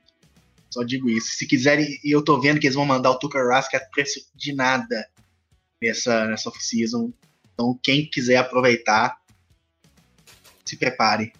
Só 0.70 0.84
digo 0.84 1.10
isso. 1.10 1.32
Se 1.32 1.46
quiserem, 1.46 1.98
e 2.04 2.14
eu 2.14 2.22
tô 2.22 2.40
vendo 2.40 2.60
que 2.60 2.66
eles 2.66 2.76
vão 2.76 2.86
mandar 2.86 3.10
o 3.10 3.18
Tucker 3.18 3.48
Rask 3.48 3.74
a 3.74 3.80
preço 3.80 4.20
de 4.36 4.54
nada 4.54 5.04
nessa, 5.82 6.26
nessa 6.26 6.48
off-season. 6.48 7.12
Então, 7.52 7.78
quem 7.82 8.08
quiser 8.08 8.36
aproveitar, 8.36 9.18
se 10.64 10.76
prepare. 10.76 11.32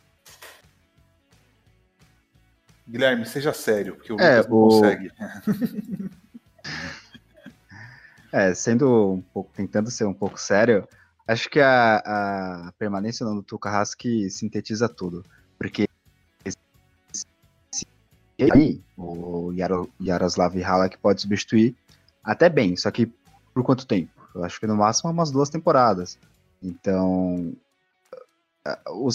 Guilherme, 2.88 3.24
seja 3.24 3.52
sério, 3.52 3.94
porque 3.94 4.12
o 4.12 4.18
É, 4.20 4.38
Lucas 4.38 4.50
não 4.50 4.56
o- 4.58 4.68
consegue. 4.68 5.12
É, 8.32 8.54
sendo 8.54 9.14
um 9.14 9.20
pouco, 9.20 9.50
tentando 9.52 9.90
ser 9.90 10.04
um 10.04 10.14
pouco 10.14 10.38
sério, 10.38 10.86
acho 11.26 11.50
que 11.50 11.58
a, 11.58 11.96
a 12.68 12.72
permanência 12.78 13.26
do 13.26 13.42
Tuca 13.42 13.68
Rask 13.68 14.00
sintetiza 14.30 14.88
tudo. 14.88 15.24
Porque 15.58 15.84
aí 18.52 18.80
o 18.96 19.52
Yaro- 19.52 19.90
Yaroslav 20.00 20.56
Halak 20.62 20.96
pode 20.98 21.22
substituir 21.22 21.76
até 22.22 22.48
bem, 22.48 22.76
só 22.76 22.90
que 22.90 23.12
por 23.52 23.64
quanto 23.64 23.86
tempo? 23.86 24.12
Eu 24.34 24.44
acho 24.44 24.60
que 24.60 24.66
no 24.66 24.76
máximo 24.76 25.10
umas 25.10 25.32
duas 25.32 25.50
temporadas. 25.50 26.16
Então, 26.62 27.52
os 28.92 29.14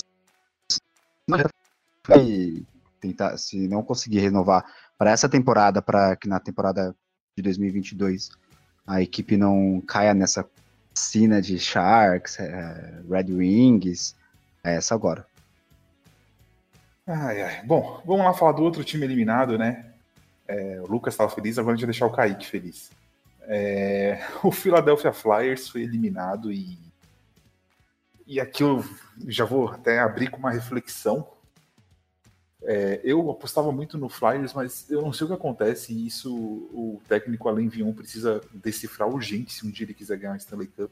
tentar, 3.00 3.38
se 3.38 3.68
não 3.68 3.84
conseguir 3.84 4.20
renovar 4.20 4.66
para 4.98 5.12
essa 5.12 5.30
temporada, 5.30 5.82
para 5.82 6.16
que 6.16 6.28
na 6.28 6.40
temporada 6.40 6.96
de 7.36 7.42
2022 7.42 8.30
a 8.88 9.02
equipe 9.02 9.36
não 9.36 9.82
caia 9.86 10.14
nessa 10.14 10.48
piscina 10.94 11.42
de 11.42 11.60
Sharks, 11.60 12.40
eh, 12.40 13.02
Red 13.10 13.34
Wings, 13.34 14.16
é 14.64 14.76
essa 14.76 14.96
agora. 14.96 15.26
Ai, 17.06 17.42
ai. 17.42 17.66
Bom, 17.66 18.02
vamos 18.06 18.26
lá 18.26 18.34
falar 18.34 18.54
do 18.54 18.64
outro 18.64 18.84
time 18.84 19.06
eliminado, 19.06 19.58
né? 19.58 19.92
É, 20.48 20.80
o 20.82 20.88
Lucas 20.88 21.14
estava 21.14 21.30
feliz, 21.30 21.58
agora 21.58 21.74
a 21.74 21.76
gente 21.76 21.86
vai 21.86 21.92
deixar 21.92 22.06
o 22.06 22.12
Kaique 22.12 22.46
feliz. 22.46 22.92
É, 23.42 24.20
o 24.44 24.52
Philadelphia 24.52 25.12
Flyers 25.12 25.68
foi 25.68 25.82
eliminado 25.82 26.52
e. 26.52 26.78
E 28.28 28.40
aqui 28.40 28.64
eu 28.64 28.84
já 29.28 29.46
vou 29.46 29.68
até 29.68 30.00
abrir 30.00 30.32
com 30.32 30.38
uma 30.38 30.52
reflexão. 30.52 31.28
É, 32.66 33.00
eu 33.04 33.30
apostava 33.30 33.72
muito 33.72 33.98
no 33.98 34.10
Flyers, 34.10 34.54
mas 34.54 34.90
eu 34.90 35.02
não 35.02 35.14
sei 35.14 35.26
o 35.26 35.28
que 35.28 35.36
acontece 35.36 35.94
e 35.94 36.08
isso 36.08 36.34
o 36.36 37.02
técnico 37.08 37.48
Alain 37.48 37.68
Vion 37.68 37.94
precisa 37.94 38.42
decifrar 38.52 39.08
urgente 39.08 39.54
se 39.54 39.66
um 39.66 39.70
dia 39.70 39.86
ele 39.86 39.94
quiser 39.94 40.18
ganhar 40.18 40.34
o 40.34 40.38
Stanley 40.38 40.68
Cup. 40.68 40.92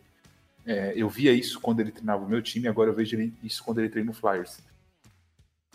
É, 0.66 0.94
eu 0.96 1.10
via 1.10 1.34
isso 1.34 1.60
quando 1.60 1.80
ele 1.80 1.92
treinava 1.92 2.24
o 2.24 2.30
meu 2.30 2.42
time, 2.42 2.68
agora 2.68 2.90
eu 2.90 2.94
vejo 2.94 3.18
isso 3.44 3.64
quando 3.64 3.80
ele 3.80 3.90
treina 3.90 4.12
o 4.12 4.14
Flyers 4.14 4.60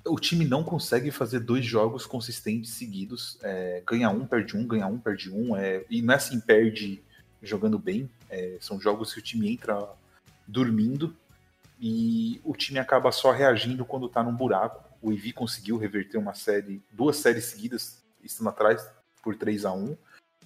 o 0.09 0.18
time 0.18 0.44
não 0.44 0.62
consegue 0.64 1.11
fazer 1.11 1.40
dois 1.40 1.64
jogos 1.64 2.07
consistentes 2.07 2.72
seguidos. 2.72 3.38
É, 3.42 3.82
ganha 3.86 4.11
um, 4.11 4.26
perde 4.26 4.57
um, 4.57 4.66
ganha 4.66 4.86
um, 4.86 4.99
perde 4.99 5.30
um. 5.30 5.57
É, 5.57 5.84
e 5.88 6.03
não 6.03 6.14
é 6.14 6.16
assim, 6.16 6.40
perde 6.40 7.03
jogando 7.42 7.78
bem. 7.78 8.09
É, 8.28 8.57
são 8.61 8.80
jogos 8.80 9.12
que 9.12 9.20
o 9.20 9.22
time 9.22 9.51
entra 9.51 9.88
dormindo. 10.46 11.14
e 11.80 12.40
o 12.44 12.55
time 12.57 12.78
acaba 12.78 13.12
só 13.12 13.30
reagindo 13.30 13.84
quando 13.84 14.09
tá 14.09 14.22
num 14.22 14.34
buraco. 14.34 14.82
O 15.01 15.12
Ivi 15.12 15.32
conseguiu 15.32 15.76
reverter 15.76 16.18
uma 16.18 16.34
série, 16.34 16.82
duas 16.92 17.16
séries 17.16 17.44
seguidas, 17.44 18.03
estando 18.22 18.49
atrás 18.49 18.88
por 19.22 19.36
3 19.36 19.64
a 19.64 19.72
1 19.72 19.96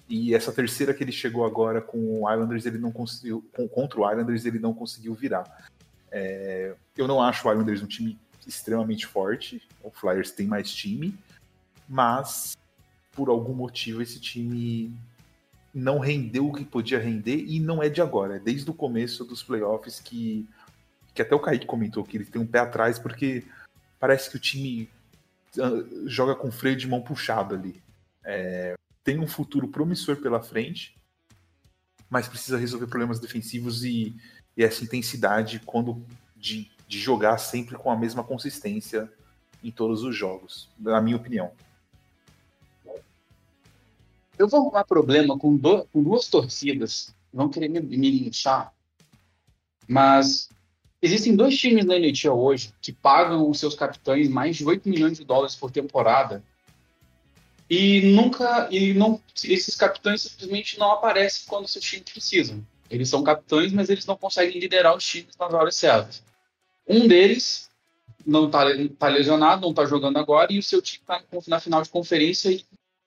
e 0.07 0.35
essa 0.35 0.51
terceira 0.51 0.93
que 0.93 1.03
ele 1.03 1.11
chegou 1.11 1.45
agora 1.45 1.81
com 1.81 2.21
o 2.21 2.31
Islanders, 2.31 2.65
ele 2.65 2.77
não 2.77 2.91
conseguiu. 2.91 3.43
Contra 3.71 3.99
o 3.99 4.09
Islanders, 4.09 4.45
ele 4.45 4.59
não 4.59 4.73
conseguiu 4.73 5.13
virar. 5.13 5.67
É, 6.11 6.75
eu 6.97 7.07
não 7.07 7.21
acho 7.21 7.47
o 7.47 7.51
Islanders 7.51 7.81
um 7.81 7.87
time 7.87 8.19
extremamente 8.45 9.07
forte. 9.07 9.61
O 9.81 9.89
Flyers 9.89 10.31
tem 10.31 10.45
mais 10.45 10.71
time, 10.71 11.17
mas 11.87 12.57
por 13.13 13.29
algum 13.29 13.53
motivo 13.53 14.01
esse 14.01 14.19
time 14.19 14.93
não 15.73 15.97
rendeu 15.97 16.47
o 16.47 16.53
que 16.53 16.65
podia 16.65 16.99
render 16.99 17.37
e 17.47 17.59
não 17.59 17.81
é 17.81 17.89
de 17.89 18.01
agora, 18.01 18.35
é 18.35 18.39
desde 18.39 18.69
o 18.69 18.73
começo 18.73 19.25
dos 19.25 19.41
playoffs 19.41 19.99
que, 19.99 20.47
que 21.15 21.21
até 21.21 21.33
o 21.33 21.39
Kaique 21.39 21.65
comentou 21.65 22.03
que 22.03 22.15
ele 22.15 22.25
tem 22.25 22.39
um 22.39 22.45
pé 22.45 22.59
atrás 22.59 22.99
porque 22.99 23.43
parece 24.03 24.29
que 24.29 24.35
o 24.35 24.39
time 24.39 24.89
ah, 25.57 25.81
joga 26.07 26.35
com 26.35 26.51
freio 26.51 26.75
de 26.75 26.85
mão 26.85 27.01
puxado 27.01 27.55
ali. 27.55 27.81
É, 28.21 28.75
tem 29.01 29.17
um 29.17 29.25
futuro 29.25 29.65
promissor 29.65 30.17
pela 30.17 30.43
frente, 30.43 30.93
mas 32.09 32.27
precisa 32.27 32.57
resolver 32.57 32.87
problemas 32.87 33.17
defensivos 33.17 33.85
e, 33.85 34.13
e 34.57 34.63
essa 34.65 34.83
intensidade 34.83 35.61
quando 35.65 36.05
de, 36.35 36.69
de 36.85 36.99
jogar 36.99 37.37
sempre 37.37 37.77
com 37.77 37.89
a 37.89 37.95
mesma 37.95 38.25
consistência 38.25 39.09
em 39.63 39.71
todos 39.71 40.03
os 40.03 40.13
jogos, 40.13 40.67
na 40.77 40.99
minha 40.99 41.15
opinião. 41.15 41.53
Eu 44.37 44.49
vou 44.49 44.59
arrumar 44.59 44.83
problema 44.83 45.39
com, 45.39 45.55
do, 45.55 45.85
com 45.85 46.03
duas 46.03 46.27
torcidas, 46.27 47.15
vão 47.31 47.47
querer 47.47 47.69
me, 47.69 47.79
me 47.79 48.11
linchar, 48.11 48.73
mas 49.87 50.49
existem 51.03 51.35
dois 51.35 51.57
times 51.57 51.85
na 51.85 51.97
NHL 51.97 52.31
hoje 52.31 52.73
que 52.81 52.93
pagam 52.93 53.49
os 53.49 53.59
seus 53.59 53.75
capitães 53.75 54.29
mais 54.29 54.55
de 54.55 54.65
8 54.65 54.87
milhões 54.87 55.17
de 55.17 55.25
dólares 55.25 55.55
por 55.55 55.69
temporada 55.69 56.41
e 57.69 58.01
nunca 58.13 58.69
e 58.71 58.93
não 58.93 59.21
esses 59.43 59.75
capitães 59.75 60.21
simplesmente 60.21 60.79
não 60.79 60.91
aparecem 60.91 61.43
quando 61.47 61.67
seu 61.67 61.81
time 61.81 62.03
precisa. 62.03 62.57
Eles 62.89 63.09
são 63.09 63.23
capitães, 63.23 63.73
mas 63.73 63.89
eles 63.89 64.05
não 64.05 64.15
conseguem 64.15 64.59
liderar 64.59 64.95
os 64.95 65.05
times 65.05 65.35
nas 65.37 65.53
horas 65.53 65.75
certas. 65.75 66.23
Um 66.87 67.07
deles 67.07 67.69
não 68.25 68.45
está 68.45 68.63
tá 68.97 69.07
lesionado, 69.07 69.61
não 69.61 69.71
está 69.71 69.85
jogando 69.85 70.17
agora, 70.17 70.53
e 70.53 70.59
o 70.59 70.63
seu 70.63 70.81
time 70.81 71.01
está 71.01 71.21
na 71.47 71.59
final 71.59 71.81
de 71.81 71.89
conferência 71.89 72.49
e 72.49 72.63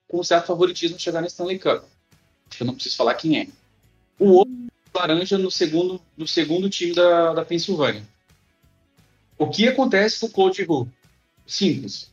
com 0.09 0.23
certo 0.23 0.47
favoritismo 0.47 0.99
chegar 0.99 1.21
na 1.21 1.27
Stanley 1.29 1.59
Cup. 1.59 1.85
Eu 2.59 2.67
não 2.67 2.75
preciso 2.75 2.97
falar 2.97 3.15
quem 3.15 3.41
é. 3.41 3.49
O 4.19 4.33
outro 4.33 4.55
laranja 4.97 5.39
no 5.39 5.51
segundo, 5.51 6.01
no 6.17 6.27
segundo 6.27 6.69
time 6.69 6.95
da, 6.95 7.35
da 7.35 7.45
Pensilvânia. 7.45 8.03
O 9.39 9.49
que 9.49 9.69
acontece 9.69 10.21
com 10.21 10.27
o 10.27 10.31
Coach 10.31 10.65
Hu? 10.69 10.89
Simples. 11.47 12.11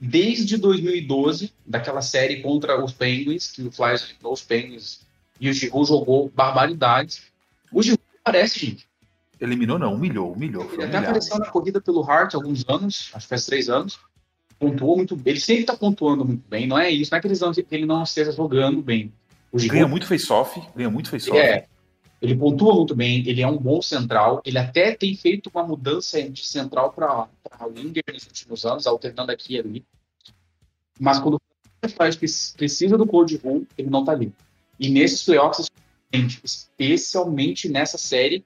Desde 0.00 0.56
2012, 0.56 1.52
daquela 1.66 2.02
série 2.02 2.40
contra 2.40 2.82
os 2.82 2.92
Penguins, 2.92 3.50
que 3.50 3.62
o 3.62 3.70
Flyers 3.70 4.04
eliminou 4.04 4.32
os 4.32 4.42
Penguins 4.42 5.00
e 5.40 5.48
o 5.48 5.52
Giroud 5.52 5.88
jogou 5.88 6.30
barbaridades. 6.34 7.22
O 7.72 7.82
Giroud 7.82 8.02
aparece, 8.20 8.58
gente. 8.58 8.88
Eliminou 9.40 9.78
não, 9.78 9.94
humilhou, 9.94 10.32
humilhou. 10.32 10.70
Ele 10.72 10.84
até 10.84 10.98
apareceu 10.98 11.38
na 11.38 11.50
corrida 11.50 11.80
pelo 11.80 12.08
Hart 12.08 12.34
há 12.34 12.36
alguns 12.36 12.64
anos, 12.68 13.10
acho 13.12 13.26
que 13.26 13.28
faz 13.28 13.46
três 13.46 13.68
anos 13.68 13.98
pontuou 14.58 14.96
muito 14.96 15.16
bem. 15.16 15.32
Ele 15.32 15.40
sempre 15.40 15.62
está 15.62 15.76
pontuando 15.76 16.24
muito 16.24 16.44
bem, 16.48 16.66
não 16.66 16.78
é 16.78 16.90
isso, 16.90 17.10
não 17.10 17.18
é 17.18 17.20
que 17.20 17.26
ele 17.26 17.38
não, 17.38 17.52
que 17.52 17.66
ele 17.70 17.86
não 17.86 18.02
esteja 18.02 18.32
jogando 18.32 18.82
bem. 18.82 19.12
Giroud, 19.58 19.68
ganha 19.68 19.88
muito 19.88 20.06
face-off, 20.06 20.60
ganha 20.74 20.90
muito 20.90 21.10
face-off. 21.10 21.38
É, 21.38 21.66
ele 22.20 22.36
pontua 22.36 22.74
muito 22.74 22.94
bem, 22.94 23.22
ele 23.26 23.42
é 23.42 23.46
um 23.46 23.58
bom 23.58 23.82
central, 23.82 24.40
ele 24.44 24.58
até 24.58 24.94
tem 24.94 25.14
feito 25.14 25.50
uma 25.52 25.62
mudança 25.62 26.22
de 26.22 26.44
central 26.44 26.92
para 26.92 27.28
winger 27.66 28.02
nos 28.12 28.26
últimos 28.26 28.64
anos, 28.64 28.86
alternando 28.86 29.30
aqui 29.30 29.54
e 29.54 29.58
ali. 29.58 29.84
Mas 30.98 31.18
quando 31.18 31.34
o 31.34 31.88
faz 31.88 32.16
precisa 32.16 32.96
do 32.96 33.06
Cold 33.06 33.36
Room, 33.44 33.66
ele 33.76 33.90
não 33.90 34.00
está 34.00 34.12
ali. 34.12 34.32
E 34.80 34.88
nesses 34.88 35.22
playoffs, 35.22 35.70
especialmente 36.42 37.68
nessa 37.68 37.98
série 37.98 38.44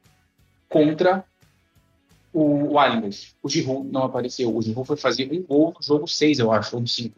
contra 0.69 1.25
o, 2.33 2.75
o 2.75 2.85
Islanders. 2.85 3.35
O 3.43 3.49
Giroud 3.49 3.91
não 3.91 4.05
apareceu. 4.05 4.55
O 4.55 4.63
Giroud 4.63 4.87
foi 4.87 4.97
fazer 4.97 5.31
um 5.33 5.43
gol 5.43 5.75
no 5.77 5.83
jogo 5.83 6.07
6, 6.07 6.39
eu 6.39 6.53
acho, 6.53 6.75
ou 6.77 6.83
no 6.83 6.89
5. 6.89 7.15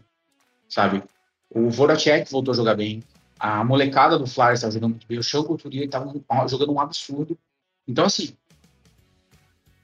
Sabe? 0.69 1.03
O 1.51 1.69
Voracek 1.69 2.31
voltou 2.31 2.53
a 2.53 2.57
jogar 2.57 2.75
bem. 2.75 3.03
A 3.41 3.65
molecada 3.65 4.19
do 4.19 4.27
Flyers 4.27 4.59
estava 4.59 4.73
jogando 4.73 4.91
muito 4.91 5.07
bem. 5.07 5.19
O 5.19 5.25
Sean 5.25 5.43
Couturier 5.43 5.87
estava 5.87 6.13
jogando 6.47 6.73
um 6.73 6.81
absurdo. 6.81 7.39
Então, 7.89 8.05
assim, 8.05 8.35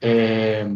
é, 0.01 0.69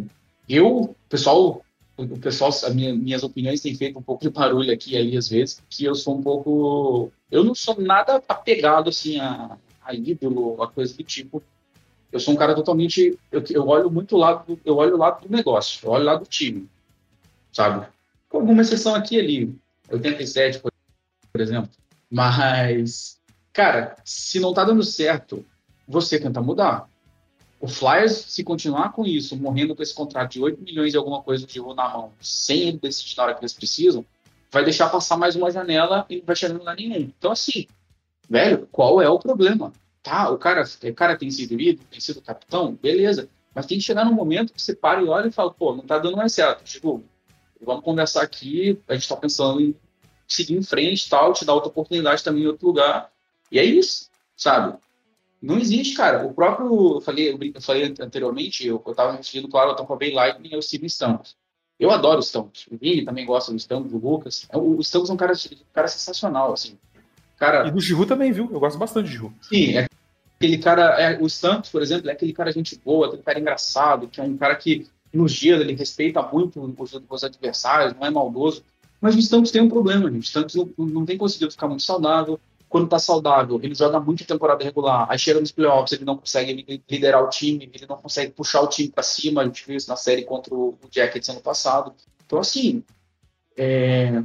eu, 0.49 0.97
pessoal, 1.09 1.63
o 1.97 2.19
pessoal, 2.19 2.51
minha, 2.73 2.95
minhas 2.95 3.23
opiniões 3.23 3.61
têm 3.61 3.75
feito 3.75 3.99
um 3.99 4.03
pouco 4.03 4.23
de 4.23 4.31
barulho 4.31 4.73
aqui 4.73 4.97
ali 4.97 5.17
às 5.17 5.29
vezes, 5.29 5.63
que 5.69 5.85
eu 5.85 5.95
sou 5.95 6.17
um 6.17 6.23
pouco, 6.23 7.13
eu 7.31 7.45
não 7.45 7.55
sou 7.55 7.79
nada 7.79 8.23
apegado 8.27 8.89
assim 8.89 9.21
a, 9.21 9.59
a 9.85 9.95
ídolo, 9.95 10.63
a 10.63 10.67
coisa 10.67 10.97
do 10.97 11.05
tipo 11.05 11.43
eu 12.13 12.19
sou 12.19 12.35
um 12.35 12.37
cara 12.37 12.55
totalmente. 12.55 13.19
Eu, 13.31 13.43
eu 13.51 13.69
olho 13.69 13.91
muito 13.91 14.17
o 14.17 14.19
lado, 14.19 14.59
eu 14.65 14.77
olho 14.77 14.95
o 14.95 14.99
lado 14.99 15.27
do 15.27 15.35
negócio, 15.35 15.87
eu 15.87 15.93
olho 15.93 16.03
o 16.03 16.07
lado 16.07 16.21
do 16.21 16.29
time, 16.29 16.69
sabe? 17.53 17.87
Com 18.29 18.39
alguma 18.39 18.63
exceção 18.63 18.95
aqui 18.95 19.17
e 19.17 19.21
ali, 19.21 19.55
87, 19.89 20.59
por, 20.59 20.73
por 21.33 21.41
exemplo. 21.41 21.71
Mas, 22.11 23.21
cara, 23.53 23.97
se 24.05 24.41
não 24.41 24.53
tá 24.53 24.65
dando 24.65 24.83
certo, 24.83 25.45
você 25.87 26.19
tenta 26.19 26.41
mudar. 26.41 26.89
O 27.61 27.69
Flyers, 27.69 28.13
se 28.13 28.43
continuar 28.43 28.93
com 28.93 29.05
isso, 29.05 29.37
morrendo 29.37 29.77
com 29.77 29.83
esse 29.83 29.95
contrato 29.95 30.33
de 30.33 30.41
8 30.41 30.63
milhões 30.63 30.95
e 30.95 30.97
alguma 30.97 31.23
coisa 31.23 31.47
de 31.47 31.61
na 31.61 31.89
mão, 31.89 32.13
sem 32.21 32.77
decidir 32.79 33.17
na 33.17 33.25
hora 33.25 33.35
que 33.35 33.41
eles 33.43 33.53
precisam, 33.53 34.05
vai 34.51 34.65
deixar 34.65 34.89
passar 34.89 35.17
mais 35.17 35.37
uma 35.37 35.51
janela 35.51 36.07
e 36.09 36.17
não 36.17 36.25
vai 36.25 36.35
chegar 36.35 36.55
em 36.55 36.59
lugar 36.59 36.77
nenhum. 36.77 37.13
Então, 37.19 37.31
assim, 37.31 37.67
velho, 38.29 38.67
qual 38.73 39.01
é 39.01 39.09
o 39.09 39.19
problema? 39.19 39.73
Tá, 40.03 40.31
o 40.31 40.39
cara, 40.39 40.65
o 40.83 40.95
cara 40.95 41.17
tem 41.17 41.31
sido 41.31 41.55
líder, 41.55 41.85
tem 41.91 42.01
sido 42.01 42.23
capitão, 42.23 42.75
beleza. 42.75 43.29
Mas 43.55 43.67
tem 43.67 43.79
que 43.79 43.85
chegar 43.85 44.05
num 44.05 44.15
momento 44.15 44.53
que 44.55 44.63
você 44.63 44.75
para 44.75 45.03
e 45.03 45.07
olha 45.07 45.29
e 45.29 45.33
fala, 45.33 45.53
pô, 45.53 45.75
não 45.75 45.85
tá 45.85 45.99
dando 45.99 46.17
mais 46.17 46.33
certo. 46.33 46.65
Tipo, 46.65 47.05
vamos 47.61 47.85
conversar 47.85 48.23
aqui, 48.23 48.81
a 48.89 48.95
gente 48.95 49.09
tá 49.09 49.17
pensando 49.17 49.61
em 49.61 49.75
seguir 50.35 50.57
em 50.57 50.63
frente 50.63 51.09
tal, 51.09 51.33
te 51.33 51.45
dar 51.45 51.55
outra 51.55 51.69
oportunidade 51.69 52.23
também 52.23 52.45
em 52.45 52.47
outro 52.47 52.67
lugar. 52.67 53.11
E 53.51 53.59
é 53.59 53.65
isso, 53.65 54.09
sabe? 54.37 54.79
Não 55.43 55.59
existe, 55.59 55.95
cara. 55.95 56.27
O 56.27 56.35
próprio, 56.35 56.97
eu 56.97 57.01
falei, 57.01 57.53
eu 57.55 57.61
falei 57.61 57.95
anteriormente, 58.01 58.67
eu, 58.67 58.83
eu 58.87 58.95
tava 58.95 59.17
referindo, 59.17 59.49
claro, 59.49 59.71
ao 59.71 59.77
Tampa 59.77 59.97
Bay 59.97 60.13
Lightning 60.13 60.51
e 60.51 60.55
ao 60.55 60.63
Steven 60.63 60.87
Stamkos. 60.87 61.37
Eu 61.79 61.91
adoro 61.91 62.19
o 62.19 62.23
Stamkos. 62.23 62.67
O 62.71 62.77
Vini 62.77 63.05
também 63.05 63.25
gosta 63.25 63.51
do 63.51 63.59
Stamkos, 63.59 63.91
do 63.91 63.99
Lucas. 63.99 64.47
O, 64.53 64.77
o 64.77 64.81
Stamkos 64.81 65.11
é 65.11 65.13
um 65.13 65.17
cara, 65.17 65.33
um 65.33 65.73
cara 65.73 65.89
sensacional, 65.89 66.53
assim. 66.53 66.79
Cara, 67.39 67.67
e 67.67 67.71
do 67.71 67.81
Giroud 67.81 68.07
também, 68.07 68.31
viu? 68.33 68.51
Eu 68.53 68.61
gosto 68.61 68.79
bastante 68.79 69.07
de 69.07 69.13
Giroud. 69.13 69.35
Sim, 69.41 69.79
é 69.79 69.87
aquele 70.41 70.59
cara, 70.59 71.01
é, 71.01 71.19
o 71.21 71.29
Santos, 71.29 71.71
por 71.71 71.83
exemplo, 71.83 72.09
é 72.09 72.13
aquele 72.13 72.33
cara 72.33 72.53
gente 72.53 72.79
boa, 72.83 73.07
aquele 73.07 73.23
cara 73.23 73.39
engraçado, 73.39 74.09
que 74.09 74.21
é 74.21 74.25
um 74.25 74.37
cara 74.39 74.57
que 74.57 74.87
nos 75.13 75.33
dias 75.33 75.61
ele 75.61 75.75
respeita 75.75 76.23
muito 76.23 76.75
os, 76.79 77.01
os 77.09 77.25
adversários, 77.25 77.95
não 77.95 78.07
é 78.07 78.11
maldoso. 78.11 78.63
Mas 79.01 79.17
o 79.17 79.23
Santos 79.23 79.51
tem 79.51 79.63
um 79.63 79.69
problema, 79.69 80.11
gente. 80.11 80.29
O 80.29 80.33
Santos 80.33 80.55
não, 80.55 80.69
não 80.77 81.07
tem 81.07 81.17
conseguido 81.17 81.51
ficar 81.51 81.69
muito 81.69 81.83
saudável. 81.83 82.39
Quando 82.69 82.89
tá 82.89 82.99
saudável, 82.99 83.59
ele 83.63 83.75
joga 83.75 83.99
muito 83.99 84.25
temporada 84.25 84.63
regular. 84.63 85.07
Aí 85.11 85.19
chega 85.19 85.41
nos 85.41 85.51
playoffs, 85.51 85.93
ele 85.93 86.05
não 86.05 86.17
consegue 86.17 86.83
liderar 86.89 87.25
o 87.25 87.29
time, 87.29 87.69
ele 87.73 87.87
não 87.89 87.97
consegue 87.97 88.31
puxar 88.31 88.61
o 88.61 88.69
time 88.69 88.91
para 88.91 89.03
cima. 89.03 89.43
A 89.43 89.45
gente 89.45 89.67
viu 89.67 89.77
isso 89.77 89.89
na 89.89 89.97
série 89.97 90.23
contra 90.23 90.55
o 90.55 90.79
Jackets 90.91 91.29
ano 91.29 91.41
passado. 91.41 91.93
Então, 92.25 92.39
assim, 92.39 92.85
é, 93.57 94.23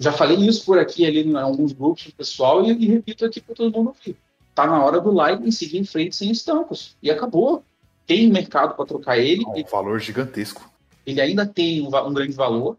já 0.00 0.10
falei 0.12 0.36
isso 0.38 0.64
por 0.64 0.78
aqui 0.78 1.06
ali 1.06 1.22
em 1.22 1.36
alguns 1.36 1.72
grupos 1.72 2.06
do 2.06 2.12
pessoal 2.12 2.64
e, 2.64 2.72
e 2.72 2.86
repito 2.86 3.24
aqui 3.24 3.40
para 3.40 3.54
todo 3.54 3.76
mundo 3.76 3.88
ouvir. 3.88 4.16
Tá 4.54 4.66
na 4.66 4.82
hora 4.82 5.00
do 5.00 5.10
Lightning 5.10 5.50
seguir 5.50 5.78
em 5.78 5.84
frente 5.84 6.16
sem 6.16 6.30
estancos. 6.30 6.96
E 7.02 7.10
acabou. 7.10 7.62
Tem 8.06 8.28
mercado 8.28 8.74
para 8.74 8.86
trocar 8.86 9.18
ele. 9.18 9.44
Um 9.46 9.62
valor 9.64 10.00
gigantesco. 10.00 10.68
Ele 11.06 11.20
ainda 11.20 11.46
tem 11.46 11.82
um, 11.82 11.86
um, 11.86 12.12
grande 12.12 12.32
valor, 12.32 12.76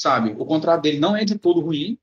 sabe? 0.00 0.34
O 0.38 0.46
contrato 0.46 0.80
dele 0.80 0.98
não 0.98 1.14
é 1.14 1.26
de 1.26 1.38
todo 1.38 1.60
ruim, 1.60 1.98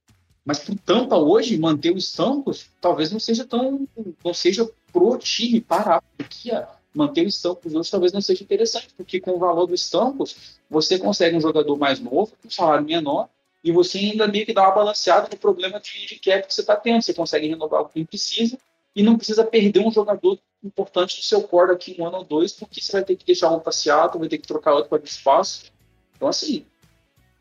mas 0.45 0.59
pro 0.59 0.75
Tampa 0.75 1.17
hoje 1.17 1.57
manter 1.57 1.91
o 1.91 1.97
Estancos 1.97 2.67
talvez 2.79 3.11
não 3.11 3.19
seja 3.19 3.43
tão 3.43 3.87
não 4.23 4.33
seja 4.35 4.69
pro 4.93 5.17
time 5.17 5.59
parar 5.59 6.03
porque 6.15 6.51
manter 6.93 7.25
o 7.25 7.27
Estancos 7.27 7.73
hoje 7.73 7.89
talvez 7.89 8.13
não 8.13 8.21
seja 8.21 8.43
interessante, 8.43 8.89
porque 8.95 9.19
com 9.19 9.31
o 9.31 9.39
valor 9.39 9.65
do 9.65 9.73
Estancos 9.73 10.59
você 10.69 10.99
consegue 10.99 11.35
um 11.35 11.41
jogador 11.41 11.75
mais 11.75 11.99
novo, 11.99 12.33
com 12.39 12.47
um 12.47 12.51
salário 12.51 12.85
menor 12.85 13.29
e 13.63 13.71
você 13.71 13.97
ainda 13.97 14.27
meio 14.27 14.45
que 14.45 14.53
dá 14.53 14.61
uma 14.61 14.75
balanceada 14.75 15.27
no 15.31 15.37
problema 15.37 15.79
de, 15.79 16.05
de 16.05 16.19
cap 16.19 16.47
que 16.47 16.53
você 16.53 16.61
está 16.61 16.75
tendo. 16.75 17.01
Você 17.01 17.15
consegue 17.15 17.47
renovar 17.47 17.81
o 17.81 17.89
que 17.89 18.05
precisa 18.05 18.59
e 18.95 19.01
não 19.01 19.17
precisa 19.17 19.43
perder 19.43 19.79
um 19.79 19.91
jogador 19.91 20.37
importante 20.63 21.17
do 21.17 21.23
seu 21.23 21.41
core 21.41 21.69
daqui 21.69 21.95
um 21.99 22.05
ano 22.05 22.17
ou 22.17 22.23
dois, 22.23 22.53
porque 22.53 22.79
você 22.79 22.91
vai 22.91 23.03
ter 23.03 23.15
que 23.15 23.25
deixar 23.25 23.49
um 23.49 23.59
passeado, 23.59 24.19
vai 24.19 24.29
ter 24.29 24.37
que 24.37 24.47
trocar 24.47 24.75
outro 24.75 24.89
para 24.89 25.03
espaço. 25.03 25.71
Então, 26.15 26.27
assim, 26.27 26.63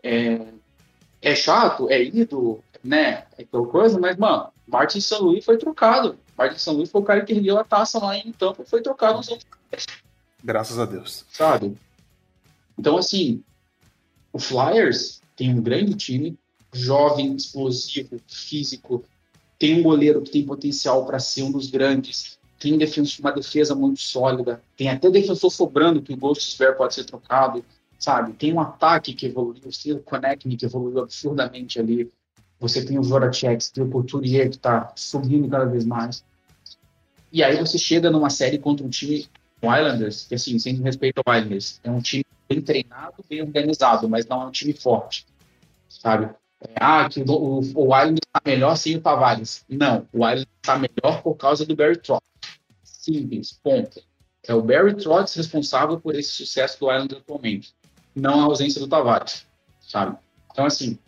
é, 0.07 0.46
é 1.20 1.34
chato, 1.34 1.90
é 1.90 2.02
ido, 2.02 2.62
né? 2.82 3.24
É 3.36 3.42
aquela 3.42 3.66
coisa, 3.66 3.98
mas, 3.98 4.16
mano, 4.16 4.48
Martin 4.66 5.00
San 5.00 5.18
Luís 5.18 5.44
foi 5.44 5.59
trocado. 5.59 6.16
Martin 6.36 6.59
San 6.59 6.72
Luís 6.72 6.90
foi 6.90 7.00
o 7.00 7.04
cara 7.04 7.24
que 7.24 7.32
ergueu 7.32 7.59
a 7.59 7.64
taça 7.64 7.98
lá 7.98 8.16
em 8.16 8.32
Tampa 8.32 8.62
e 8.62 8.68
foi 8.68 8.82
trocado 8.82 9.18
nos 9.18 9.28
outros. 9.28 9.48
Graças 10.44 10.78
a 10.78 10.84
Deus. 10.84 11.24
sabe? 11.30 11.76
Então, 12.78 12.96
assim, 12.96 13.42
o 14.32 14.38
Flyers 14.38 15.20
tem 15.34 15.52
um 15.52 15.62
grande 15.62 15.94
time, 15.94 16.38
jovem, 16.72 17.34
explosivo, 17.34 18.20
físico, 18.28 19.04
tem 19.59 19.80
um 19.80 19.82
goleiro 19.82 20.22
que 20.22 20.30
tem 20.30 20.44
potencial 20.44 21.07
para 21.07 21.18
ser 21.18 21.42
um 21.42 21.50
dos 21.50 21.70
grandes, 21.70 22.38
tem 22.59 22.78
uma 23.20 23.32
defesa 23.32 23.74
muito 23.74 24.00
sólida, 24.00 24.62
tem 24.76 24.88
até 24.88 25.11
defensor 25.11 25.50
sobrando 25.50 26.02
que 26.02 26.12
o 26.12 26.16
Ghost 26.16 26.50
Sphere 26.50 26.76
pode 26.76 26.94
ser 26.94 27.04
trocado, 27.04 27.64
sabe? 27.99 28.32
Tem 28.32 28.53
um 28.53 28.61
ataque 28.61 29.12
que 29.12 29.26
evoluiu, 29.26 29.62
o 29.64 29.99
Konechny 30.01 30.57
que 30.57 30.66
evoluiu 30.66 31.01
absurdamente 31.01 31.78
ali, 31.78 32.11
você 32.59 32.84
tem 32.84 32.99
o 32.99 33.03
Voracek, 33.03 33.70
tem 33.72 33.84
o 33.84 33.90
Couturier 33.90 34.49
que 34.49 34.57
está 34.57 34.92
subindo 34.97 35.49
cada 35.49 35.66
vez 35.66 35.84
mais. 35.84 36.24
E 37.30 37.42
aí 37.42 37.57
você 37.57 37.76
chega 37.76 38.11
numa 38.11 38.30
série 38.30 38.59
contra 38.59 38.84
um 38.84 38.88
time 38.88 39.28
o 39.62 39.74
Islanders, 39.74 40.26
que 40.26 40.34
assim, 40.34 40.59
sem 40.59 40.74
respeito 40.76 41.22
ao 41.24 41.34
Islanders, 41.34 41.80
é 41.82 41.90
um 41.90 42.01
time 42.01 42.24
bem 42.49 42.61
treinado, 42.61 43.24
bem 43.28 43.42
organizado, 43.42 44.09
mas 44.09 44.26
não 44.26 44.42
é 44.42 44.47
um 44.47 44.51
time 44.51 44.72
forte, 44.72 45.26
sabe? 45.88 46.30
É, 46.61 46.74
ah, 46.76 47.09
que 47.09 47.20
o, 47.20 47.32
o, 47.32 47.59
o 47.59 47.97
Islanders 47.97 48.26
está 48.26 48.40
melhor 48.44 48.76
sem 48.76 48.97
o 48.97 49.01
Tavares. 49.01 49.64
Não, 49.68 50.07
o 50.12 50.18
Islanders 50.18 50.47
está 50.62 50.78
melhor 50.78 51.22
por 51.22 51.34
causa 51.36 51.64
do 51.64 51.74
Barry 51.74 51.97
Trotz. 51.97 52.24
Simples, 52.82 53.59
ponto. 53.62 54.03
É 54.47 54.55
o 54.55 54.62
Barry 54.62 54.94
Trotz 54.94 55.34
responsável 55.34 55.99
por 56.01 56.14
esse 56.14 56.30
sucesso 56.30 56.78
do 56.78 56.90
Islanders 56.90 57.20
atualmente, 57.22 57.74
não 58.17 58.41
a 58.41 58.45
ausência 58.45 58.81
do 58.81 58.89
Tavares, 58.89 59.47
sabe? 59.81 60.17
Então, 60.51 60.64
assim, 60.64 60.99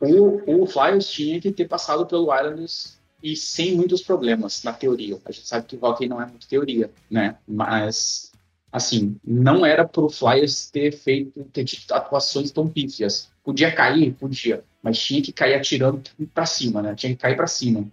o, 0.00 0.62
o 0.62 0.66
Flyers 0.66 1.08
tinha 1.08 1.40
que 1.40 1.52
ter 1.52 1.68
passado 1.68 2.04
pelo 2.04 2.34
Islanders 2.34 2.98
e 3.22 3.36
sem 3.36 3.74
muitos 3.74 4.02
problemas, 4.02 4.62
na 4.62 4.72
teoria. 4.72 5.18
A 5.24 5.32
gente 5.32 5.46
sabe 5.46 5.66
que 5.66 5.76
o 5.76 5.84
hockey 5.84 6.08
não 6.08 6.20
é 6.20 6.26
muito 6.26 6.48
teoria, 6.48 6.90
né? 7.10 7.36
Mas, 7.46 8.32
assim, 8.70 9.16
não 9.24 9.64
era 9.64 9.86
para 9.86 10.02
o 10.02 10.10
Flyers 10.10 10.70
ter 10.70 10.92
feito, 10.92 11.44
ter 11.52 11.64
tido 11.64 11.92
atuações 11.92 12.50
tão 12.50 12.68
pífias. 12.68 13.30
Podia 13.42 13.72
cair? 13.72 14.12
Podia. 14.14 14.62
Mas 14.82 14.98
tinha 14.98 15.22
que 15.22 15.32
cair 15.32 15.54
atirando 15.54 16.02
para 16.32 16.46
cima, 16.46 16.82
né? 16.82 16.94
Tinha 16.94 17.12
que 17.12 17.20
cair 17.20 17.36
para 17.36 17.46
cima. 17.46 17.86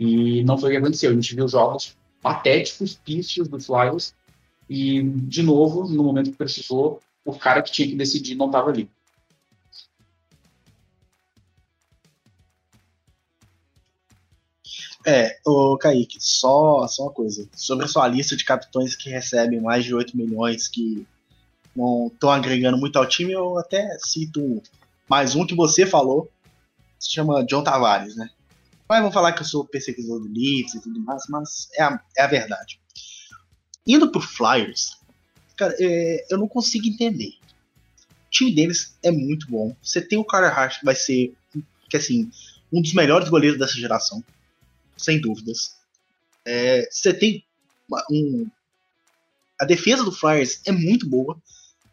E 0.00 0.42
não 0.44 0.56
foi 0.56 0.70
o 0.70 0.72
que 0.72 0.78
aconteceu. 0.78 1.10
A 1.10 1.14
gente 1.14 1.34
viu 1.34 1.46
jogos 1.48 1.96
patéticos, 2.22 2.94
pífios 2.94 3.48
do 3.48 3.60
Flyers. 3.60 4.14
E, 4.70 5.02
de 5.02 5.42
novo, 5.42 5.86
no 5.86 6.02
momento 6.02 6.30
que 6.30 6.36
precisou, 6.36 7.00
o 7.24 7.38
cara 7.38 7.62
que 7.62 7.72
tinha 7.72 7.88
que 7.88 7.96
decidir 7.96 8.34
não 8.34 8.46
estava 8.46 8.70
ali. 8.70 8.90
É, 15.04 15.40
ô 15.44 15.76
Kaique, 15.76 16.18
só, 16.20 16.86
só 16.86 17.04
uma 17.04 17.12
coisa. 17.12 17.48
Sobre 17.54 17.84
a 17.84 17.88
sua 17.88 18.06
lista 18.06 18.36
de 18.36 18.44
capitões 18.44 18.94
que 18.94 19.10
recebem 19.10 19.60
mais 19.60 19.84
de 19.84 19.94
8 19.94 20.16
milhões, 20.16 20.68
que 20.68 21.06
não 21.74 22.06
estão 22.06 22.30
agregando 22.30 22.78
muito 22.78 22.96
ao 22.96 23.06
time, 23.06 23.32
eu 23.32 23.58
até 23.58 23.96
cito 23.98 24.62
mais 25.08 25.34
um 25.34 25.44
que 25.44 25.54
você 25.54 25.84
falou, 25.84 26.30
se 26.98 27.10
chama 27.10 27.44
John 27.44 27.64
Tavares, 27.64 28.14
né? 28.16 28.30
Mas 28.88 29.02
vão 29.02 29.10
falar 29.10 29.32
que 29.32 29.42
eu 29.42 29.46
sou 29.46 29.64
perseguidor 29.64 30.20
do 30.20 30.28
Leafs 30.28 30.74
e 30.74 30.80
tudo 30.80 31.00
mais, 31.00 31.24
mas 31.28 31.68
é 31.74 31.82
a, 31.82 32.00
é 32.16 32.22
a 32.22 32.26
verdade. 32.26 32.80
Indo 33.86 34.12
pro 34.12 34.20
Flyers, 34.20 34.96
cara, 35.56 35.74
é, 35.78 36.26
eu 36.30 36.38
não 36.38 36.48
consigo 36.48 36.86
entender. 36.86 37.34
O 37.96 38.30
time 38.30 38.54
deles 38.54 38.96
é 39.02 39.10
muito 39.10 39.46
bom. 39.48 39.76
Você 39.82 40.00
tem 40.00 40.18
o 40.18 40.26
Hart, 40.28 40.78
que 40.78 40.84
vai 40.84 40.94
ser, 40.94 41.34
que 41.88 41.96
assim, 41.96 42.30
um 42.72 42.80
dos 42.80 42.94
melhores 42.94 43.28
goleiros 43.28 43.58
dessa 43.58 43.74
geração 43.74 44.24
sem 44.96 45.20
dúvidas. 45.20 45.76
É, 46.44 46.88
você 46.90 47.12
tem 47.12 47.44
um. 48.10 48.46
A 49.60 49.64
defesa 49.64 50.02
do 50.02 50.10
Flyers 50.10 50.60
é 50.66 50.72
muito 50.72 51.08
boa, 51.08 51.40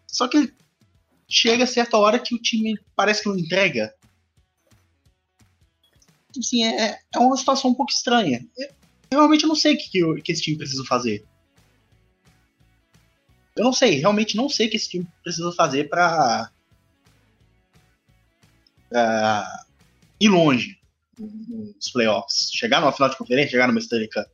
só 0.08 0.28
que 0.28 0.52
chega 1.28 1.66
a 1.66 1.68
certa 1.68 1.98
hora 1.98 2.18
que 2.18 2.34
o 2.34 2.42
time 2.42 2.80
parece 2.96 3.22
que 3.22 3.30
não 3.30 3.38
entrega. 3.38 3.94
Assim, 6.38 6.64
é, 6.64 7.00
é 7.14 7.20
uma 7.20 7.36
situação 7.38 7.72
um 7.72 7.76
pouco 7.76 7.92
estranha. 7.92 8.46
Eu 9.12 9.18
realmente 9.20 9.46
não 9.46 9.56
sei 9.56 9.74
o 9.74 9.78
que, 9.78 9.90
que, 9.90 9.98
eu- 10.00 10.16
que 10.22 10.32
esse 10.32 10.42
time 10.42 10.58
precisa 10.58 10.84
fazer. 10.86 11.26
Eu 13.60 13.66
não 13.66 13.74
sei, 13.74 14.00
realmente 14.00 14.38
não 14.38 14.48
sei 14.48 14.68
o 14.68 14.70
que 14.70 14.78
esse 14.78 14.90
time 14.90 15.06
precisa 15.22 15.52
fazer 15.52 15.90
pra 15.90 16.50
ir 20.18 20.30
longe 20.30 20.80
nos 21.18 21.92
playoffs. 21.92 22.50
Chegar 22.54 22.80
numa 22.80 22.94
final 22.94 23.10
de 23.10 23.18
conferência, 23.18 23.52
chegar 23.52 23.68
numa 23.68 23.80
Stanley 23.80 24.10
Cup. 24.10 24.26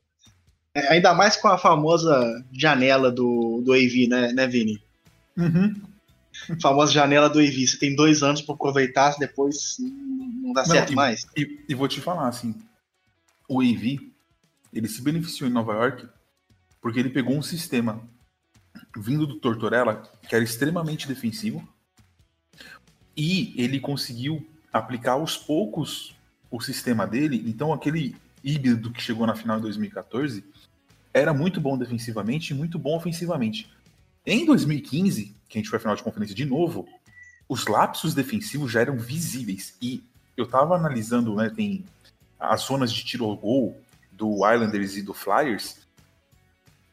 É, 0.75 0.93
ainda 0.93 1.11
mais 1.15 1.35
com 1.37 1.47
a 1.47 1.57
famosa 1.57 2.45
janela 2.51 3.11
do, 3.11 3.63
do 3.65 3.73
AV, 3.73 4.07
né, 4.07 4.31
né, 4.31 4.45
Vini? 4.45 4.79
Uhum. 5.35 5.73
Famosa 6.61 6.91
janela 6.91 7.27
do 7.27 7.39
AV. 7.39 7.67
Você 7.67 7.79
tem 7.79 7.95
dois 7.95 8.21
anos 8.21 8.43
para 8.43 8.53
aproveitar, 8.53 9.17
depois 9.17 9.77
não 9.79 10.53
dá 10.53 10.61
Não, 10.61 10.69
certo 10.69 10.93
e- 10.93 10.95
mais. 10.95 11.25
E, 11.35 11.65
e 11.67 11.73
vou 11.73 11.87
te 11.87 11.99
falar, 11.99 12.27
assim, 12.27 12.53
o 13.49 13.59
AV, 13.59 13.99
ele 14.71 14.87
se 14.87 15.01
beneficiou 15.01 15.49
em 15.49 15.53
Nova 15.53 15.73
York 15.73 16.07
porque 16.79 16.99
ele 16.99 17.09
pegou 17.09 17.35
um 17.35 17.41
sistema 17.41 18.07
vindo 18.95 19.27
do 19.27 19.35
Tortorella 19.35 20.03
que 20.27 20.35
era 20.35 20.43
extremamente 20.43 21.07
defensivo 21.07 21.67
e 23.15 23.53
ele 23.55 23.79
conseguiu 23.79 24.45
aplicar 24.71 25.13
aos 25.13 25.37
poucos 25.37 26.15
o 26.51 26.59
sistema 26.61 27.07
dele. 27.07 27.43
Então, 27.47 27.71
aquele 27.71 28.15
híbrido 28.43 28.91
que 28.91 29.01
chegou 29.01 29.25
na 29.25 29.35
final 29.35 29.57
de 29.57 29.63
2014 29.63 30.43
era 31.13 31.33
muito 31.33 31.61
bom 31.61 31.77
defensivamente 31.77 32.51
e 32.51 32.53
muito 32.53 32.77
bom 32.77 32.95
ofensivamente. 32.95 33.71
Em 34.25 34.45
2015, 34.45 35.35
que 35.47 35.57
a 35.57 35.59
gente 35.59 35.69
foi 35.69 35.77
à 35.77 35.79
final 35.79 35.95
de 35.95 36.03
conferência 36.03 36.35
de 36.35 36.45
novo, 36.45 36.87
os 37.47 37.67
lapsos 37.67 38.13
defensivos 38.13 38.71
já 38.71 38.81
eram 38.81 38.97
visíveis. 38.97 39.75
E 39.81 40.03
eu 40.35 40.45
tava 40.45 40.75
analisando, 40.75 41.35
né, 41.35 41.49
tem 41.49 41.85
as 42.39 42.61
zonas 42.61 42.91
de 42.91 43.03
tiro 43.03 43.25
ao 43.25 43.37
gol 43.37 43.79
do 44.11 44.37
Islanders 44.51 44.97
e 44.97 45.01
do 45.01 45.13
Flyers. 45.13 45.84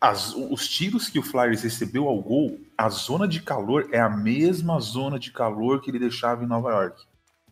As- 0.03 0.35
os 0.35 0.67
tiros 0.67 1.09
que 1.09 1.21
o 1.21 1.23
Flyers 1.23 1.63
recebeu 1.63 2.09
ao 2.09 2.21
gol, 2.21 2.59
a 2.77 2.89
zona 2.89 3.29
de 3.29 3.41
calor 3.41 3.89
é 3.93 4.01
a 4.01 4.11
mesma 4.11 4.81
zona 4.81 5.17
de 5.17 5.31
calor 5.31 5.81
que 5.81 5.93
ele 5.93 5.99
deixava 6.01 6.43
em 6.43 6.49
Nova 6.49 6.71
York. 6.71 7.05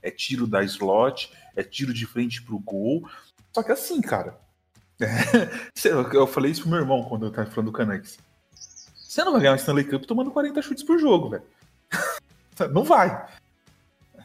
É 0.02 0.10
tiro 0.10 0.48
da 0.48 0.64
slot, 0.64 1.32
é 1.54 1.62
tiro 1.62 1.94
de 1.94 2.04
frente 2.06 2.42
pro 2.42 2.58
gol. 2.58 3.08
Só 3.54 3.62
que 3.62 3.70
assim, 3.70 4.00
cara. 4.00 4.36
eu 6.12 6.26
falei 6.26 6.50
isso 6.50 6.62
pro 6.62 6.70
meu 6.70 6.80
irmão 6.80 7.04
quando 7.04 7.26
eu 7.26 7.30
tava 7.30 7.48
falando 7.48 7.70
do 7.70 7.72
Canucks. 7.72 8.18
Você 8.96 9.22
não 9.22 9.30
vai 9.30 9.42
ganhar 9.42 9.52
um 9.52 9.56
Stanley 9.56 9.84
Cup 9.84 10.04
tomando 10.04 10.32
40 10.32 10.60
chutes 10.60 10.82
por 10.82 10.98
jogo, 10.98 11.30
velho. 11.30 11.44
Não 12.72 12.84
vai. 12.84 13.26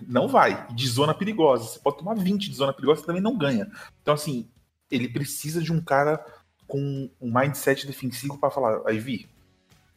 Não 0.01 0.27
vai. 0.27 0.67
De 0.73 0.87
zona 0.89 1.13
perigosa. 1.13 1.63
Você 1.63 1.79
pode 1.79 1.99
tomar 1.99 2.15
20 2.15 2.49
de 2.49 2.55
zona 2.55 2.73
perigosa, 2.73 2.99
você 2.99 3.07
também 3.07 3.21
não 3.21 3.37
ganha. 3.37 3.71
Então, 4.01 4.13
assim, 4.13 4.49
ele 4.91 5.07
precisa 5.07 5.61
de 5.61 5.71
um 5.71 5.81
cara 5.81 6.23
com 6.67 7.09
um 7.21 7.39
mindset 7.39 7.85
defensivo 7.85 8.37
para 8.37 8.51
falar, 8.51 8.91
Ivy, 8.91 9.27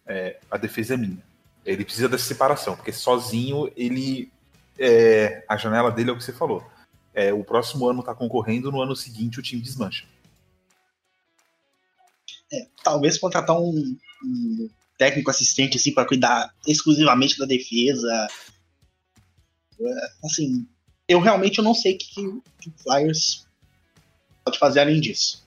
é, 0.07 0.39
a 0.51 0.57
defesa 0.57 0.95
é 0.95 0.97
minha. 0.97 1.23
Ele 1.65 1.85
precisa 1.85 2.09
dessa 2.09 2.25
separação, 2.25 2.77
porque 2.77 2.93
sozinho 2.93 3.71
ele. 3.77 4.33
é, 4.79 5.45
a 5.49 5.57
janela 5.57 5.91
dele 5.91 6.11
é 6.11 6.13
o 6.13 6.17
que 6.17 6.25
você 6.25 6.33
falou. 6.33 6.65
É, 7.13 7.33
o 7.33 7.43
próximo 7.45 7.89
ano 7.89 8.03
tá 8.03 8.15
concorrendo, 8.15 8.71
no 8.71 8.81
ano 8.81 8.95
seguinte 8.95 9.39
o 9.39 9.43
time 9.43 9.61
desmancha. 9.61 10.07
Talvez 12.83 13.19
contratar 13.19 13.61
um, 13.61 13.97
um 14.25 14.71
técnico 14.97 15.31
assistente 15.31 15.77
assim 15.77 15.93
para 15.93 16.07
cuidar 16.07 16.55
exclusivamente 16.67 17.39
da 17.39 17.45
defesa. 17.45 18.29
É, 19.81 20.09
Assim, 20.25 20.67
eu 21.07 21.21
realmente 21.21 21.63
não 21.63 21.75
sei 21.75 21.95
o 21.95 21.99
que, 21.99 22.41
que 22.59 22.69
o 22.69 22.73
Flyers 22.83 23.47
pode 24.45 24.59
fazer 24.59 24.81
além 24.81 25.01
disso. 25.01 25.47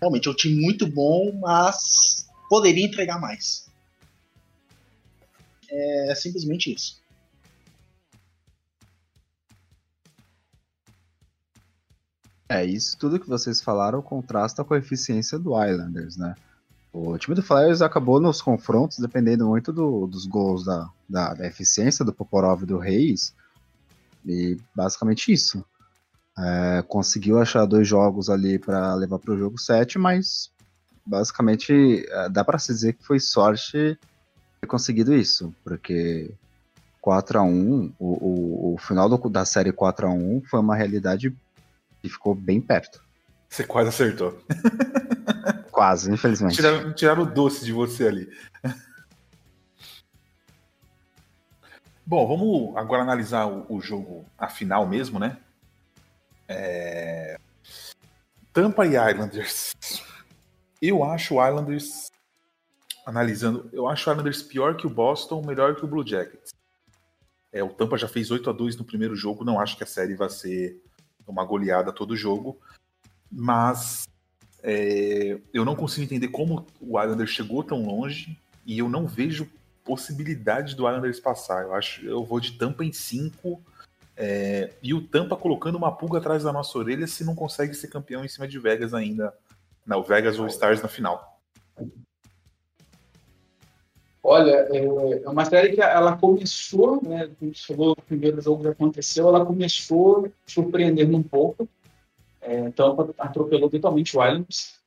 Realmente 0.00 0.28
é 0.28 0.30
um 0.30 0.34
time 0.34 0.60
muito 0.60 0.86
bom, 0.86 1.32
mas 1.40 2.26
poderia 2.48 2.84
entregar 2.84 3.20
mais. 3.20 3.66
É 5.68 6.14
simplesmente 6.14 6.72
isso. 6.72 7.00
É, 12.48 12.64
isso 12.64 12.96
tudo 12.96 13.18
que 13.18 13.28
vocês 13.28 13.60
falaram 13.60 14.00
contrasta 14.00 14.62
com 14.64 14.74
a 14.74 14.78
eficiência 14.78 15.38
do 15.38 15.50
Islanders, 15.62 16.16
né? 16.16 16.34
O 16.92 17.18
time 17.18 17.34
do 17.34 17.42
Flyers 17.42 17.82
acabou 17.82 18.20
nos 18.20 18.40
confrontos, 18.40 18.98
dependendo 18.98 19.46
muito 19.46 19.72
do- 19.72 20.06
dos 20.06 20.24
gols 20.26 20.64
da, 20.64 20.88
da, 21.08 21.34
da 21.34 21.46
eficiência 21.46 22.04
do 22.04 22.12
Poporov 22.12 22.62
e 22.62 22.66
do 22.66 22.78
Reis. 22.78 23.34
E 24.24 24.56
basicamente 24.74 25.32
isso. 25.32 25.64
É, 26.38 26.82
conseguiu 26.82 27.40
achar 27.40 27.64
dois 27.64 27.88
jogos 27.88 28.28
ali 28.28 28.58
para 28.58 28.94
levar 28.94 29.18
para 29.18 29.32
o 29.32 29.38
jogo 29.38 29.58
7, 29.58 29.98
mas 29.98 30.50
basicamente 31.06 32.04
é, 32.08 32.28
dá 32.28 32.44
para 32.44 32.58
se 32.58 32.72
dizer 32.72 32.92
que 32.92 33.04
foi 33.04 33.18
sorte 33.18 33.98
ter 34.60 34.66
conseguido 34.66 35.14
isso, 35.14 35.54
porque 35.64 36.30
4 37.00 37.38
a 37.38 37.42
1 37.42 37.94
o, 37.98 38.70
o, 38.70 38.74
o 38.74 38.78
final 38.78 39.08
do- 39.08 39.30
da 39.30 39.44
série 39.46 39.72
4 39.72 40.08
a 40.08 40.10
1 40.10 40.42
foi 40.50 40.60
uma 40.60 40.76
realidade 40.76 41.34
e 42.04 42.08
ficou 42.08 42.34
bem 42.34 42.60
perto. 42.60 43.02
Você 43.48 43.64
quase 43.64 43.88
acertou. 43.88 44.38
Quase, 45.70 46.10
infelizmente. 46.10 46.56
Tiraram, 46.56 46.92
tiraram 46.94 47.22
o 47.22 47.26
doce 47.26 47.62
de 47.64 47.70
você 47.70 48.08
ali. 48.08 48.28
Bom, 52.04 52.26
vamos 52.26 52.76
agora 52.76 53.02
analisar 53.02 53.46
o, 53.46 53.66
o 53.68 53.80
jogo, 53.80 54.24
a 54.38 54.48
final 54.48 54.86
mesmo, 54.88 55.18
né? 55.18 55.36
É... 56.48 57.38
Tampa 58.52 58.86
e 58.86 58.90
Islanders. 58.90 59.74
Eu 60.80 61.04
acho 61.04 61.34
o 61.34 61.46
Islanders, 61.46 62.10
analisando, 63.04 63.68
eu 63.72 63.88
acho 63.88 64.08
o 64.08 64.12
Islanders 64.12 64.42
pior 64.42 64.76
que 64.76 64.86
o 64.86 64.90
Boston, 64.90 65.42
melhor 65.44 65.74
que 65.74 65.84
o 65.84 65.88
Blue 65.88 66.06
Jackets. 66.06 66.52
É, 67.52 67.62
o 67.62 67.68
Tampa 67.70 67.96
já 67.96 68.08
fez 68.08 68.30
8 68.30 68.50
a 68.50 68.52
2 68.52 68.76
no 68.76 68.84
primeiro 68.84 69.16
jogo, 69.16 69.44
não 69.44 69.58
acho 69.58 69.76
que 69.76 69.84
a 69.84 69.86
série 69.86 70.14
vai 70.14 70.28
ser 70.28 70.82
uma 71.26 71.44
goleada 71.44 71.92
todo 71.92 72.16
jogo, 72.16 72.58
mas 73.30 74.06
é, 74.62 75.38
eu 75.52 75.64
não 75.64 75.74
consigo 75.74 76.04
entender 76.04 76.28
como 76.28 76.66
o 76.80 77.00
Islanders 77.00 77.30
chegou 77.30 77.64
tão 77.64 77.84
longe 77.84 78.38
e 78.64 78.78
eu 78.78 78.88
não 78.88 79.06
vejo 79.06 79.50
possibilidade 79.84 80.74
do 80.74 80.88
Islanders 80.88 81.20
passar. 81.20 81.62
Eu 81.62 81.74
acho, 81.74 82.04
eu 82.04 82.24
vou 82.24 82.40
de 82.40 82.52
Tampa 82.52 82.84
em 82.84 82.92
5 82.92 83.62
é, 84.16 84.72
e 84.82 84.94
o 84.94 85.06
Tampa 85.06 85.36
colocando 85.36 85.76
uma 85.76 85.94
pulga 85.94 86.18
atrás 86.18 86.42
da 86.42 86.52
nossa 86.52 86.78
orelha 86.78 87.06
se 87.06 87.24
não 87.24 87.34
consegue 87.34 87.74
ser 87.74 87.88
campeão 87.88 88.24
em 88.24 88.28
cima 88.28 88.48
de 88.48 88.58
Vegas 88.58 88.94
ainda, 88.94 89.34
não, 89.86 90.02
Vegas 90.02 90.38
ou 90.38 90.46
Stars 90.46 90.82
na 90.82 90.88
final. 90.88 91.38
Olha, 94.22 94.66
é 94.72 95.22
é 95.22 95.28
uma 95.28 95.44
série 95.44 95.72
que 95.72 95.80
ela 95.80 96.16
começou, 96.16 97.00
né? 97.00 97.30
Gente 97.40 97.60
chegou 97.60 97.90
no 97.90 97.96
primeiro 97.96 98.40
jogo 98.40 98.62
que 98.62 98.68
aconteceu, 98.68 99.28
ela 99.28 99.46
começou 99.46 100.28
surpreendendo 100.44 101.16
um 101.16 101.22
pouco. 101.22 101.68
É, 102.40 102.58
então, 102.58 103.14
atropelou 103.18 103.70
totalmente 103.70 104.16
o 104.16 104.24
Islanders. 104.24 104.80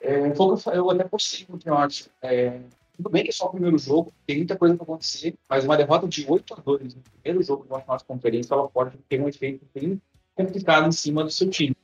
É, 0.00 0.20
o 0.28 0.70
eu, 0.72 0.90
até 0.90 1.04
postei 1.04 1.46
no 1.48 1.58
Triote. 1.58 2.10
É, 2.22 2.60
tudo 2.96 3.10
bem 3.10 3.22
que 3.22 3.30
é 3.30 3.32
só 3.32 3.46
o 3.46 3.50
primeiro 3.50 3.78
jogo, 3.78 4.12
tem 4.26 4.38
muita 4.38 4.56
coisa 4.56 4.74
para 4.74 4.84
acontecer, 4.84 5.34
mas 5.48 5.64
uma 5.64 5.76
derrota 5.76 6.08
de 6.08 6.24
8 6.28 6.54
a 6.54 6.56
2 6.60 6.94
no 6.94 7.02
primeiro 7.02 7.42
jogo 7.42 7.64
da 7.64 7.82
nossa 7.86 8.04
conferência, 8.04 8.54
ela 8.54 8.68
pode 8.68 8.96
ter 9.08 9.20
um 9.20 9.28
efeito 9.28 9.66
bem 9.74 10.00
complicado 10.34 10.88
em 10.88 10.92
cima 10.92 11.22
do 11.22 11.30
seu 11.30 11.48
time. 11.50 11.76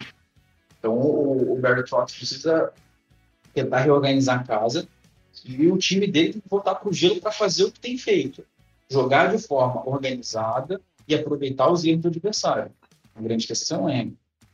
Então, 0.78 0.94
o, 0.94 1.52
o 1.52 1.60
Barry 1.60 1.84
Trotz 1.84 2.14
precisa 2.14 2.72
tentar 3.54 3.80
reorganizar 3.80 4.40
a 4.40 4.44
casa 4.44 4.88
e 5.44 5.66
o 5.66 5.76
time 5.76 6.06
dele 6.06 6.32
tem 6.32 6.40
que 6.40 6.48
voltar 6.48 6.74
para 6.74 6.88
o 6.88 6.92
gelo 6.92 7.20
para 7.20 7.32
fazer 7.32 7.64
o 7.64 7.72
que 7.72 7.80
tem 7.80 7.96
feito. 7.98 8.44
Jogar 8.90 9.34
de 9.34 9.42
forma 9.42 9.88
organizada 9.88 10.80
e 11.06 11.14
aproveitar 11.14 11.70
os 11.70 11.84
erros 11.84 12.02
do 12.02 12.08
adversário. 12.08 12.70
A 13.14 13.20
grande 13.20 13.46
questão 13.46 13.88
é, 13.88 14.08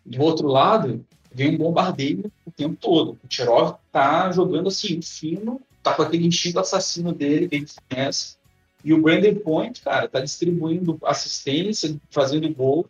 do 0.05 0.23
outro 0.23 0.49
lado, 0.49 1.05
vem 1.33 1.55
um 1.55 1.59
bombardeio 1.59 2.31
o 2.45 2.51
tempo 2.51 2.77
todo. 2.77 3.19
O 3.23 3.29
Tirov 3.29 3.77
tá 3.93 4.31
jogando 4.33 4.69
assim, 4.69 5.01
fino, 5.03 5.61
tá 5.83 5.95
com 5.95 6.03
aquele 6.03 6.27
instinto 6.27 6.59
assassino 6.59 7.13
dele, 7.13 7.49
que 7.49 7.57
a 7.57 7.59
gente 7.59 7.75
conhece. 7.89 8.37
E 8.85 8.93
o 8.93 9.03
Brandon 9.03 9.35
Point, 9.37 9.81
cara, 9.83 10.09
tá 10.09 10.21
distribuindo 10.21 10.99
assistência, 11.05 11.97
fazendo 12.11 12.53
gol. 12.53 12.87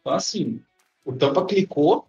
Então, 0.00 0.12
assim, 0.12 0.60
o 1.04 1.12
Tampa 1.12 1.44
clicou, 1.44 2.06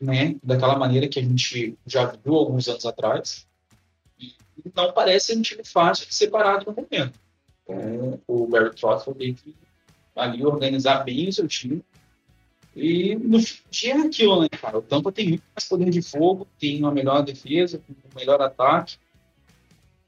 né, 0.00 0.36
daquela 0.42 0.78
maneira 0.78 1.08
que 1.08 1.18
a 1.18 1.22
gente 1.22 1.76
já 1.86 2.06
viu 2.06 2.34
alguns 2.34 2.68
anos 2.68 2.86
atrás. 2.86 3.46
E 4.18 4.34
não 4.74 4.92
parece 4.92 5.34
um 5.36 5.42
time 5.42 5.64
fácil 5.64 6.06
de 6.08 6.14
separar 6.14 6.64
no 6.64 6.72
momento. 6.72 7.18
Então, 7.62 8.20
o 8.26 8.46
Barry 8.46 8.74
Trotz 8.74 9.04
tem 9.16 9.34
que 9.34 9.54
ali 10.16 10.44
organizar 10.44 11.04
bem 11.04 11.28
o 11.28 11.32
seu 11.32 11.46
time. 11.46 11.84
E 12.74 13.16
no 13.16 13.38
dia 13.70 13.94
é 13.94 13.98
aquilo, 13.98 14.42
né, 14.42 14.48
cara? 14.48 14.78
O 14.78 14.82
Tampa 14.82 15.10
tem 15.10 15.28
muito 15.28 15.42
mais 15.54 15.68
poder 15.68 15.90
de 15.90 16.02
fogo, 16.02 16.46
tem 16.58 16.78
uma 16.78 16.92
melhor 16.92 17.22
defesa, 17.22 17.80
um 17.88 18.18
melhor 18.18 18.40
ataque. 18.40 18.96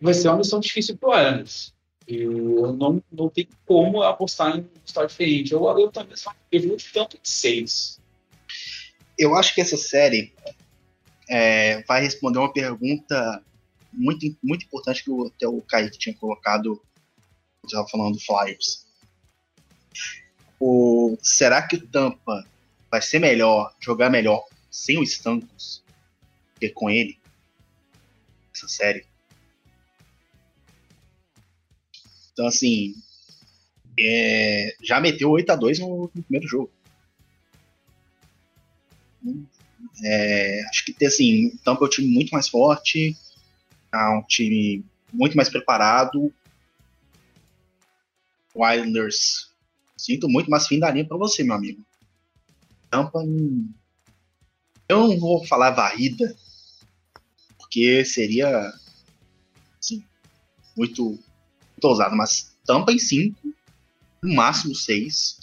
Vai 0.03 0.15
ser 0.15 0.29
uma 0.29 0.39
missão 0.39 0.59
difícil 0.59 0.97
pro 0.97 1.17
Islanders. 1.17 1.73
Eu 2.09 2.73
não, 2.73 3.01
não 3.11 3.29
tenho 3.29 3.47
como 3.65 4.03
apostar 4.03 4.59
em 4.59 4.69
estar 4.85 5.07
diferente. 5.07 5.53
Eu, 5.53 5.65
eu 5.79 5.93
também 5.93 6.17
só 6.17 6.35
eu 6.51 6.69
vou 6.69 6.77
de 6.77 7.19
seis. 7.23 8.01
Eu 9.17 9.37
acho 9.37 9.55
que 9.55 9.61
essa 9.61 9.77
série 9.77 10.33
é, 11.31 11.83
vai 11.85 12.03
responder 12.03 12.39
uma 12.41 12.53
pergunta 12.53 13.43
muito, 13.93 14.37
muito 14.43 14.65
importante 14.65 15.05
que 15.05 15.11
o, 15.11 15.29
até 15.29 15.47
o 15.47 15.61
Kaique 15.61 15.99
tinha 15.99 16.17
colocado 16.17 16.83
quando 17.61 17.67
estava 17.67 17.89
falando 17.89 18.15
do 18.15 18.21
Flyers. 18.21 18.85
O, 20.59 21.17
será 21.23 21.63
que 21.63 21.77
o 21.77 21.87
Tampa 21.87 22.45
vai 22.91 23.01
ser 23.01 23.21
melhor, 23.21 23.73
jogar 23.81 24.11
melhor 24.11 24.45
sem 24.69 24.99
o 24.99 25.05
Stamkos 25.05 25.85
que 26.59 26.71
com 26.71 26.91
ele? 26.91 27.19
Essa 28.53 28.67
série. 28.67 29.12
Então, 32.43 32.49
assim, 32.49 32.97
é, 33.97 34.75
já 34.83 35.01
meteu 35.01 35.31
8 35.31 35.51
a 35.51 35.55
2 35.55 35.79
no, 35.79 36.11
no 36.13 36.23
primeiro 36.25 36.49
jogo. 36.49 36.73
É, 40.03 40.61
acho 40.69 40.87
que 40.87 41.05
assim, 41.05 41.57
Tampa 41.65 41.85
é 41.85 41.87
um 41.87 41.89
time 41.89 42.09
muito 42.09 42.31
mais 42.31 42.49
forte, 42.49 43.17
é 43.93 44.09
um 44.09 44.25
time 44.25 44.85
muito 45.13 45.37
mais 45.37 45.49
preparado. 45.49 46.35
O 48.53 48.69
Islanders, 48.69 49.49
sinto 49.97 50.29
muito, 50.29 50.51
mas 50.51 50.67
fim 50.67 50.81
da 50.81 50.91
linha 50.91 51.07
para 51.07 51.17
você, 51.17 51.45
meu 51.45 51.55
amigo. 51.55 51.81
Tampa, 52.91 53.21
eu 54.89 55.07
não 55.07 55.17
vou 55.17 55.47
falar 55.47 55.71
varrida, 55.71 56.35
porque 57.57 58.05
seria 58.05 58.75
assim, 59.79 60.03
muito, 60.77 61.21
muito 61.83 61.89
ousado, 61.89 62.17
mas 62.17 62.57
Tampa 62.65 62.93
em 62.93 62.99
5, 62.99 63.37
no 64.23 64.35
máximo 64.35 64.75
6. 64.75 65.41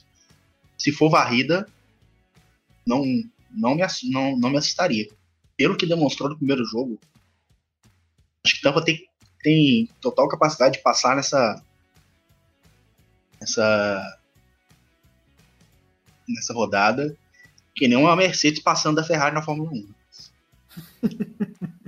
Se 0.77 0.91
for 0.91 1.09
varrida, 1.09 1.67
não, 2.87 3.03
não, 3.51 3.75
me, 3.75 3.83
não, 4.03 4.37
não 4.37 4.49
me 4.49 4.57
assustaria. 4.57 5.09
Pelo 5.57 5.75
que 5.75 5.85
demonstrou 5.85 6.29
no 6.29 6.37
primeiro 6.37 6.63
jogo, 6.63 6.97
acho 8.45 8.55
que 8.55 8.61
Tampa 8.61 8.83
tem, 8.83 9.05
tem 9.43 9.89
total 9.99 10.29
capacidade 10.29 10.77
de 10.77 10.83
passar 10.83 11.17
nessa. 11.17 11.61
nessa. 13.41 14.19
nessa 16.27 16.53
rodada. 16.53 17.15
Que 17.75 17.87
nem 17.87 17.97
uma 17.97 18.15
Mercedes 18.15 18.61
passando 18.61 18.95
da 18.95 19.03
Ferrari 19.03 19.35
na 19.35 19.41
Fórmula 19.41 19.71
1. 19.71 19.89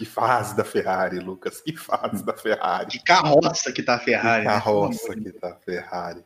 Que 0.00 0.06
fase 0.06 0.56
da 0.56 0.64
Ferrari, 0.64 1.18
Lucas. 1.18 1.60
Que 1.60 1.76
fase 1.76 2.24
da 2.24 2.32
Ferrari. 2.32 2.86
Que 2.86 3.04
carroça 3.04 3.70
que 3.70 3.82
tá 3.82 3.96
a 3.96 3.98
Ferrari. 3.98 4.44
que 4.44 4.48
né? 4.48 4.54
carroça 4.54 5.14
que 5.14 5.30
tá 5.30 5.50
a 5.50 5.56
Ferrari. 5.56 6.24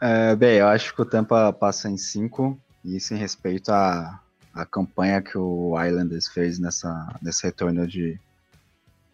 É, 0.00 0.36
bem, 0.36 0.58
eu 0.58 0.68
acho 0.68 0.94
que 0.94 1.02
o 1.02 1.04
Tampa 1.04 1.52
passa 1.52 1.90
em 1.90 1.96
5, 1.96 2.56
e 2.84 2.96
isso 2.96 3.12
em 3.12 3.16
respeito 3.16 3.72
à, 3.72 4.20
à 4.54 4.64
campanha 4.64 5.20
que 5.20 5.36
o 5.36 5.74
Islanders 5.84 6.28
fez 6.28 6.60
nessa, 6.60 7.08
nesse 7.20 7.42
retorno 7.42 7.88
de, 7.88 8.16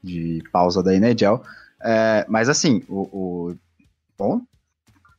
de 0.04 0.44
pausa 0.52 0.82
da 0.82 0.94
NHL. 0.94 1.42
É, 1.80 2.26
mas 2.28 2.50
assim, 2.50 2.84
o, 2.90 3.08
o 3.10 3.56
bom, 4.18 4.42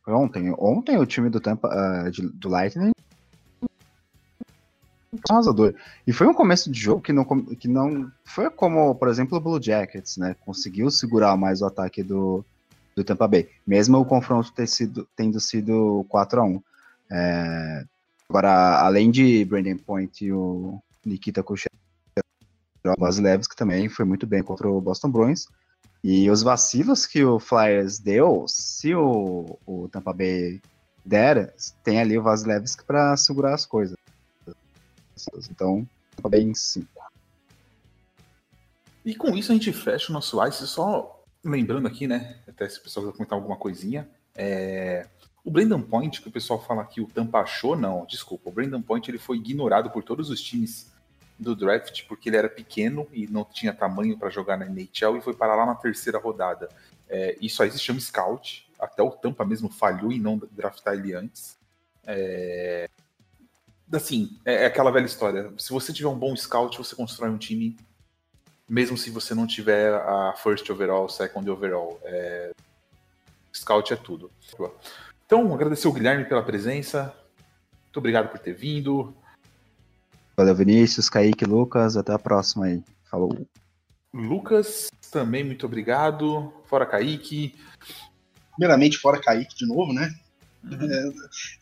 ontem, 0.07 0.53
ontem 0.59 0.95
o 0.99 1.07
time 1.07 1.27
do 1.27 1.39
Tampa, 1.39 1.69
ah, 1.71 2.11
de- 2.11 2.29
do 2.29 2.47
Lightning 2.47 2.91
arrasador. 5.29 5.73
E 6.05 6.13
foi 6.13 6.27
um 6.27 6.33
começo 6.33 6.71
de 6.71 6.79
jogo 6.79 7.01
que 7.01 7.13
não, 7.13 7.25
que 7.25 7.67
não 7.67 8.11
foi 8.25 8.49
como, 8.49 8.95
por 8.95 9.07
exemplo, 9.07 9.37
o 9.37 9.41
Blue 9.41 9.61
Jackets, 9.61 10.17
né? 10.17 10.35
Conseguiu 10.45 10.89
segurar 10.91 11.35
mais 11.37 11.61
o 11.61 11.65
ataque 11.65 12.03
do, 12.03 12.43
do 12.95 13.03
Tampa 13.03 13.27
Bay, 13.27 13.49
mesmo 13.65 13.97
o 13.97 14.05
confronto 14.05 14.51
ter 14.51 14.67
sido, 14.67 15.07
tendo 15.15 15.39
sido 15.39 16.05
4 16.09 16.41
a 16.41 16.43
1 16.43 16.63
É, 17.11 17.85
Agora, 18.29 18.81
além 18.81 19.09
de 19.09 19.45
Brandon 19.45 19.77
Point 19.77 20.25
e 20.25 20.33
o 20.33 20.81
Nikita 21.05 21.41
Kucherov, 21.41 21.77
o 22.85 22.99
Vasilevski 22.99 23.55
também 23.55 23.87
foi 23.87 24.05
muito 24.05 24.27
bem 24.27 24.43
contra 24.43 24.69
o 24.69 24.81
Boston 24.81 25.09
Bruins. 25.09 25.47
E 26.03 26.29
os 26.29 26.43
vacilos 26.43 27.05
que 27.05 27.23
o 27.23 27.39
Flyers 27.39 27.99
deu, 27.99 28.45
se 28.47 28.93
o, 28.93 29.57
o 29.65 29.87
Tampa 29.89 30.13
Bay 30.13 30.61
der, 31.05 31.53
tem 31.83 31.99
ali 31.99 32.17
o 32.17 32.23
Vasilevski 32.23 32.83
para 32.83 33.15
segurar 33.15 33.53
as 33.53 33.65
coisas. 33.65 33.97
Então, 35.49 35.87
Tampa 36.15 36.29
Bay 36.29 36.41
em 36.41 36.53
5. 36.53 36.87
E 39.05 39.15
com 39.15 39.35
isso 39.35 39.51
a 39.51 39.55
gente 39.55 39.71
fecha 39.71 40.11
o 40.11 40.13
nosso 40.13 40.43
Ice. 40.45 40.67
Só 40.67 41.23
lembrando 41.43 41.87
aqui, 41.87 42.07
né? 42.07 42.37
Até 42.47 42.67
se 42.67 42.79
o 42.79 42.83
pessoal 42.83 43.05
quiser 43.05 43.17
comentar 43.17 43.37
alguma 43.37 43.55
coisinha. 43.55 44.07
é, 44.35 45.07
O 45.45 45.51
Brandon 45.51 45.81
Point, 45.81 46.21
que 46.21 46.27
o 46.27 46.31
pessoal 46.31 46.61
fala 46.61 46.83
que 46.85 46.99
o 46.99 47.07
Tampa 47.07 47.39
achou, 47.39 47.75
não, 47.75 48.05
desculpa. 48.05 48.49
O 48.49 48.51
Brandon 48.51 48.81
Point 48.81 49.09
ele 49.09 49.17
foi 49.17 49.37
ignorado 49.37 49.89
por 49.89 50.03
todos 50.03 50.29
os 50.29 50.41
times 50.41 50.91
do 51.39 51.55
draft 51.55 52.05
porque 52.07 52.29
ele 52.29 52.37
era 52.37 52.49
pequeno 52.49 53.07
e 53.13 53.27
não 53.27 53.45
tinha 53.45 53.71
tamanho 53.71 54.17
para 54.17 54.29
jogar 54.29 54.57
na 54.57 54.65
NHL 54.65 55.17
e 55.17 55.21
foi 55.21 55.33
parar 55.33 55.55
lá 55.55 55.65
na 55.65 55.75
terceira 55.75 56.17
rodada. 56.17 56.67
É, 57.07 57.37
isso 57.39 57.63
aí 57.63 57.71
se 57.71 57.79
chama 57.79 57.99
scout. 57.99 58.67
Até 58.79 59.01
o 59.01 59.11
Tampa 59.11 59.45
mesmo 59.45 59.69
falhou 59.69 60.11
em 60.11 60.19
não 60.19 60.37
draftar 60.51 60.95
ele 60.95 61.13
antes. 61.13 61.57
É, 62.05 62.89
assim, 63.91 64.37
é, 64.45 64.63
é 64.63 64.65
aquela 64.65 64.91
velha 64.91 65.05
história. 65.05 65.51
Se 65.57 65.71
você 65.71 65.93
tiver 65.93 66.09
um 66.09 66.17
bom 66.17 66.35
scout, 66.35 66.77
você 66.77 66.95
constrói 66.95 67.29
um 67.29 67.37
time, 67.37 67.77
mesmo 68.69 68.97
se 68.97 69.09
você 69.09 69.33
não 69.33 69.47
tiver 69.47 69.93
a 69.93 70.33
first 70.33 70.69
overall, 70.69 71.07
second 71.07 71.49
overall. 71.49 71.99
É, 72.03 72.51
scout 73.53 73.93
é 73.93 73.95
tudo. 73.95 74.31
Então, 75.25 75.53
agradecer 75.53 75.87
o 75.87 75.93
Guilherme 75.93 76.25
pela 76.25 76.43
presença. 76.43 77.13
Muito 77.85 77.97
obrigado 77.97 78.29
por 78.29 78.39
ter 78.39 78.53
vindo. 78.53 79.13
Valeu, 80.35 80.55
Vinícius, 80.55 81.09
Kaique, 81.09 81.45
Lucas. 81.45 81.97
Até 81.97 82.13
a 82.13 82.19
próxima 82.19 82.65
aí. 82.65 82.83
Falou. 83.09 83.35
Lucas, 84.13 84.89
também 85.11 85.43
muito 85.43 85.65
obrigado. 85.65 86.53
Fora 86.65 86.85
Kaique. 86.85 87.55
Primeiramente, 88.51 88.97
fora 88.97 89.19
Kaique 89.19 89.55
de 89.55 89.65
novo, 89.65 89.93
né? 89.93 90.13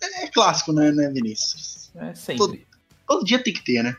É, 0.02 0.24
é 0.24 0.28
clássico, 0.28 0.72
né, 0.74 0.92
né, 0.92 1.10
Vinícius? 1.10 1.92
É 1.96 2.14
sempre. 2.16 2.38
Todo, 2.38 2.60
todo 3.08 3.26
dia 3.26 3.44
tem 3.44 3.54
que 3.54 3.64
ter, 3.64 3.84
né? 3.84 3.96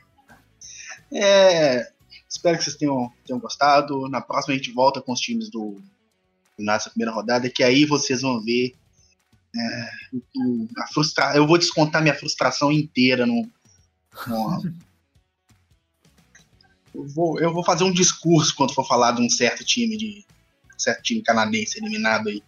É, 1.12 1.90
espero 2.28 2.58
que 2.58 2.64
vocês 2.64 2.76
tenham, 2.76 3.12
tenham 3.26 3.38
gostado. 3.40 4.08
Na 4.08 4.20
próxima 4.20 4.54
a 4.54 4.56
gente 4.56 4.72
volta 4.72 5.00
com 5.00 5.12
os 5.12 5.20
times 5.20 5.50
do 5.50 5.80
nessa 6.58 6.88
primeira 6.90 7.12
rodada, 7.12 7.50
que 7.50 7.62
aí 7.62 7.84
vocês 7.84 8.22
vão 8.22 8.40
ver 8.42 8.74
é, 9.54 9.90
o- 10.36 10.66
a 10.78 10.86
frustra... 10.88 11.36
Eu 11.36 11.46
vou 11.46 11.56
descontar 11.58 12.02
minha 12.02 12.14
frustração 12.14 12.70
inteira 12.72 13.24
no. 13.26 13.48
no- 14.26 14.62
Eu, 16.94 17.06
vou, 17.08 17.38
eu 17.38 17.52
vou 17.52 17.62
fazer 17.62 17.84
um 17.84 17.92
discurso 17.92 18.54
quando 18.54 18.72
for 18.74 18.86
falar 18.86 19.12
de 19.12 19.20
um 19.20 19.28
certo 19.28 19.62
time 19.62 19.98
de 19.98 20.24
um 20.74 20.78
certo 20.78 21.02
time 21.02 21.20
canadense 21.22 21.78
eliminado 21.78 22.28
aí, 22.30 22.42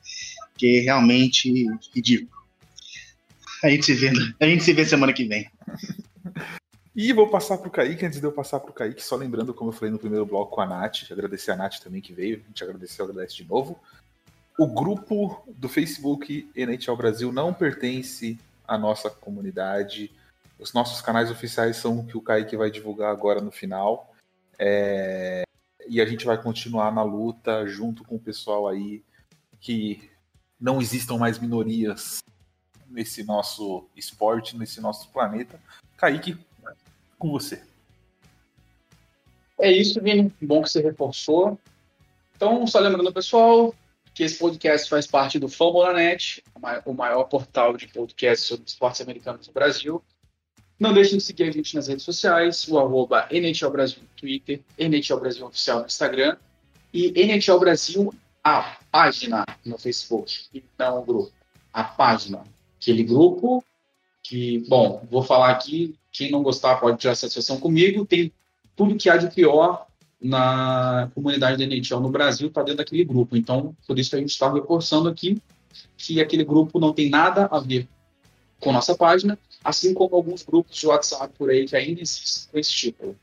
que 0.56 0.78
é 0.78 0.80
realmente 0.80 1.66
ridículo. 1.94 2.37
A 3.64 3.68
gente 3.68 3.86
se 3.86 3.94
vê, 3.94 4.10
a 4.40 4.46
gente 4.46 4.62
se 4.62 4.72
vê 4.72 4.84
semana 4.84 5.12
que 5.12 5.24
vem. 5.24 5.50
E 6.94 7.12
vou 7.12 7.28
passar 7.28 7.58
pro 7.58 7.70
Kaique, 7.70 8.04
antes 8.04 8.20
de 8.20 8.26
eu 8.26 8.32
passar 8.32 8.60
pro 8.60 8.72
Kaique, 8.72 9.02
só 9.02 9.16
lembrando, 9.16 9.54
como 9.54 9.70
eu 9.70 9.74
falei 9.74 9.90
no 9.90 9.98
primeiro 9.98 10.26
bloco 10.26 10.60
a 10.60 10.66
Nath, 10.66 11.10
agradecer 11.10 11.52
a 11.52 11.56
Nath 11.56 11.78
também 11.78 12.00
que 12.00 12.12
veio, 12.12 12.42
a 12.44 12.48
gente 12.48 12.64
agradeceu, 12.64 13.04
agradece 13.04 13.36
de 13.36 13.44
novo. 13.44 13.78
O 14.58 14.66
grupo 14.66 15.44
do 15.46 15.68
Facebook 15.68 16.50
NHL 16.56 16.96
Brasil 16.96 17.32
não 17.32 17.54
pertence 17.54 18.38
à 18.66 18.76
nossa 18.76 19.08
comunidade. 19.08 20.10
Os 20.58 20.72
nossos 20.72 21.00
canais 21.00 21.30
oficiais 21.30 21.76
são 21.76 22.00
o 22.00 22.06
que 22.06 22.16
o 22.16 22.20
Kaique 22.20 22.56
vai 22.56 22.70
divulgar 22.70 23.12
agora 23.12 23.40
no 23.40 23.52
final. 23.52 24.12
É, 24.58 25.44
E 25.86 26.00
a 26.00 26.04
gente 26.04 26.26
vai 26.26 26.42
continuar 26.42 26.92
na 26.92 27.04
luta 27.04 27.64
junto 27.66 28.02
com 28.02 28.16
o 28.16 28.20
pessoal 28.20 28.66
aí 28.66 29.02
que 29.60 30.10
não 30.60 30.80
existam 30.80 31.16
mais 31.16 31.38
minorias 31.38 32.18
nesse 32.88 33.22
nosso 33.22 33.88
esporte, 33.94 34.56
nesse 34.56 34.80
nosso 34.80 35.08
planeta. 35.10 35.60
Kaique, 35.96 36.36
com 37.18 37.30
você. 37.30 37.62
É 39.60 39.70
isso, 39.70 40.00
Vini. 40.00 40.32
Bom 40.40 40.62
que 40.62 40.70
você 40.70 40.80
reforçou. 40.80 41.58
Então, 42.36 42.66
só 42.66 42.78
lembrando, 42.78 43.12
pessoal, 43.12 43.74
que 44.14 44.22
esse 44.22 44.38
podcast 44.38 44.88
faz 44.88 45.06
parte 45.06 45.38
do 45.38 45.48
Fambonanet, 45.48 46.42
o 46.84 46.92
maior 46.92 47.24
portal 47.24 47.76
de 47.76 47.88
podcast 47.88 48.46
sobre 48.46 48.64
esportes 48.66 49.00
americanos 49.00 49.46
no 49.48 49.52
Brasil. 49.52 50.02
Não 50.78 50.94
deixem 50.94 51.18
de 51.18 51.24
seguir 51.24 51.44
a 51.44 51.50
gente 51.50 51.74
nas 51.74 51.88
redes 51.88 52.04
sociais, 52.04 52.66
o 52.68 52.78
arroba 52.78 53.26
NHL 53.32 53.70
Brasil 53.70 53.98
no 54.00 54.08
Twitter, 54.16 54.60
NHL 54.78 55.18
Brasil 55.18 55.44
Oficial 55.44 55.80
no 55.80 55.86
Instagram 55.86 56.36
e 56.94 57.20
NHL 57.20 57.58
Brasil, 57.58 58.14
a 58.44 58.78
página 58.90 59.44
no 59.64 59.76
Facebook, 59.76 60.46
e 60.54 60.62
não 60.78 61.00
o 61.00 61.04
grupo. 61.04 61.32
A 61.72 61.82
página. 61.82 62.44
Aquele 62.88 63.04
grupo 63.04 63.62
que, 64.22 64.60
bom, 64.66 65.06
vou 65.10 65.22
falar 65.22 65.50
aqui, 65.50 65.94
quem 66.10 66.30
não 66.30 66.42
gostar 66.42 66.76
pode 66.76 66.96
tirar 66.96 67.14
satisfação 67.14 67.60
comigo, 67.60 68.06
tem 68.06 68.32
tudo 68.74 68.96
que 68.96 69.10
há 69.10 69.18
de 69.18 69.30
pior 69.30 69.86
na 70.18 71.10
comunidade 71.14 71.58
da 71.58 71.64
NHL 71.64 72.00
no 72.00 72.08
Brasil 72.08 72.48
está 72.48 72.62
dentro 72.62 72.78
daquele 72.78 73.04
grupo. 73.04 73.36
Então, 73.36 73.76
por 73.86 73.98
isso 73.98 74.16
a 74.16 74.18
gente 74.18 74.30
está 74.30 74.50
reforçando 74.50 75.06
aqui 75.06 75.38
que 75.98 76.18
aquele 76.18 76.44
grupo 76.44 76.80
não 76.80 76.94
tem 76.94 77.10
nada 77.10 77.46
a 77.52 77.60
ver 77.60 77.86
com 78.58 78.72
nossa 78.72 78.96
página, 78.96 79.38
assim 79.62 79.92
como 79.92 80.16
alguns 80.16 80.42
grupos 80.42 80.74
de 80.74 80.86
WhatsApp 80.86 81.34
por 81.36 81.50
aí 81.50 81.66
que 81.66 81.76
ainda 81.76 82.00
existem 82.00 82.50
com 82.50 82.58
esse 82.58 82.72
título. 82.72 83.14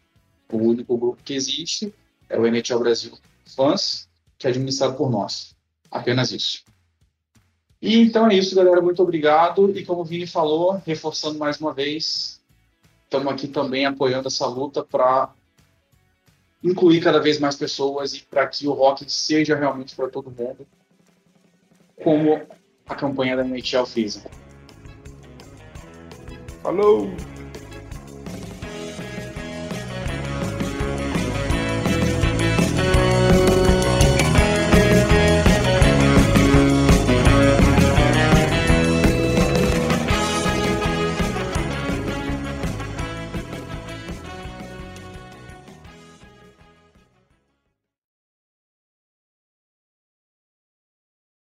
O 0.51 0.57
único 0.57 0.95
grupo 0.95 1.23
que 1.23 1.33
existe 1.33 1.91
é 2.29 2.37
o 2.37 2.45
NHL 2.45 2.77
Brasil 2.77 3.17
Fãs, 3.55 4.07
que 4.37 4.45
é 4.45 4.51
administrado 4.51 4.93
por 4.93 5.09
nós. 5.09 5.55
Apenas 5.89 6.31
isso. 6.31 6.63
E 7.85 8.01
então 8.01 8.27
é 8.27 8.33
isso, 8.33 8.55
galera. 8.55 8.81
Muito 8.81 9.03
obrigado. 9.03 9.69
E 9.77 9.85
como 9.85 10.01
o 10.01 10.03
Vini 10.03 10.25
falou, 10.25 10.81
reforçando 10.83 11.37
mais 11.37 11.61
uma 11.61 11.71
vez, 11.71 12.41
estamos 13.03 13.31
aqui 13.31 13.47
também 13.47 13.85
apoiando 13.85 14.27
essa 14.27 14.47
luta 14.47 14.83
para 14.83 15.31
incluir 16.63 16.99
cada 16.99 17.19
vez 17.19 17.39
mais 17.39 17.55
pessoas 17.55 18.15
e 18.15 18.23
para 18.23 18.47
que 18.47 18.67
o 18.67 18.73
rock 18.73 19.05
seja 19.07 19.55
realmente 19.55 19.95
para 19.95 20.09
todo 20.09 20.31
mundo, 20.31 20.65
como 22.03 22.41
a 22.87 22.95
campanha 22.95 23.37
da 23.37 23.45
NHL 23.45 23.85
fez. 23.85 24.25
Falou! 26.63 27.07